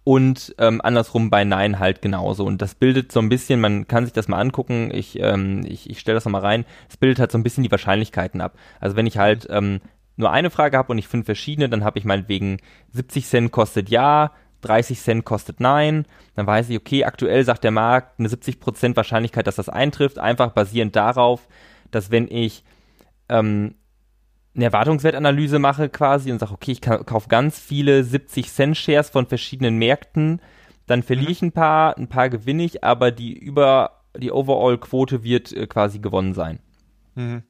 und 0.04 0.54
ähm, 0.58 0.82
andersrum 0.82 1.30
bei 1.30 1.44
Nein 1.44 1.78
halt 1.78 2.02
genauso. 2.02 2.44
Und 2.44 2.60
das 2.60 2.74
bildet 2.74 3.10
so 3.10 3.20
ein 3.20 3.30
bisschen, 3.30 3.60
man 3.60 3.88
kann 3.88 4.04
sich 4.04 4.12
das 4.12 4.28
mal 4.28 4.38
angucken, 4.38 4.90
ich, 4.92 5.18
ähm, 5.18 5.64
ich, 5.66 5.88
ich 5.88 5.98
stelle 5.98 6.16
das 6.16 6.26
nochmal 6.26 6.42
rein, 6.42 6.66
es 6.90 6.98
bildet 6.98 7.18
halt 7.18 7.32
so 7.32 7.38
ein 7.38 7.42
bisschen 7.42 7.64
die 7.64 7.70
Wahrscheinlichkeiten 7.70 8.42
ab. 8.42 8.56
Also 8.80 8.96
wenn 8.96 9.06
ich 9.06 9.16
halt 9.16 9.46
ähm, 9.50 9.80
nur 10.16 10.30
eine 10.30 10.50
Frage 10.50 10.76
habe 10.76 10.92
und 10.92 10.98
ich 10.98 11.08
fünf 11.08 11.24
verschiedene, 11.24 11.70
dann 11.70 11.84
habe 11.84 11.98
ich 11.98 12.04
meinetwegen 12.04 12.58
70 12.92 13.26
Cent 13.26 13.52
kostet 13.52 13.88
ja, 13.88 14.32
30 14.60 15.00
Cent 15.00 15.24
kostet 15.24 15.60
nein. 15.60 16.06
Dann 16.36 16.46
weiß 16.46 16.68
ich, 16.68 16.76
okay, 16.76 17.04
aktuell 17.04 17.44
sagt 17.44 17.64
der 17.64 17.70
Markt 17.70 18.20
eine 18.20 18.28
70% 18.28 18.96
Wahrscheinlichkeit, 18.96 19.46
dass 19.46 19.56
das 19.56 19.70
eintrifft, 19.70 20.18
einfach 20.18 20.52
basierend 20.52 20.94
darauf, 20.96 21.48
dass 21.90 22.10
wenn 22.10 22.28
ich 22.28 22.62
ähm, 23.30 23.74
eine 24.54 24.64
Erwartungswertanalyse 24.64 25.58
mache 25.58 25.88
quasi 25.88 26.30
und 26.30 26.38
sage, 26.38 26.52
okay, 26.52 26.72
ich 26.72 26.80
kaufe 26.80 27.28
ganz 27.28 27.58
viele 27.58 28.04
70 28.04 28.50
Cent 28.50 28.76
Shares 28.76 29.10
von 29.10 29.26
verschiedenen 29.26 29.78
Märkten, 29.78 30.40
dann 30.86 31.02
verliere 31.02 31.26
mhm. 31.26 31.32
ich 31.32 31.42
ein 31.42 31.52
paar, 31.52 31.96
ein 31.96 32.08
paar 32.08 32.28
gewinne 32.28 32.64
ich, 32.64 32.84
aber 32.84 33.10
die 33.10 33.32
über 33.36 34.02
die 34.16 34.30
Overall-Quote 34.30 35.24
wird 35.24 35.52
äh, 35.52 35.66
quasi 35.66 35.98
gewonnen 35.98 36.34
sein. 36.34 36.60
Mhm. 37.14 37.42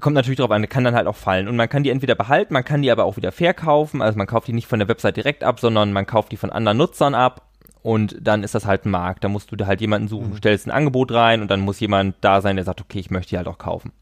Kommt 0.00 0.14
natürlich 0.14 0.38
darauf 0.38 0.50
an, 0.50 0.68
kann 0.68 0.82
dann 0.82 0.96
halt 0.96 1.06
auch 1.06 1.16
fallen. 1.16 1.46
Und 1.46 1.54
man 1.54 1.68
kann 1.68 1.84
die 1.84 1.90
entweder 1.90 2.16
behalten, 2.16 2.52
man 2.52 2.64
kann 2.64 2.82
die 2.82 2.90
aber 2.90 3.04
auch 3.04 3.16
wieder 3.16 3.30
verkaufen. 3.30 4.02
Also 4.02 4.18
man 4.18 4.26
kauft 4.26 4.48
die 4.48 4.52
nicht 4.52 4.66
von 4.66 4.80
der 4.80 4.88
Website 4.88 5.16
direkt 5.16 5.44
ab, 5.44 5.60
sondern 5.60 5.92
man 5.92 6.06
kauft 6.06 6.32
die 6.32 6.36
von 6.36 6.50
anderen 6.50 6.78
Nutzern 6.78 7.14
ab. 7.14 7.52
Und 7.82 8.16
dann 8.20 8.42
ist 8.42 8.54
das 8.56 8.66
halt 8.66 8.86
ein 8.86 8.90
Markt. 8.90 9.22
Da 9.22 9.28
musst 9.28 9.52
du 9.52 9.56
da 9.56 9.66
halt 9.66 9.80
jemanden 9.80 10.08
suchen, 10.08 10.30
mhm. 10.30 10.36
stellst 10.36 10.66
ein 10.66 10.72
Angebot 10.72 11.12
rein 11.12 11.42
und 11.42 11.50
dann 11.50 11.60
muss 11.60 11.78
jemand 11.78 12.16
da 12.22 12.40
sein, 12.40 12.56
der 12.56 12.64
sagt, 12.64 12.80
okay, 12.80 12.98
ich 12.98 13.10
möchte 13.10 13.30
die 13.30 13.36
halt 13.36 13.46
auch 13.46 13.58
kaufen. 13.58 13.92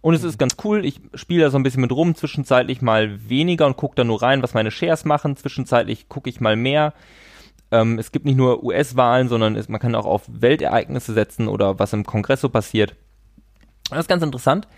Und 0.00 0.14
es 0.14 0.24
ist 0.24 0.38
ganz 0.38 0.56
cool, 0.64 0.84
ich 0.84 1.00
spiele 1.14 1.44
da 1.44 1.50
so 1.50 1.58
ein 1.58 1.62
bisschen 1.62 1.80
mit 1.80 1.92
rum, 1.92 2.14
zwischenzeitlich 2.14 2.82
mal 2.82 3.28
weniger 3.28 3.66
und 3.66 3.76
gucke 3.76 3.96
da 3.96 4.04
nur 4.04 4.22
rein, 4.22 4.42
was 4.42 4.54
meine 4.54 4.70
Shares 4.70 5.04
machen, 5.04 5.36
zwischenzeitlich 5.36 6.08
gucke 6.08 6.30
ich 6.30 6.40
mal 6.40 6.56
mehr. 6.56 6.92
Ähm, 7.70 7.98
es 7.98 8.12
gibt 8.12 8.24
nicht 8.24 8.36
nur 8.36 8.62
US-Wahlen, 8.62 9.28
sondern 9.28 9.56
es, 9.56 9.68
man 9.68 9.80
kann 9.80 9.94
auch 9.94 10.06
auf 10.06 10.22
Weltereignisse 10.28 11.12
setzen 11.12 11.48
oder 11.48 11.78
was 11.78 11.92
im 11.92 12.04
Kongress 12.04 12.40
so 12.40 12.48
passiert. 12.48 12.94
Das 13.90 14.00
ist 14.00 14.08
ganz 14.08 14.22
interessant. 14.22 14.68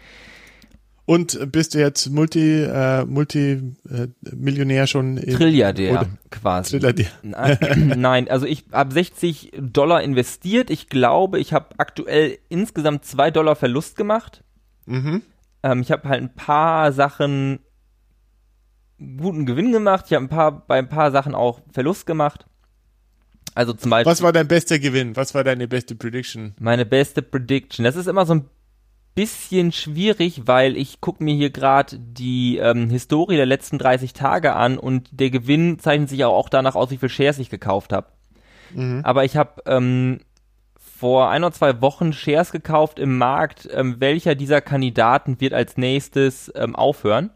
Und 1.08 1.50
bist 1.52 1.72
du 1.72 1.78
jetzt 1.78 2.10
Multi, 2.10 2.64
äh, 2.64 3.06
Multimillionär 3.06 4.82
äh, 4.82 4.86
schon? 4.86 5.16
In, 5.16 5.36
Trilliardär 5.36 5.92
oder? 5.92 6.08
quasi. 6.30 6.78
Trilliardär. 6.78 7.06
Nein, 7.22 8.28
also 8.30 8.44
ich 8.44 8.66
habe 8.72 8.92
60 8.92 9.52
Dollar 9.58 10.02
investiert. 10.02 10.68
Ich 10.68 10.88
glaube, 10.88 11.38
ich 11.38 11.54
habe 11.54 11.68
aktuell 11.78 12.36
insgesamt 12.50 13.06
2 13.06 13.30
Dollar 13.30 13.56
Verlust 13.56 13.96
gemacht. 13.96 14.44
Mhm. 14.88 15.22
Ähm, 15.62 15.80
ich 15.82 15.90
habe 15.92 16.08
halt 16.08 16.22
ein 16.22 16.34
paar 16.34 16.92
Sachen 16.92 17.60
guten 18.98 19.46
Gewinn 19.46 19.72
gemacht. 19.72 20.06
Ich 20.08 20.14
habe 20.14 20.24
ein 20.24 20.28
paar 20.28 20.66
bei 20.66 20.78
ein 20.78 20.88
paar 20.88 21.10
Sachen 21.10 21.34
auch 21.34 21.60
Verlust 21.72 22.06
gemacht. 22.06 22.46
Also 23.54 23.72
zum 23.72 23.90
Beispiel. 23.90 24.10
Was 24.10 24.22
war 24.22 24.32
dein 24.32 24.48
bester 24.48 24.78
Gewinn? 24.78 25.16
Was 25.16 25.34
war 25.34 25.44
deine 25.44 25.68
beste 25.68 25.94
Prediction? 25.94 26.54
Meine 26.60 26.86
beste 26.86 27.22
Prediction. 27.22 27.84
Das 27.84 27.96
ist 27.96 28.06
immer 28.06 28.26
so 28.26 28.34
ein 28.34 28.44
bisschen 29.14 29.72
schwierig, 29.72 30.42
weil 30.46 30.76
ich 30.76 31.00
gucke 31.00 31.24
mir 31.24 31.34
hier 31.34 31.50
gerade 31.50 31.98
die 31.98 32.58
ähm, 32.58 32.88
Historie 32.88 33.34
der 33.34 33.46
letzten 33.46 33.78
30 33.78 34.12
Tage 34.12 34.54
an 34.54 34.78
und 34.78 35.08
der 35.10 35.30
Gewinn 35.30 35.80
zeichnet 35.80 36.08
sich 36.08 36.24
auch, 36.24 36.48
danach 36.48 36.76
aus, 36.76 36.90
wie 36.92 36.98
viel 36.98 37.08
Shares 37.08 37.40
ich 37.40 37.50
gekauft 37.50 37.92
habe. 37.92 38.06
Mhm. 38.72 39.00
Aber 39.02 39.24
ich 39.24 39.36
habe 39.36 39.62
ähm, 39.66 40.20
vor 40.98 41.30
ein 41.30 41.44
oder 41.44 41.52
zwei 41.52 41.80
Wochen 41.80 42.12
Shares 42.12 42.50
gekauft 42.50 42.98
im 42.98 43.18
Markt, 43.18 43.68
ähm, 43.72 44.00
welcher 44.00 44.34
dieser 44.34 44.60
Kandidaten 44.60 45.40
wird 45.40 45.52
als 45.54 45.76
nächstes 45.76 46.52
ähm, 46.56 46.74
aufhören. 46.74 47.30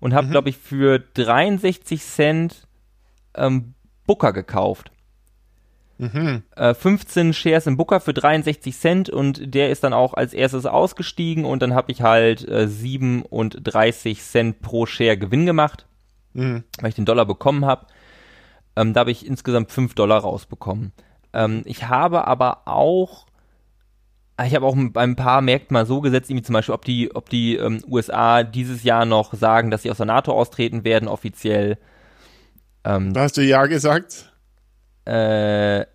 Und 0.00 0.14
habe, 0.14 0.26
mhm. 0.26 0.30
glaube 0.32 0.48
ich, 0.48 0.56
für 0.56 0.98
63 0.98 2.02
Cent 2.02 2.66
ähm, 3.36 3.74
Booker 4.04 4.32
gekauft. 4.32 4.90
Mhm. 5.98 6.42
Äh, 6.56 6.74
15 6.74 7.32
Shares 7.32 7.68
im 7.68 7.76
Booker 7.76 8.00
für 8.00 8.12
63 8.12 8.76
Cent 8.76 9.10
und 9.10 9.54
der 9.54 9.70
ist 9.70 9.84
dann 9.84 9.92
auch 9.92 10.14
als 10.14 10.34
erstes 10.34 10.66
ausgestiegen 10.66 11.44
und 11.44 11.62
dann 11.62 11.74
habe 11.74 11.92
ich 11.92 12.02
halt 12.02 12.48
äh, 12.48 12.66
37 12.66 14.20
Cent 14.20 14.60
pro 14.60 14.86
Share 14.86 15.16
Gewinn 15.16 15.46
gemacht, 15.46 15.86
mhm. 16.32 16.64
weil 16.80 16.88
ich 16.88 16.96
den 16.96 17.04
Dollar 17.04 17.26
bekommen 17.26 17.64
habe. 17.64 17.86
Ähm, 18.74 18.92
da 18.94 19.00
habe 19.00 19.12
ich 19.12 19.24
insgesamt 19.24 19.70
5 19.70 19.94
Dollar 19.94 20.22
rausbekommen. 20.22 20.92
Ähm, 21.32 21.62
ich 21.64 21.88
habe 21.88 22.26
aber 22.26 22.62
auch 22.66 23.26
ah, 24.42 24.46
ich 24.46 24.54
habe 24.54 24.66
auch 24.66 24.76
bei 24.76 25.02
ein 25.02 25.16
paar 25.16 25.40
Märkten 25.40 25.74
mal 25.74 25.86
so 25.86 26.00
gesetzt, 26.00 26.28
wie 26.28 26.42
zum 26.42 26.54
Beispiel, 26.54 26.74
ob 26.74 26.84
die, 26.84 27.14
ob 27.14 27.28
die 27.28 27.56
ähm, 27.56 27.82
USA 27.88 28.42
dieses 28.42 28.82
Jahr 28.82 29.04
noch 29.04 29.34
sagen, 29.34 29.70
dass 29.70 29.82
sie 29.82 29.90
aus 29.90 29.98
der 29.98 30.06
NATO 30.06 30.32
austreten 30.32 30.84
werden, 30.84 31.08
offiziell. 31.08 31.78
Ähm, 32.84 33.12
Hast 33.16 33.36
du 33.36 33.42
ja 33.42 33.66
gesagt? 33.66 34.32
Äh, 35.04 35.86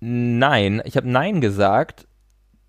nein, 0.00 0.82
ich 0.84 0.96
habe 0.96 1.08
nein 1.08 1.40
gesagt, 1.40 2.06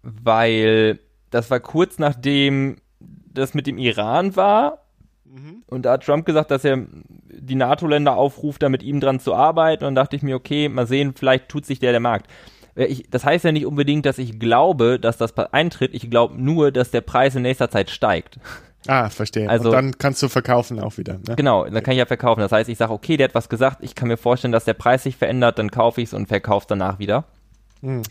weil 0.02 1.00
das 1.30 1.52
war 1.52 1.60
kurz 1.60 2.00
nachdem 2.00 2.78
das 3.00 3.54
mit 3.54 3.68
dem 3.68 3.78
Iran 3.78 4.36
war. 4.36 4.87
Mhm. 5.30 5.64
Und 5.68 5.84
da 5.84 5.94
hat 5.94 6.06
Trump 6.06 6.26
gesagt, 6.26 6.52
dass 6.52 6.64
er 6.64 6.86
die 7.30 7.56
NATO-Länder 7.56 8.16
aufruft, 8.16 8.64
da 8.64 8.70
mit 8.70 8.84
ihm 8.84 9.00
dran 9.00 9.20
zu 9.20 9.34
arbeiten. 9.34 9.86
Und 9.86 9.96
dachte 9.96 10.16
ich 10.16 10.24
mir, 10.24 10.36
okay, 10.36 10.70
mal 10.70 10.88
sehen, 10.88 11.14
vielleicht 11.16 11.50
tut 11.50 11.66
sich 11.66 11.80
der 11.80 11.92
der 11.92 12.02
Markt. 12.02 12.28
Ich, 12.76 13.10
das 13.10 13.26
heißt 13.26 13.44
ja 13.44 13.52
nicht 13.52 13.66
unbedingt, 13.66 14.06
dass 14.06 14.20
ich 14.20 14.40
glaube, 14.40 15.00
dass 15.00 15.18
das 15.18 15.36
eintritt. 15.52 15.96
Ich 15.96 16.10
glaube 16.10 16.40
nur, 16.42 16.72
dass 16.72 16.92
der 16.92 17.02
Preis 17.02 17.36
in 17.36 17.42
nächster 17.42 17.72
Zeit 17.72 17.90
steigt. 17.90 18.40
Ah, 18.88 19.10
verstehe. 19.10 19.50
Also, 19.50 19.70
und 19.70 19.76
dann 19.76 19.98
kannst 19.98 20.22
du 20.24 20.30
verkaufen 20.30 20.80
auch 20.80 20.98
wieder. 20.98 21.16
Ne? 21.16 21.36
Genau, 21.36 21.66
dann 21.66 21.84
kann 21.84 21.94
ich 21.94 21.98
ja 21.98 22.06
verkaufen. 22.06 22.40
Das 22.40 22.52
heißt, 22.52 22.70
ich 22.70 22.78
sage, 22.78 22.94
okay, 22.94 23.18
der 23.18 23.30
hat 23.30 23.36
was 23.36 23.50
gesagt, 23.50 23.80
ich 23.82 23.96
kann 23.96 24.08
mir 24.08 24.18
vorstellen, 24.18 24.52
dass 24.52 24.66
der 24.66 24.76
Preis 24.76 25.04
sich 25.04 25.18
verändert, 25.18 25.60
dann 25.60 25.72
kaufe 25.72 26.02
ich 26.02 26.10
es 26.10 26.14
und 26.14 26.28
verkaufe 26.28 26.64
es 26.64 26.68
danach 26.68 27.00
wieder. 27.00 27.26
Hm. 27.82 28.04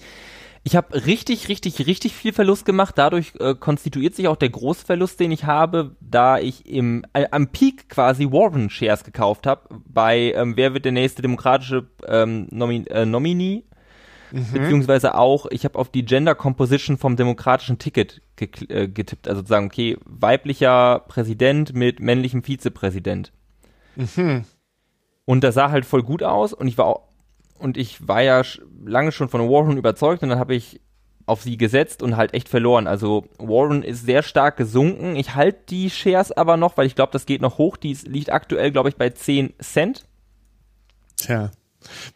Ich 0.66 0.74
habe 0.74 1.06
richtig, 1.06 1.48
richtig, 1.48 1.86
richtig 1.86 2.12
viel 2.12 2.32
Verlust 2.32 2.66
gemacht. 2.66 2.98
Dadurch 2.98 3.34
äh, 3.38 3.54
konstituiert 3.54 4.16
sich 4.16 4.26
auch 4.26 4.34
der 4.34 4.48
Großverlust, 4.48 5.20
den 5.20 5.30
ich 5.30 5.44
habe, 5.44 5.94
da 6.00 6.40
ich 6.40 6.66
im 6.66 7.04
äh, 7.12 7.26
am 7.30 7.46
Peak 7.46 7.88
quasi 7.88 8.32
Warren 8.32 8.68
Shares 8.68 9.04
gekauft 9.04 9.46
habe 9.46 9.68
bei 9.86 10.32
ähm, 10.34 10.56
Wer 10.56 10.74
wird 10.74 10.84
der 10.84 10.90
nächste 10.90 11.22
demokratische 11.22 11.86
ähm, 12.08 12.48
Nomin 12.50 12.84
äh, 12.88 13.06
Nominee 13.06 13.62
Mhm. 14.32 14.52
Beziehungsweise 14.52 15.14
auch, 15.14 15.46
ich 15.50 15.64
habe 15.64 15.78
auf 15.78 15.88
die 15.88 16.04
Gender 16.04 16.34
Composition 16.34 16.98
vom 16.98 17.16
demokratischen 17.16 17.78
Ticket 17.78 18.22
ge 18.34 18.48
äh, 18.68 18.88
getippt. 18.88 19.28
Also 19.28 19.40
sozusagen, 19.40 19.66
okay, 19.66 19.96
weiblicher 20.04 21.04
Präsident 21.06 21.74
mit 21.74 22.00
männlichem 22.00 22.42
Vizepräsident. 22.42 23.32
Mhm. 23.94 24.44
Und 25.24 25.44
das 25.44 25.54
sah 25.54 25.70
halt 25.70 25.86
voll 25.86 26.02
gut 26.02 26.22
aus 26.22 26.52
und 26.52 26.68
ich 26.68 26.76
war 26.76 26.86
auch, 26.86 27.02
und 27.58 27.76
ich 27.76 28.06
war 28.06 28.22
ja 28.22 28.42
lange 28.84 29.12
schon 29.12 29.28
von 29.28 29.48
Warren 29.48 29.76
überzeugt 29.76 30.22
und 30.22 30.28
dann 30.28 30.38
habe 30.38 30.54
ich 30.54 30.80
auf 31.26 31.42
sie 31.42 31.56
gesetzt 31.56 32.02
und 32.02 32.16
halt 32.16 32.34
echt 32.34 32.48
verloren. 32.48 32.86
Also 32.86 33.26
Warren 33.38 33.82
ist 33.82 34.06
sehr 34.06 34.22
stark 34.22 34.56
gesunken. 34.56 35.16
Ich 35.16 35.34
halte 35.34 35.58
die 35.68 35.90
Shares 35.90 36.30
aber 36.30 36.56
noch, 36.56 36.76
weil 36.76 36.86
ich 36.86 36.94
glaube, 36.94 37.12
das 37.12 37.26
geht 37.26 37.42
noch 37.42 37.58
hoch. 37.58 37.76
Die 37.76 37.94
liegt 38.04 38.30
aktuell, 38.30 38.70
glaube 38.70 38.88
ich, 38.88 38.96
bei 38.96 39.10
10 39.10 39.54
Cent. 39.60 40.06
Tja 41.16 41.50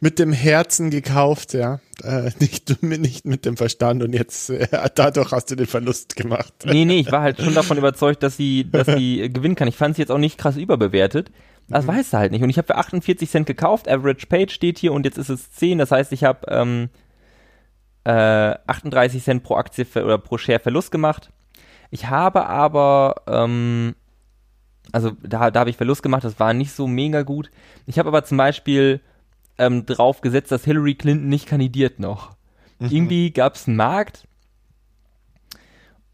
mit 0.01 0.19
dem 0.19 0.33
Herzen 0.33 0.91
gekauft, 0.91 1.53
ja. 1.55 1.81
Äh, 2.03 2.31
nicht, 2.39 2.83
nicht 2.83 3.25
mit 3.25 3.45
dem 3.45 3.57
Verstand 3.57 4.03
und 4.03 4.13
jetzt 4.13 4.51
äh, 4.51 4.67
dadurch 4.95 5.33
hast 5.33 5.51
du 5.51 5.57
den 5.57 5.67
Verlust 5.67 6.17
gemacht. 6.17 6.53
Nee, 6.65 6.85
nee, 6.85 7.01
ich 7.01 7.13
war 7.13 7.23
halt 7.23 7.41
schon 7.41 7.55
davon 7.55 7.79
überzeugt, 7.79 8.23
dass 8.23 8.37
sie, 8.37 8.71
dass 8.71 8.87
sie 8.87 9.29
gewinnen 9.33 9.55
kann. 9.55 9.69
Ich 9.69 9.77
fand 9.77 9.97
sie 9.97 10.03
jetzt 10.03 10.11
auch 10.11 10.19
nicht 10.19 10.39
krass 10.39 10.57
überbewertet. 10.57 11.31
Das 11.71 11.87
mhm. 11.87 11.89
weißt 11.89 12.13
du 12.13 12.19
halt 12.19 12.33
nicht. 12.33 12.43
Und 12.43 12.51
ich 12.51 12.59
habe 12.59 12.67
für 12.67 12.77
48 12.77 13.31
Cent 13.31 13.47
gekauft, 13.47 13.89
Average 13.89 14.27
Page 14.27 14.53
steht 14.53 14.79
hier 14.79 14.93
und 14.93 15.07
jetzt 15.07 15.19
ist 15.19 15.29
es 15.29 15.53
10. 15.53 15.79
Das 15.79 15.93
heißt, 15.93 16.13
ich 16.13 16.25
habe 16.25 16.47
ähm, 16.49 16.91
äh, 18.05 18.55
38 18.67 19.23
Cent 19.23 19.43
pro 19.43 19.55
Aktie 19.55 19.87
oder 19.95 20.19
pro 20.19 20.37
Share 20.37 20.59
Verlust 20.59 20.91
gemacht. 20.91 21.31
Ich 21.91 22.09
habe 22.09 22.47
aber, 22.47 23.23
ähm, 23.27 23.95
also 24.93 25.13
da, 25.23 25.51
da 25.51 25.61
habe 25.61 25.71
ich 25.71 25.77
Verlust 25.77 26.03
gemacht, 26.03 26.25
das 26.25 26.39
war 26.41 26.53
nicht 26.53 26.73
so 26.73 26.87
mega 26.87 27.23
gut. 27.23 27.51
Ich 27.87 27.99
habe 27.99 28.09
aber 28.09 28.25
zum 28.25 28.37
Beispiel 28.37 29.01
ähm, 29.59 29.87
drauf 29.87 30.21
gesetzt, 30.21 30.53
dass 30.53 30.65
Hillary 30.65 30.95
Clinton 30.95 31.29
nicht 31.29 31.47
kandidiert 31.47 32.01
noch. 32.01 32.37
Mhm. 32.79 32.89
Irgendwie 32.91 33.31
gab 33.31 33.55
es 33.55 33.69
einen 33.69 33.77
Markt 33.77 34.27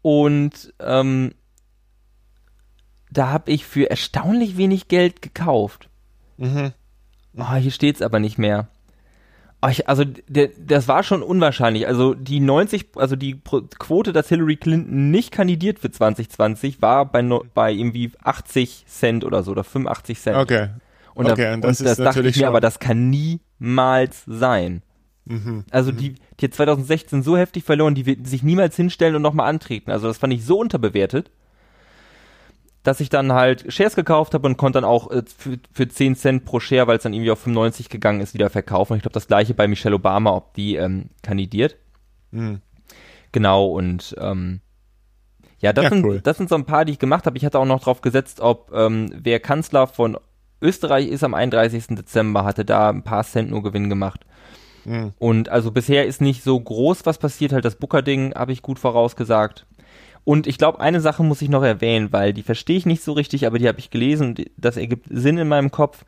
und 0.01 0.73
ähm, 0.79 1.33
da 3.11 3.29
habe 3.29 3.51
ich 3.51 3.65
für 3.65 3.89
erstaunlich 3.89 4.57
wenig 4.57 4.87
Geld 4.87 5.21
gekauft. 5.21 5.89
Mhm. 6.37 6.71
Oh, 7.37 7.53
hier 7.55 7.71
steht's 7.71 8.01
aber 8.01 8.19
nicht 8.19 8.37
mehr. 8.37 8.67
Oh, 9.61 9.67
ich, 9.69 9.89
also 9.89 10.03
der, 10.27 10.49
das 10.59 10.87
war 10.87 11.01
schon 11.03 11.23
unwahrscheinlich. 11.23 11.87
Also 11.87 12.13
die 12.13 12.39
90, 12.39 12.89
also 12.95 13.15
die 13.15 13.39
Quote, 13.41 14.13
dass 14.13 14.29
Hillary 14.29 14.55
Clinton 14.55 15.09
nicht 15.09 15.31
kandidiert 15.31 15.79
für 15.79 15.89
2020, 15.89 16.81
war 16.81 17.05
bei, 17.05 17.21
no, 17.23 17.43
bei 17.53 17.71
irgendwie 17.71 18.11
80 18.23 18.85
Cent 18.87 19.23
oder 19.23 19.41
so 19.41 19.51
oder 19.51 19.63
85 19.63 20.19
Cent. 20.19 20.37
Okay, 20.37 20.69
und, 21.15 21.31
okay, 21.31 21.43
da, 21.43 21.53
und 21.55 21.63
das, 21.63 21.79
und 21.79 21.87
das 21.87 21.97
dachte 21.97 22.27
ich 22.27 22.37
mir, 22.37 22.47
aber 22.47 22.61
das 22.61 22.77
kann 22.77 23.09
niemals 23.09 24.23
sein. 24.27 24.83
Mhm. 25.25 25.65
Also 25.71 25.91
mhm. 25.91 25.97
die, 25.97 26.15
die 26.39 26.45
hat 26.45 26.53
2016 26.53 27.23
so 27.23 27.35
heftig 27.35 27.63
verloren, 27.63 27.95
die 27.95 28.05
wird 28.05 28.27
sich 28.27 28.43
niemals 28.43 28.75
hinstellen 28.75 29.15
und 29.15 29.23
nochmal 29.23 29.49
antreten. 29.49 29.89
Also 29.89 30.07
das 30.07 30.19
fand 30.19 30.33
ich 30.33 30.45
so 30.45 30.59
unterbewertet, 30.59 31.31
dass 32.87 33.01
ich 33.01 33.09
dann 33.09 33.33
halt 33.33 33.71
Shares 33.73 33.95
gekauft 33.97 34.33
habe 34.33 34.47
und 34.47 34.55
konnte 34.55 34.77
dann 34.77 34.89
auch 34.89 35.11
äh, 35.11 35.21
für, 35.37 35.57
für 35.73 35.89
10 35.89 36.15
Cent 36.15 36.45
pro 36.45 36.61
Share, 36.61 36.87
weil 36.87 36.95
es 36.95 37.03
dann 37.03 37.13
irgendwie 37.13 37.31
auf 37.31 37.39
95 37.39 37.89
gegangen 37.89 38.21
ist, 38.21 38.33
wieder 38.33 38.49
verkaufen. 38.49 38.93
Und 38.93 38.97
ich 38.97 39.03
glaube, 39.03 39.13
das 39.13 39.27
gleiche 39.27 39.53
bei 39.53 39.67
Michelle 39.67 39.95
Obama, 39.95 40.31
ob 40.33 40.53
die 40.53 40.77
ähm, 40.77 41.09
kandidiert. 41.21 41.75
Mhm. 42.31 42.61
Genau, 43.33 43.65
und 43.65 44.15
ähm, 44.19 44.61
Ja, 45.59 45.73
das, 45.73 45.83
Ja, 45.83 45.89
sind, 45.89 46.05
cool. 46.05 46.21
das 46.21 46.37
sind 46.37 46.47
so 46.47 46.55
ein 46.55 46.63
paar, 46.63 46.85
die 46.85 46.93
ich 46.93 46.99
gemacht 46.99 47.25
habe. 47.25 47.37
Ich 47.37 47.43
hatte 47.43 47.59
auch 47.59 47.65
noch 47.65 47.81
drauf 47.81 47.99
gesetzt, 47.99 48.39
ob 48.39 48.71
ähm, 48.73 49.11
wer 49.13 49.41
Kanzler 49.41 49.87
von 49.87 50.17
Österreich 50.61 51.09
ist 51.09 51.25
am 51.25 51.33
31. 51.33 51.87
Dezember, 51.89 52.45
hatte 52.45 52.63
da 52.63 52.89
ein 52.89 53.03
paar 53.03 53.25
Cent 53.25 53.49
nur 53.49 53.63
Gewinn 53.63 53.89
gemacht. 53.89 54.25
Mhm. 54.85 55.11
Und 55.19 55.49
also 55.49 55.71
bisher 55.71 56.05
ist 56.05 56.21
nicht 56.21 56.41
so 56.41 56.57
groß, 56.57 57.05
was 57.05 57.17
passiert. 57.17 57.51
Halt 57.51 57.65
das 57.65 57.75
Booker-Ding 57.75 58.33
habe 58.33 58.53
ich 58.53 58.61
gut 58.61 58.79
vorausgesagt. 58.79 59.66
Und 60.27 60.45
ich 60.45 60.57
glaube, 60.57 60.81
eine 60.81 60.99
Sache 60.99 61.23
muss 61.23 61.41
ich 61.41 61.47
noch 61.47 61.63
erwähnen, 61.63 62.11
weil 62.11 62.33
die 62.33 62.43
verstehe 62.43 62.75
ich 62.75 62.85
nicht 62.85 63.01
so 63.01 63.13
richtig, 63.13 63.47
aber 63.47 63.59
die 63.59 63.67
habe 63.69 63.79
ich 63.79 63.91
gelesen 63.91 64.27
und 64.27 64.45
das 64.57 64.75
ergibt 64.75 65.07
Sinn 65.09 65.37
in 65.37 65.47
meinem 65.47 65.71
Kopf, 65.71 66.03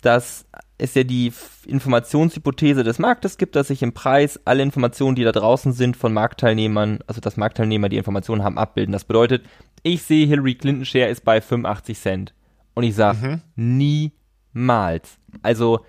dass 0.00 0.46
es 0.78 0.94
ja 0.94 1.02
die 1.02 1.32
Informationshypothese 1.66 2.84
des 2.84 3.00
Marktes 3.00 3.36
gibt, 3.36 3.56
dass 3.56 3.66
sich 3.66 3.82
im 3.82 3.94
Preis 3.94 4.38
alle 4.44 4.62
Informationen, 4.62 5.16
die 5.16 5.24
da 5.24 5.32
draußen 5.32 5.72
sind 5.72 5.96
von 5.96 6.12
Marktteilnehmern, 6.12 7.00
also 7.08 7.20
dass 7.20 7.36
Marktteilnehmer 7.36 7.88
die 7.88 7.96
Informationen 7.96 8.44
haben, 8.44 8.58
abbilden. 8.58 8.92
Das 8.92 9.02
bedeutet, 9.02 9.44
ich 9.82 10.04
sehe 10.04 10.28
Hillary 10.28 10.54
Clinton 10.54 10.84
Share 10.84 11.08
ist 11.08 11.24
bei 11.24 11.40
85 11.40 11.98
Cent. 11.98 12.34
Und 12.74 12.84
ich 12.84 12.94
sage, 12.94 13.18
niemals. 13.56 15.18
Also, 15.42 15.80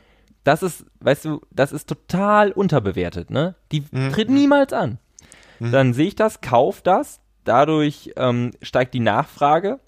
das 0.44 0.64
ist, 0.64 0.88
weißt 1.02 1.26
du, 1.26 1.42
das 1.52 1.72
ist 1.72 1.88
total 1.88 2.52
unterbewertet, 2.52 3.30
ne? 3.30 3.54
Die 3.72 3.84
tritt 4.10 4.32
niemals 4.32 4.74
an. 4.74 4.98
Dann 5.60 5.94
sehe 5.94 6.08
ich 6.08 6.16
das, 6.16 6.42
kauf 6.42 6.82
das, 6.82 7.20
dadurch 7.50 8.14
ähm, 8.16 8.52
steigt 8.62 8.94
die 8.94 9.00
Nachfrage, 9.00 9.80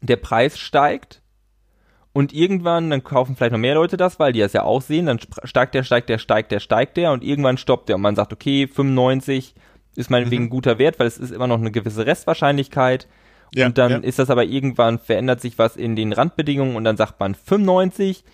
der 0.00 0.16
Preis 0.16 0.58
steigt 0.58 1.22
und 2.12 2.32
irgendwann, 2.32 2.90
dann 2.90 3.04
kaufen 3.04 3.36
vielleicht 3.36 3.52
noch 3.52 3.58
mehr 3.58 3.74
Leute 3.74 3.96
das, 3.96 4.18
weil 4.18 4.32
die 4.32 4.40
das 4.40 4.52
ja 4.52 4.64
auch 4.64 4.82
sehen, 4.82 5.06
dann 5.06 5.20
steigt 5.44 5.74
der, 5.74 5.84
steigt 5.84 6.08
der, 6.08 6.18
steigt 6.18 6.50
der, 6.50 6.60
steigt 6.60 6.96
der 6.96 7.12
und 7.12 7.22
irgendwann 7.22 7.58
stoppt 7.58 7.88
der 7.88 7.96
und 7.96 8.02
man 8.02 8.16
sagt, 8.16 8.32
okay, 8.32 8.66
95 8.66 9.54
ist 9.96 10.10
meinetwegen 10.10 10.44
ein 10.44 10.50
guter 10.50 10.78
Wert, 10.78 10.98
weil 10.98 11.06
es 11.06 11.16
ist 11.16 11.30
immer 11.30 11.46
noch 11.46 11.60
eine 11.60 11.70
gewisse 11.70 12.06
Restwahrscheinlichkeit. 12.06 13.06
Ja, 13.54 13.66
und 13.66 13.78
dann 13.78 13.90
ja. 13.92 13.98
ist 13.98 14.18
das 14.18 14.30
aber 14.30 14.44
irgendwann, 14.44 14.98
verändert 14.98 15.40
sich 15.40 15.58
was 15.58 15.76
in 15.76 15.94
den 15.94 16.12
Randbedingungen 16.12 16.74
und 16.74 16.82
dann 16.82 16.96
sagt 16.96 17.20
man 17.20 17.36
95, 17.36 18.24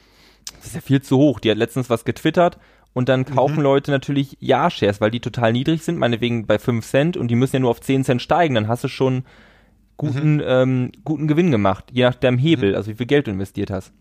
das 0.57 0.67
ist 0.69 0.75
ja 0.75 0.81
viel 0.81 1.03
zu 1.03 1.19
hoch. 1.19 1.41
Die 1.41 1.51
hat 1.51 1.59
letztens 1.59 1.91
was 1.91 2.07
getwittert 2.07 2.59
und 2.93 3.09
dann 3.09 3.25
kaufen 3.25 3.57
Mhm. 3.57 3.63
Leute 3.63 3.91
natürlich 3.91 4.37
Ja-Shares, 4.41 5.01
weil 5.01 5.11
die 5.11 5.21
total 5.21 5.53
niedrig 5.53 5.83
sind, 5.83 5.99
meinetwegen 5.99 6.47
bei 6.47 6.59
5 6.59 6.87
Cent 6.87 7.17
und 7.17 7.29
die 7.29 7.37
müssen 7.37 7.57
ja 7.57 7.61
nur 7.61 7.71
auf 7.71 7.81
10 7.81 8.05
Cent 8.05 8.23
steigen, 8.23 8.55
dann 8.55 8.69
hast 8.69 8.85
du 8.85 8.89
schon 8.89 9.25
guten, 9.97 10.37
Mhm. 10.37 10.43
ähm, 10.47 10.93
guten 11.05 11.29
Gewinn 11.29 11.51
gemacht, 11.51 11.85
je 11.93 12.05
nach 12.05 12.15
deinem 12.15 12.39
Hebel, 12.39 12.75
also 12.75 12.91
wie 12.91 12.95
viel 12.97 13.07
Geld 13.07 13.27
du 13.27 13.31
investiert 13.31 13.71
hast. 13.71 13.93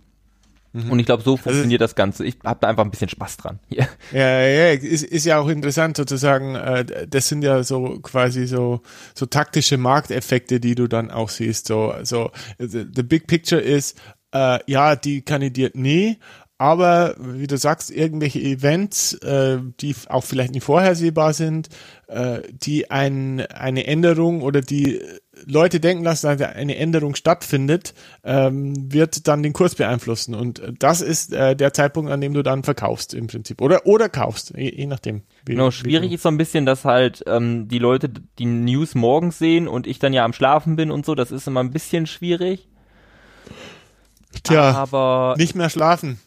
Mhm. 0.71 0.91
Und 0.91 0.99
ich 0.99 1.07
glaube, 1.07 1.23
so 1.23 1.35
funktioniert 1.35 1.81
das 1.81 1.95
Ganze. 1.95 2.23
Ich 2.25 2.37
habe 2.45 2.59
da 2.61 2.67
einfach 2.67 2.83
ein 2.85 2.91
bisschen 2.91 3.09
Spaß 3.09 3.37
dran. 3.37 3.59
Ja, 3.71 3.85
ja, 4.41 4.71
ist, 4.71 5.03
ist 5.03 5.25
ja 5.25 5.39
auch 5.39 5.49
interessant 5.49 5.97
sozusagen, 5.97 6.53
äh, 6.55 6.85
das 7.07 7.27
sind 7.27 7.41
ja 7.43 7.63
so 7.63 7.99
quasi 8.01 8.45
so, 8.45 8.81
so 9.15 9.25
taktische 9.25 9.77
Markteffekte, 9.77 10.59
die 10.59 10.75
du 10.75 10.87
dann 10.87 11.09
auch 11.11 11.29
siehst. 11.29 11.67
So, 11.67 11.93
so 12.03 12.29
the, 12.59 12.85
the 12.95 13.01
big 13.03 13.25
picture 13.27 13.59
ist, 13.59 13.99
äh, 14.31 14.59
ja, 14.67 14.95
die 14.95 15.23
kandidiert 15.23 15.75
nie, 15.75 16.17
aber 16.59 17.15
wie 17.17 17.47
du 17.47 17.57
sagst, 17.57 17.89
irgendwelche 17.89 18.39
Events, 18.39 19.13
äh, 19.13 19.59
die 19.79 19.95
auch 20.09 20.23
vielleicht 20.25 20.53
nicht 20.53 20.63
vorhersehbar 20.65 21.33
sind, 21.33 21.69
äh, 22.07 22.41
die 22.51 22.91
ein, 22.91 23.39
eine 23.47 23.87
Änderung 23.87 24.41
oder 24.41 24.59
die 24.61 24.99
Leute 25.45 25.79
denken 25.79 26.03
lassen, 26.03 26.37
dass 26.37 26.41
eine 26.53 26.75
Änderung 26.75 27.15
stattfindet, 27.15 27.93
ähm, 28.25 28.91
wird 28.91 29.27
dann 29.29 29.41
den 29.41 29.53
Kurs 29.53 29.75
beeinflussen. 29.75 30.35
Und 30.35 30.61
das 30.79 30.99
ist 30.99 31.31
äh, 31.31 31.55
der 31.55 31.71
Zeitpunkt, 31.71 32.11
an 32.11 32.19
dem 32.19 32.33
du 32.33 32.43
dann 32.43 32.63
verkaufst 32.63 33.13
im 33.13 33.27
Prinzip. 33.27 33.61
Oder, 33.61 33.85
oder 33.85 34.09
kaufst, 34.09 34.51
je, 34.57 34.69
je 34.75 34.85
nachdem. 34.85 35.21
Wie, 35.45 35.53
Genau, 35.53 35.67
wie 35.67 35.71
schwierig 35.71 36.09
du- 36.09 36.15
ist 36.15 36.23
so 36.23 36.29
ein 36.29 36.37
bisschen, 36.37 36.65
dass 36.65 36.83
halt 36.83 37.23
ähm, 37.25 37.69
die 37.69 37.79
Leute 37.79 38.09
die 38.37 38.45
News 38.45 38.95
morgens 38.95 39.39
sehen 39.39 39.69
und 39.69 39.87
ich 39.87 39.97
dann 39.99 40.11
ja 40.11 40.25
am 40.25 40.33
Schlafen 40.33 40.75
bin 40.75 40.91
und 40.91 41.05
so. 41.05 41.15
Das 41.15 41.31
ist 41.31 41.47
immer 41.47 41.61
ein 41.61 41.71
bisschen 41.71 42.05
schwierig. 42.05 42.67
Tja, 44.43 44.71
Aber 44.73 45.35
nicht 45.37 45.55
mehr 45.55 45.69
schlafen. 45.69 46.19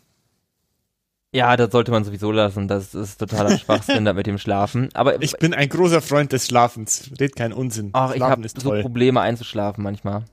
Ja, 1.32 1.56
das 1.56 1.70
sollte 1.72 1.90
man 1.90 2.04
sowieso 2.04 2.30
lassen. 2.30 2.68
Das 2.68 2.94
ist 2.94 3.18
totaler 3.18 3.56
Schwachsinn 3.58 4.04
da 4.06 4.12
mit 4.12 4.26
dem 4.26 4.38
Schlafen. 4.38 4.90
Aber 4.94 5.22
Ich 5.22 5.32
bin 5.38 5.54
ein 5.54 5.68
großer 5.68 6.02
Freund 6.02 6.32
des 6.32 6.46
Schlafens. 6.46 7.10
Red 7.18 7.36
kein 7.36 7.52
Unsinn. 7.52 7.90
ach, 7.94 8.14
ich 8.14 8.20
habe 8.22 8.46
so. 8.48 8.70
Probleme 8.80 9.20
einzuschlafen 9.20 9.82
manchmal. 9.82 10.24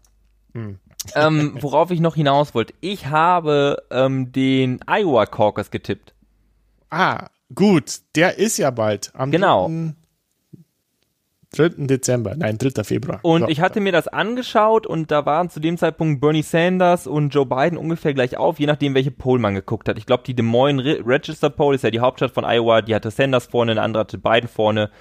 Hm. 0.53 0.79
ähm, 1.15 1.57
worauf 1.61 1.91
ich 1.91 1.99
noch 2.01 2.15
hinaus 2.15 2.53
wollte. 2.53 2.73
Ich 2.81 3.07
habe 3.07 3.81
ähm, 3.91 4.31
den 4.31 4.79
Iowa 4.87 5.25
Caucus 5.25 5.71
getippt. 5.71 6.13
Ah, 6.89 7.27
gut. 7.55 7.99
Der 8.15 8.37
ist 8.37 8.57
ja 8.57 8.71
bald. 8.71 9.11
Am 9.13 9.31
Genau. 9.31 9.67
3. 9.67 9.93
3. 11.51 11.69
Dezember. 11.87 12.35
Nein, 12.37 12.57
3. 12.57 12.83
Februar. 12.83 13.19
Und 13.23 13.41
So. 13.41 13.47
ich 13.47 13.59
hatte 13.59 13.79
mir 13.79 13.91
das 13.91 14.07
angeschaut 14.07 14.85
und 14.85 15.09
da 15.09 15.25
waren 15.25 15.49
zu 15.49 15.59
dem 15.59 15.77
Zeitpunkt 15.77 16.21
Bernie 16.21 16.43
Sanders 16.43 17.07
und 17.07 17.33
Joe 17.33 17.45
Biden 17.45 17.77
ungefähr 17.77 18.13
gleich 18.13 18.37
auf, 18.37 18.59
je 18.59 18.67
nachdem, 18.67 18.93
welche 18.93 19.11
Poll 19.11 19.39
man 19.39 19.55
geguckt 19.55 19.89
hat. 19.89 19.97
Ich 19.97 20.05
glaube, 20.05 20.23
die 20.25 20.35
Des 20.35 20.45
Moines 20.45 20.85
Re 20.85 20.99
Register 21.05 21.49
Poll 21.49 21.75
ist 21.75 21.83
ja 21.83 21.91
die 21.91 21.99
Hauptstadt 22.01 22.31
von 22.31 22.45
Iowa, 22.45 22.81
die 22.81 22.93
hatte 22.93 23.09
Sanders 23.09 23.47
vorne, 23.47 23.71
eine 23.71 23.81
andere 23.81 24.01
hatte 24.01 24.17
Biden 24.19 24.47
vorne. 24.47 24.91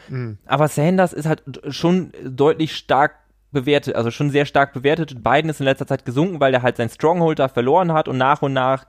Aber 0.46 0.68
Sanders 0.68 1.12
ist 1.12 1.26
halt 1.26 1.42
schon 1.68 2.12
deutlich 2.24 2.74
stark 2.74 3.16
bewertet, 3.50 3.94
also 3.96 4.10
schon 4.10 4.30
sehr 4.30 4.44
stark 4.46 4.72
bewertet. 4.72 5.22
Biden 5.22 5.50
ist 5.50 5.60
in 5.60 5.64
letzter 5.64 5.86
Zeit 5.86 6.04
gesunken, 6.04 6.40
weil 6.40 6.52
er 6.54 6.62
halt 6.62 6.76
sein 6.76 6.88
Stronghold 6.88 7.38
da 7.38 7.48
verloren 7.48 7.92
hat 7.92 8.08
und 8.08 8.18
nach 8.18 8.42
und 8.42 8.52
nach 8.52 8.86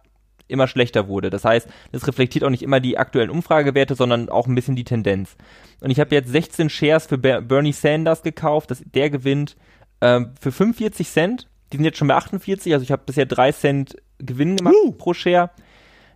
immer 0.49 0.67
schlechter 0.67 1.07
wurde. 1.07 1.29
Das 1.29 1.45
heißt, 1.45 1.67
das 1.91 2.07
reflektiert 2.07 2.43
auch 2.43 2.49
nicht 2.49 2.63
immer 2.63 2.79
die 2.79 2.97
aktuellen 2.97 3.29
Umfragewerte, 3.29 3.95
sondern 3.95 4.29
auch 4.29 4.47
ein 4.47 4.55
bisschen 4.55 4.75
die 4.75 4.83
Tendenz. 4.83 5.35
Und 5.81 5.91
ich 5.91 5.99
habe 5.99 6.15
jetzt 6.15 6.29
16 6.29 6.69
Shares 6.69 7.07
für 7.07 7.17
Ber 7.17 7.41
Bernie 7.41 7.73
Sanders 7.73 8.23
gekauft, 8.23 8.71
das, 8.71 8.83
der 8.93 9.09
gewinnt 9.09 9.55
ähm, 10.01 10.31
für 10.39 10.51
45 10.51 11.09
Cent. 11.09 11.47
Die 11.71 11.77
sind 11.77 11.85
jetzt 11.85 11.97
schon 11.97 12.07
bei 12.07 12.15
48, 12.15 12.73
also 12.73 12.83
ich 12.83 12.91
habe 12.91 13.03
bisher 13.05 13.25
3 13.25 13.51
Cent 13.51 13.95
Gewinn 14.17 14.57
gemacht 14.57 14.75
Uh. 14.83 14.91
pro 14.91 15.13
Share. 15.13 15.51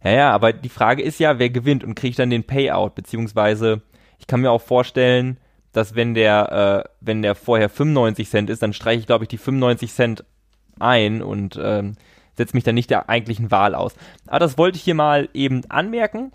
Ja, 0.03 0.11
ja, 0.11 0.31
aber 0.31 0.51
die 0.51 0.69
Frage 0.69 1.01
ist 1.01 1.19
ja, 1.19 1.39
wer 1.39 1.49
gewinnt 1.49 1.83
und 1.83 1.95
kriege 1.95 2.09
ich 2.09 2.15
dann 2.15 2.29
den 2.29 2.43
Payout, 2.43 2.95
beziehungsweise 2.95 3.81
ich 4.19 4.27
kann 4.27 4.41
mir 4.41 4.51
auch 4.51 4.61
vorstellen, 4.61 5.37
dass 5.71 5.95
wenn 5.95 6.13
der, 6.13 6.85
äh, 6.85 6.89
wenn 7.01 7.21
der 7.21 7.35
vorher 7.35 7.69
95 7.69 8.29
Cent 8.29 8.49
ist, 8.49 8.61
dann 8.61 8.73
streiche 8.73 8.99
ich, 8.99 9.07
glaube 9.07 9.23
ich, 9.23 9.29
die 9.29 9.37
95 9.37 9.91
Cent 9.91 10.25
ein 10.79 11.21
und 11.21 11.59
ähm, 11.61 11.95
setze 12.35 12.55
mich 12.55 12.63
dann 12.63 12.75
nicht 12.75 12.89
der 12.89 13.09
eigentlichen 13.09 13.51
Wahl 13.51 13.75
aus. 13.75 13.95
Aber 14.27 14.39
das 14.39 14.57
wollte 14.57 14.77
ich 14.77 14.83
hier 14.83 14.95
mal 14.95 15.29
eben 15.33 15.63
anmerken. 15.69 16.31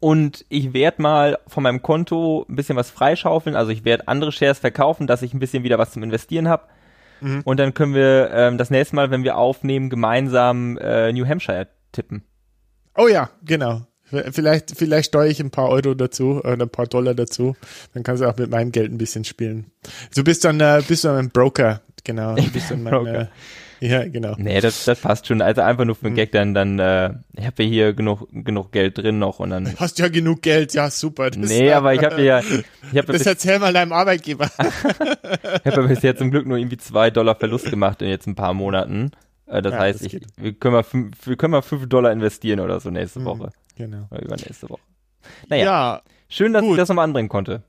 Und 0.00 0.44
ich 0.48 0.72
werde 0.72 1.02
mal 1.02 1.38
von 1.48 1.64
meinem 1.64 1.82
Konto 1.82 2.46
ein 2.48 2.54
bisschen 2.54 2.76
was 2.76 2.90
freischaufeln. 2.90 3.56
Also 3.56 3.72
ich 3.72 3.84
werde 3.84 4.06
andere 4.06 4.30
Shares 4.30 4.60
verkaufen, 4.60 5.06
dass 5.06 5.22
ich 5.22 5.34
ein 5.34 5.40
bisschen 5.40 5.64
wieder 5.64 5.78
was 5.78 5.90
zum 5.90 6.02
Investieren 6.04 6.48
habe. 6.48 6.64
Und 7.44 7.58
dann 7.58 7.74
können 7.74 7.94
wir 7.94 8.30
ähm, 8.32 8.58
das 8.58 8.70
nächste 8.70 8.94
Mal, 8.94 9.10
wenn 9.10 9.24
wir 9.24 9.36
aufnehmen, 9.36 9.90
gemeinsam 9.90 10.78
äh, 10.78 11.12
New 11.12 11.26
Hampshire 11.26 11.66
tippen. 11.90 12.22
Oh 12.96 13.08
ja, 13.08 13.30
genau. 13.44 13.86
Vielleicht, 14.04 14.70
vielleicht 14.76 15.08
steuere 15.08 15.26
ich 15.26 15.40
ein 15.40 15.50
paar 15.50 15.68
Euro 15.68 15.94
dazu 15.94 16.40
oder 16.42 16.64
ein 16.64 16.70
paar 16.70 16.86
Dollar 16.86 17.14
dazu. 17.14 17.56
Dann 17.92 18.02
kannst 18.04 18.22
du 18.22 18.28
auch 18.28 18.36
mit 18.38 18.50
meinem 18.50 18.72
Geld 18.72 18.90
ein 18.90 18.98
bisschen 18.98 19.24
spielen. 19.24 19.70
Du 20.14 20.24
bist 20.24 20.44
dann, 20.44 20.60
äh, 20.60 20.82
bist 20.86 21.04
dann 21.04 21.16
ein 21.16 21.30
Broker, 21.30 21.82
genau. 22.04 22.34
Du 22.36 22.50
bist 22.50 22.70
dann 22.70 22.82
mein, 22.82 22.94
Broker. 22.94 23.20
Äh, 23.22 23.26
ja, 23.80 24.06
genau. 24.08 24.34
Nee, 24.38 24.60
das, 24.60 24.84
das 24.84 25.00
passt 25.00 25.26
schon. 25.26 25.40
Also 25.42 25.62
einfach 25.62 25.84
nur 25.84 25.94
für 25.94 26.06
den 26.06 26.14
Gag, 26.14 26.32
dann, 26.32 26.54
dann 26.54 26.78
äh, 26.78 27.10
ich 27.36 27.46
habe 27.46 27.62
ja 27.62 27.68
hier 27.68 27.92
genug, 27.94 28.28
genug 28.32 28.72
Geld 28.72 28.98
drin 28.98 29.18
noch 29.18 29.38
und 29.38 29.50
dann. 29.50 29.74
Hast 29.78 29.98
ja 29.98 30.08
genug 30.08 30.42
Geld, 30.42 30.74
ja 30.74 30.90
super. 30.90 31.30
Das, 31.30 31.48
Nee, 31.50 31.72
aber 31.72 31.94
ich 31.94 32.02
habe 32.04 32.22
ja, 32.22 32.40
ich 32.40 32.46
habe 32.50 32.64
ja 32.92 33.02
Das 33.02 33.18
bis, 33.18 33.26
erzähl 33.26 33.58
mal 33.58 33.72
deinem 33.72 33.92
Arbeitgeber. 33.92 34.46
ich 34.58 35.64
hab 35.66 35.76
ja 35.76 35.82
bisher 35.82 36.16
zum 36.16 36.30
Glück 36.30 36.46
nur 36.46 36.58
irgendwie 36.58 36.76
zwei 36.78 37.10
Dollar 37.10 37.34
Verlust 37.36 37.70
gemacht 37.70 38.02
in 38.02 38.08
jetzt 38.08 38.26
ein 38.26 38.34
paar 38.34 38.54
Monaten. 38.54 39.10
Äh, 39.46 39.62
das 39.62 39.72
Ja, 39.72 39.78
heißt, 39.80 40.04
das 40.04 40.12
ich, 40.12 40.20
wir 40.36 40.52
können 40.52 40.74
mal 40.74 40.82
fünf, 40.82 41.14
wir 41.26 41.36
können 41.36 41.52
mal 41.52 41.62
fünf 41.62 41.88
Dollar 41.88 42.12
investieren 42.12 42.60
oder 42.60 42.80
so 42.80 42.90
nächste 42.90 43.24
Woche. 43.24 43.50
Genau. 43.76 44.06
Oder 44.10 44.22
übernächste 44.22 44.68
Woche. 44.68 44.80
Naja, 45.48 45.64
Ja, 45.64 46.02
schön, 46.28 46.52
dass 46.52 46.62
gut. 46.62 46.72
ich 46.72 46.76
das 46.78 46.88
nochmal 46.88 47.04
anbringen 47.04 47.28
konnte. 47.28 47.62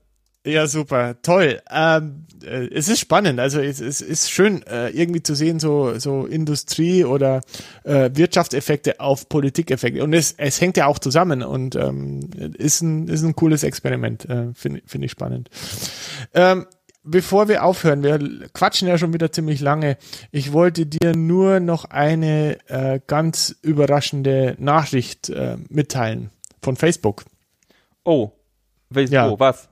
Ja, 0.44 0.66
super, 0.66 1.20
toll. 1.22 1.60
Ähm, 1.70 2.26
äh, 2.42 2.68
es 2.72 2.88
ist 2.88 3.00
spannend, 3.00 3.40
also 3.40 3.60
es, 3.60 3.80
es 3.80 4.00
ist 4.00 4.30
schön, 4.30 4.62
äh, 4.66 4.88
irgendwie 4.90 5.22
zu 5.22 5.34
sehen, 5.34 5.60
so, 5.60 5.98
so 5.98 6.26
Industrie 6.26 7.04
oder 7.04 7.42
äh, 7.84 8.10
Wirtschaftseffekte 8.14 9.00
auf 9.00 9.28
Politikeffekte. 9.28 10.02
Und 10.02 10.14
es, 10.14 10.34
es 10.38 10.60
hängt 10.60 10.76
ja 10.76 10.86
auch 10.86 10.98
zusammen 10.98 11.42
und 11.42 11.76
ähm, 11.76 12.30
ist, 12.56 12.80
ein, 12.80 13.08
ist 13.08 13.22
ein 13.22 13.36
cooles 13.36 13.62
Experiment, 13.62 14.24
äh, 14.28 14.52
finde 14.54 14.82
find 14.86 15.04
ich 15.04 15.10
spannend. 15.10 15.50
Ähm, 16.34 16.66
bevor 17.02 17.48
wir 17.48 17.64
aufhören, 17.64 18.02
wir 18.02 18.18
quatschen 18.52 18.88
ja 18.88 18.98
schon 18.98 19.12
wieder 19.12 19.32
ziemlich 19.32 19.60
lange. 19.60 19.96
Ich 20.30 20.52
wollte 20.52 20.86
dir 20.86 21.14
nur 21.16 21.60
noch 21.60 21.84
eine 21.86 22.58
äh, 22.68 23.00
ganz 23.06 23.56
überraschende 23.62 24.56
Nachricht 24.58 25.28
äh, 25.30 25.56
mitteilen 25.68 26.30
von 26.62 26.76
Facebook. 26.76 27.24
Oh, 28.04 28.32
welches, 28.90 29.12
Ja. 29.12 29.38
was? 29.38 29.69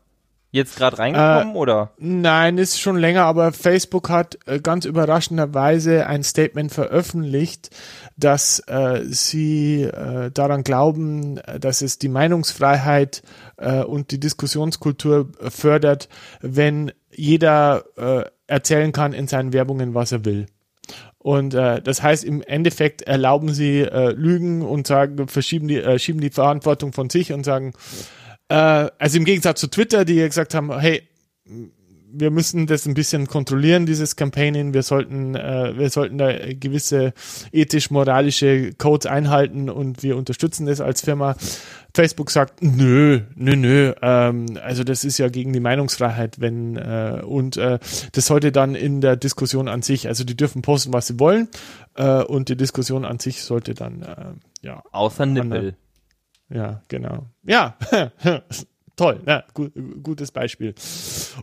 Jetzt 0.59 0.77
gerade 0.77 0.99
reingekommen 0.99 1.55
oder? 1.55 1.93
Nein, 1.99 2.59
ist 2.59 2.81
schon 2.81 2.97
länger, 2.97 3.25
aber 3.25 3.53
Facebook 3.53 4.11
hat 4.11 4.39
äh, 4.47 4.59
ganz 4.59 4.87
überraschenderweise 4.87 6.09
ein 6.09 6.25
Statement 6.25 6.73
veröffentlicht, 6.73 7.71
dass 8.17 8.59
äh, 8.67 9.05
sie 9.05 9.83
äh, 9.85 10.33
daran 10.33 10.65
glauben, 10.65 11.39
äh, 11.39 11.61
dass 11.61 11.81
es 11.81 12.01
die 12.01 12.09
Meinungsfreiheit 12.09 13.23
äh, 13.57 13.85
und 13.85 14.11
die 14.11 14.19
Diskussionskultur 14.19 15.31
äh, 15.41 15.51
fördert, 15.51 16.09
wenn 16.41 16.91
jeder 17.15 17.85
äh, 17.97 18.25
erzählen 18.49 18.91
kann 18.91 19.13
in 19.13 19.29
seinen 19.29 19.53
Werbungen, 19.53 19.95
was 19.95 20.11
er 20.11 20.25
will. 20.25 20.47
Und 21.19 21.55
äh, 21.55 21.81
das 21.81 22.03
heißt, 22.03 22.25
im 22.25 22.43
Endeffekt 22.43 23.03
erlauben 23.03 23.53
sie 23.53 23.81
äh, 23.81 24.11
Lügen 24.11 24.63
und 24.63 24.87
sagen, 24.87 25.29
verschieben 25.29 25.69
die, 25.69 25.77
äh, 25.77 25.99
schieben 25.99 26.21
die 26.21 26.31
Verantwortung 26.31 26.93
von 26.93 27.11
sich 27.11 27.33
und 27.33 27.45
sagen, 27.45 27.75
äh, 28.49 28.55
also 28.99 29.19
im 29.19 29.25
Gegensatz 29.25 29.61
zu 29.61 29.69
Twitter, 29.69 30.05
die 30.05 30.17
gesagt 30.17 30.55
haben, 30.55 30.77
hey, 30.79 31.03
wir 32.11 32.31
müssen 32.31 32.67
das 32.67 32.87
ein 32.87 32.95
bisschen 32.95 33.27
kontrollieren, 33.27 33.85
dieses 33.85 34.17
Campaigning. 34.17 34.73
Wir 34.73 34.83
sollten, 34.83 35.35
äh, 35.35 35.75
wir 35.77 35.91
sollten 35.91 36.19
da 36.19 36.33
gewisse 36.55 37.13
ethisch-moralische 37.53 38.73
Codes 38.75 39.07
einhalten 39.07 39.69
und 39.69 40.03
wir 40.03 40.17
unterstützen 40.17 40.67
das 40.67 40.81
als 40.81 41.03
Firma. 41.03 41.37
Facebook 41.95 42.31
sagt, 42.31 42.63
nö, 42.63 43.21
nö, 43.35 43.57
nö, 43.57 43.93
ähm, 44.03 44.47
also 44.63 44.85
das 44.85 45.05
ist 45.05 45.19
ja 45.19 45.29
gegen 45.29 45.53
die 45.53 45.61
Meinungsfreiheit, 45.61 46.41
wenn 46.41 46.77
äh, 46.77 47.23
und 47.25 47.57
äh, 47.57 47.79
das 48.13 48.27
sollte 48.27 48.53
dann 48.53 48.75
in 48.75 49.01
der 49.01 49.17
Diskussion 49.17 49.69
an 49.69 49.83
sich, 49.83 50.07
also 50.07 50.25
die 50.25 50.37
dürfen 50.37 50.63
posten, 50.63 50.93
was 50.93 51.09
sie 51.09 51.19
wollen 51.19 51.49
äh, 51.95 52.23
und 52.23 52.49
die 52.49 52.57
Diskussion 52.57 53.05
an 53.05 53.19
sich 53.19 53.43
sollte 53.43 53.75
dann 53.75 54.03
äh, 54.03 54.67
ja 54.67 54.83
außer 54.93 55.27
Nippel. 55.27 55.75
Ja, 56.51 56.83
genau. 56.89 57.27
Ja, 57.45 57.77
toll, 58.99 59.21
ja, 59.27 59.45
gut, 59.55 59.73
gutes 60.03 60.33
Beispiel. 60.33 60.75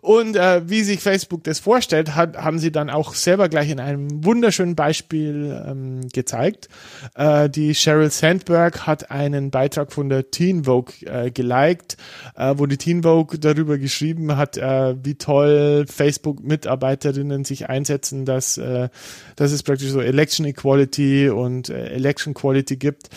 Und 0.02 0.36
äh, 0.36 0.70
wie 0.70 0.84
sich 0.84 1.00
Facebook 1.00 1.44
das 1.46 1.60
vorstellt, 1.60 2.16
hat, 2.16 2.38
haben 2.38 2.60
sie 2.60 2.72
dann 2.72 2.90
auch 2.90 3.14
selber 3.14 3.50
gleich 3.50 3.70
in 3.70 3.80
einem 3.80 4.24
wunderschönen 4.24 4.76
Beispiel 4.76 5.64
ähm, 5.66 6.02
gezeigt. 6.10 6.68
Äh, 7.16 7.50
die 7.50 7.74
Sheryl 7.74 8.12
Sandberg 8.12 8.86
hat 8.86 9.10
einen 9.10 9.52
Beitrag 9.52 9.94
von 9.94 10.10
der 10.10 10.30
Teen 10.30 10.66
Vogue 10.66 10.94
äh, 11.06 11.32
geliked, 11.32 11.98
äh, 12.36 12.54
wo 12.58 12.66
die 12.66 12.78
Teen 12.78 13.04
Vogue 13.04 13.40
darüber 13.40 13.78
geschrieben 13.78 14.36
hat, 14.36 14.58
äh, 14.58 14.96
wie 15.04 15.16
toll 15.16 15.86
Facebook-Mitarbeiterinnen 15.88 17.46
sich 17.46 17.70
einsetzen, 17.70 18.26
dass, 18.26 18.58
äh, 18.58 18.90
dass 19.36 19.52
es 19.52 19.64
praktisch 19.64 19.90
so 19.90 20.02
Election 20.02 20.46
Equality 20.46 21.30
und 21.30 21.70
äh, 21.70 21.88
Election 21.88 22.34
Quality 22.34 22.76
gibt. 22.76 23.10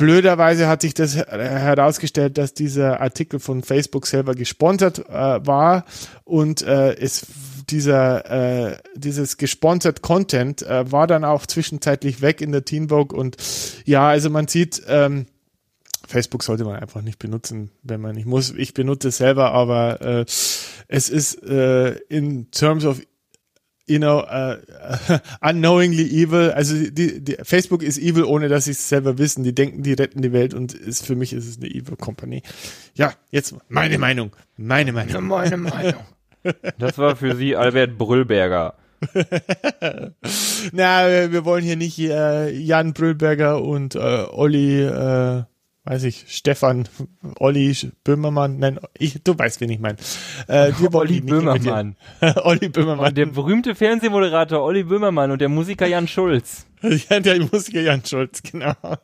Blöderweise 0.00 0.66
hat 0.66 0.80
sich 0.80 0.94
das 0.94 1.14
herausgestellt, 1.14 2.38
dass 2.38 2.54
dieser 2.54 3.02
Artikel 3.02 3.38
von 3.38 3.62
Facebook 3.62 4.06
selber 4.06 4.34
gesponsert 4.34 5.06
äh, 5.10 5.12
war 5.12 5.84
und 6.24 6.62
äh, 6.62 6.94
es 6.94 7.26
dieser 7.68 8.70
äh, 8.70 8.78
dieses 8.96 9.36
gesponsert 9.36 10.00
Content 10.00 10.62
äh, 10.62 10.90
war 10.90 11.06
dann 11.06 11.22
auch 11.22 11.44
zwischenzeitlich 11.44 12.22
weg 12.22 12.40
in 12.40 12.50
der 12.50 12.64
Teen 12.64 12.88
Vogue 12.88 13.14
und 13.14 13.36
ja, 13.84 14.08
also 14.08 14.30
man 14.30 14.48
sieht 14.48 14.80
ähm, 14.88 15.26
Facebook 16.08 16.44
sollte 16.44 16.64
man 16.64 16.76
einfach 16.80 17.02
nicht 17.02 17.18
benutzen, 17.18 17.70
wenn 17.82 18.00
man 18.00 18.14
nicht 18.14 18.26
muss. 18.26 18.54
Ich 18.56 18.72
benutze 18.72 19.08
es 19.08 19.18
selber, 19.18 19.52
aber 19.52 20.00
äh, 20.00 20.24
es 20.88 21.10
ist 21.10 21.42
äh, 21.42 21.90
in 22.08 22.50
terms 22.50 22.86
of 22.86 23.02
you 23.90 23.98
know, 23.98 24.20
uh, 24.20 24.56
unknowingly 25.42 26.06
evil. 26.06 26.52
Also 26.52 26.74
die, 26.90 27.20
die, 27.22 27.36
Facebook 27.42 27.82
ist 27.82 27.98
evil, 27.98 28.24
ohne 28.24 28.48
dass 28.48 28.64
sie 28.66 28.70
es 28.70 28.88
selber 28.88 29.18
wissen. 29.18 29.42
Die 29.42 29.54
denken, 29.54 29.82
die 29.82 29.94
retten 29.94 30.22
die 30.22 30.32
Welt 30.32 30.54
und 30.54 30.72
ist, 30.72 31.06
für 31.06 31.16
mich 31.16 31.32
ist 31.32 31.48
es 31.48 31.58
eine 31.58 31.68
evil 31.68 31.96
Company. 31.96 32.42
Ja, 32.94 33.12
jetzt 33.30 33.54
meine 33.68 33.98
Meinung. 33.98 34.34
Meine 34.56 34.92
Meinung. 34.92 35.26
Meine 35.26 35.56
Meinung. 35.56 36.00
Das 36.78 36.96
war 36.96 37.16
für 37.16 37.36
Sie 37.36 37.54
Albert 37.54 37.98
Brüllberger. 37.98 38.72
Na, 40.72 41.30
wir 41.30 41.44
wollen 41.44 41.62
hier 41.62 41.76
nicht 41.76 41.98
äh, 41.98 42.48
Jan 42.50 42.94
Brüllberger 42.94 43.62
und 43.62 43.94
äh, 43.94 43.98
Olli 44.30 44.82
äh, 44.82 45.42
weiß 45.84 46.04
ich, 46.04 46.26
Stefan, 46.28 46.88
Olli 47.38 47.76
Böhmermann, 48.04 48.58
nein, 48.58 48.78
ich, 48.98 49.22
du 49.22 49.38
weißt, 49.38 49.60
wen 49.60 49.70
ich 49.70 49.80
meine. 49.80 49.96
Äh, 50.46 50.72
Olli 50.92 51.20
Böhmermann. 51.20 51.96
Olli 52.42 52.68
Böhmermann. 52.68 53.08
Und 53.08 53.18
der 53.18 53.26
berühmte 53.26 53.74
Fernsehmoderator 53.74 54.62
Olli 54.62 54.84
Böhmermann 54.84 55.30
und 55.30 55.40
der 55.40 55.48
Musiker 55.48 55.86
Jan 55.86 56.06
Schulz. 56.06 56.66
ja, 56.82 57.20
der 57.20 57.40
Musiker 57.40 57.80
Jan 57.80 58.04
Schulz, 58.04 58.42
genau. 58.42 58.74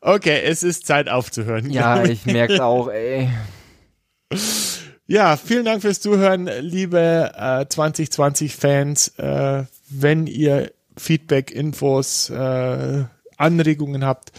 okay, 0.00 0.42
es 0.44 0.62
ist 0.62 0.86
Zeit 0.86 1.08
aufzuhören. 1.08 1.70
Ja, 1.70 2.04
ich 2.04 2.26
merk's 2.26 2.60
auch, 2.60 2.88
ey. 2.88 3.30
Ja, 5.06 5.38
vielen 5.38 5.64
Dank 5.64 5.80
fürs 5.80 6.00
Zuhören, 6.00 6.50
liebe 6.60 7.32
äh, 7.34 7.64
2020-Fans. 7.64 9.14
Äh, 9.16 9.64
wenn 9.88 10.26
ihr 10.26 10.70
Feedback, 10.98 11.50
Infos, 11.50 12.28
äh, 12.28 13.04
Anregungen 13.38 14.04
habt, 14.04 14.32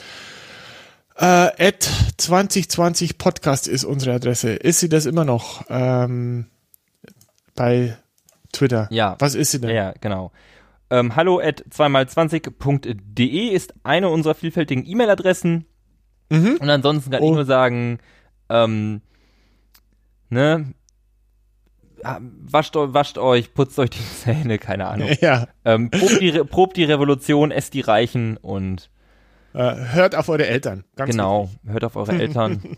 äh, 1.16 1.74
2020 2.18 3.18
Podcast 3.18 3.68
ist 3.68 3.84
unsere 3.84 4.14
Adresse. 4.14 4.52
Ist 4.52 4.80
sie 4.80 4.89
das 4.89 5.06
immer 5.06 5.26
noch 5.26 5.66
ähm, 5.70 6.45
bei 7.56 7.97
Twitter? 8.54 8.88
Ja. 8.89 9.18
Was 9.20 9.36
ist 9.36 9.52
sie 9.52 9.60
denn? 9.60 9.72
Ja, 9.72 9.93
genau. 10.00 10.32
Ähm, 10.89 11.16
hallo 11.16 11.39
at 11.39 11.66
2x20.de 11.70 13.50
ist 13.50 13.74
eine 13.84 14.10
unserer 14.10 14.34
vielfältigen 14.34 14.86
E-Mail-Adressen. 14.86 15.66
Mhm. 16.30 16.58
Und 16.60 16.70
ansonsten 16.70 17.12
kann 17.12 17.22
oh. 17.22 17.30
ich 17.30 17.36
nur 17.36 17.45
sagen, 17.45 18.00
ähm, 18.50 19.02
ne, 20.30 20.74
wascht, 22.04 22.76
wascht 22.76 23.18
euch, 23.18 23.54
putzt 23.54 23.80
euch 23.80 23.89
die 23.89 24.00
Zähne, 24.00 24.58
keine 24.60 24.88
Ahnung. 24.88 25.10
Ja. 25.22 25.47
Ähm, 25.66 25.89
probt, 25.89 26.22
die, 26.22 26.32
probt 26.43 26.78
die 26.78 26.84
Revolution, 26.86 27.52
esst 27.52 27.74
die 27.74 27.82
Reichen 27.82 28.38
und 28.38 28.89
äh, 29.54 29.76
hört 29.76 30.16
auf 30.16 30.30
eure 30.30 30.47
Eltern. 30.47 30.86
genau, 30.95 31.45
wichtig. 31.45 31.60
hört 31.72 31.84
auf 31.84 31.95
eure 31.95 32.14
Eltern. 32.14 32.78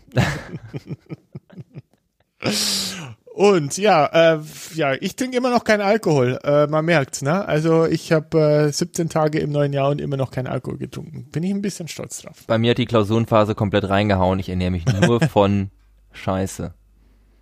Und 3.34 3.78
ja, 3.78 4.34
äh, 4.34 4.40
ja, 4.74 4.92
ich 4.92 5.16
trinke 5.16 5.38
immer 5.38 5.50
noch 5.50 5.64
keinen 5.64 5.80
Alkohol. 5.80 6.38
Äh, 6.44 6.66
man 6.66 6.84
merkt's, 6.84 7.22
ne? 7.22 7.46
Also 7.46 7.86
ich 7.86 8.12
habe 8.12 8.66
äh, 8.68 8.70
17 8.70 9.08
Tage 9.08 9.38
im 9.38 9.50
neuen 9.50 9.72
Jahr 9.72 9.88
und 9.88 10.02
immer 10.02 10.18
noch 10.18 10.30
keinen 10.30 10.48
Alkohol 10.48 10.76
getrunken. 10.76 11.30
Bin 11.32 11.42
ich 11.42 11.50
ein 11.50 11.62
bisschen 11.62 11.88
stolz 11.88 12.20
drauf. 12.20 12.44
Bei 12.46 12.58
mir 12.58 12.72
hat 12.72 12.78
die 12.78 12.84
Klausurenphase 12.84 13.54
komplett 13.54 13.88
reingehauen. 13.88 14.38
Ich 14.38 14.50
ernähre 14.50 14.70
mich 14.70 14.84
nur 14.84 15.20
von 15.28 15.70
Scheiße. 16.12 16.74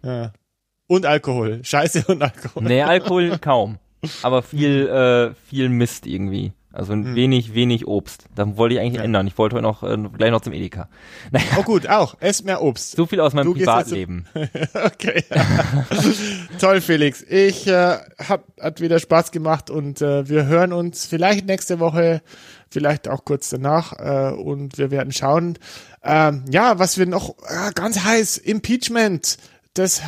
Ja. 0.04 0.32
Und 0.90 1.06
Alkohol. 1.06 1.60
Scheiße 1.62 2.04
und 2.08 2.20
Alkohol. 2.20 2.64
Nee, 2.64 2.82
Alkohol 2.82 3.38
kaum. 3.38 3.78
Aber 4.22 4.42
viel, 4.42 4.88
äh, 4.88 5.34
viel 5.48 5.68
Mist 5.68 6.04
irgendwie. 6.04 6.50
Also 6.72 6.94
hm. 6.94 7.14
wenig, 7.14 7.54
wenig 7.54 7.86
Obst. 7.86 8.24
Da 8.34 8.56
wollte 8.56 8.74
ich 8.74 8.80
eigentlich 8.80 8.96
ja. 8.96 9.04
ändern. 9.04 9.28
Ich 9.28 9.38
wollte 9.38 9.54
heute 9.54 9.62
noch 9.62 9.84
äh, 9.84 9.96
gleich 10.18 10.32
noch 10.32 10.40
zum 10.40 10.52
Edeka. 10.52 10.88
Naja. 11.30 11.44
Oh 11.58 11.62
gut, 11.62 11.88
auch. 11.88 12.16
Ess 12.18 12.42
mehr 12.42 12.60
Obst. 12.60 12.96
So 12.96 13.06
viel 13.06 13.20
aus 13.20 13.34
meinem 13.34 13.44
du 13.44 13.54
Privatleben. 13.54 14.26
okay. 14.84 15.22
Toll, 16.58 16.80
Felix. 16.80 17.22
Ich 17.22 17.68
äh, 17.68 17.98
hab, 18.28 18.46
hat 18.60 18.80
wieder 18.80 18.98
Spaß 18.98 19.30
gemacht 19.30 19.70
und 19.70 20.02
äh, 20.02 20.28
wir 20.28 20.46
hören 20.46 20.72
uns 20.72 21.06
vielleicht 21.06 21.46
nächste 21.46 21.78
Woche, 21.78 22.20
vielleicht 22.68 23.06
auch 23.06 23.24
kurz 23.24 23.48
danach 23.48 23.92
äh, 23.92 24.34
und 24.34 24.76
wir 24.76 24.90
werden 24.90 25.12
schauen. 25.12 25.56
Ähm, 26.02 26.46
ja, 26.50 26.80
was 26.80 26.98
wir 26.98 27.06
noch 27.06 27.36
äh, 27.46 27.70
ganz 27.74 28.02
heiß 28.02 28.38
Impeachment 28.38 29.38
das 29.74 30.00
äh, 30.00 30.02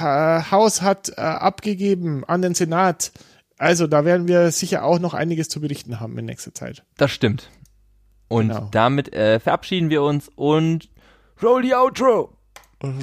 Haus 0.51 0.83
hat 0.83 1.11
äh, 1.11 1.21
abgegeben 1.21 2.25
an 2.25 2.43
den 2.43 2.55
Senat. 2.55 3.13
Also 3.59 3.87
da 3.87 4.05
werden 4.05 4.27
wir 4.27 4.51
sicher 4.51 4.85
auch 4.85 4.99
noch 4.99 5.15
einiges 5.15 5.49
zu 5.49 5.61
berichten 5.61 6.01
haben 6.01 6.19
in 6.19 6.25
nächster 6.25 6.53
Zeit. 6.53 6.85
Das 6.97 7.11
stimmt. 7.11 7.49
Und 8.29 8.49
genau. 8.49 8.69
damit 8.71 9.13
äh, 9.13 9.39
verabschieden 9.41 9.91
wir 9.91 10.03
uns 10.03 10.31
und 10.35 10.89
roll 11.43 11.63
the 11.63 11.75
outro. 11.75 12.37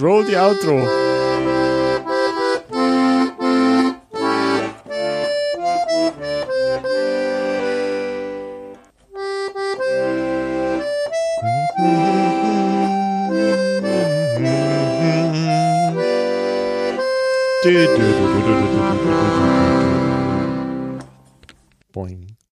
Roll 0.02 0.26
the 0.26 0.38
outro. 0.38 0.88
Boing. 21.94 22.29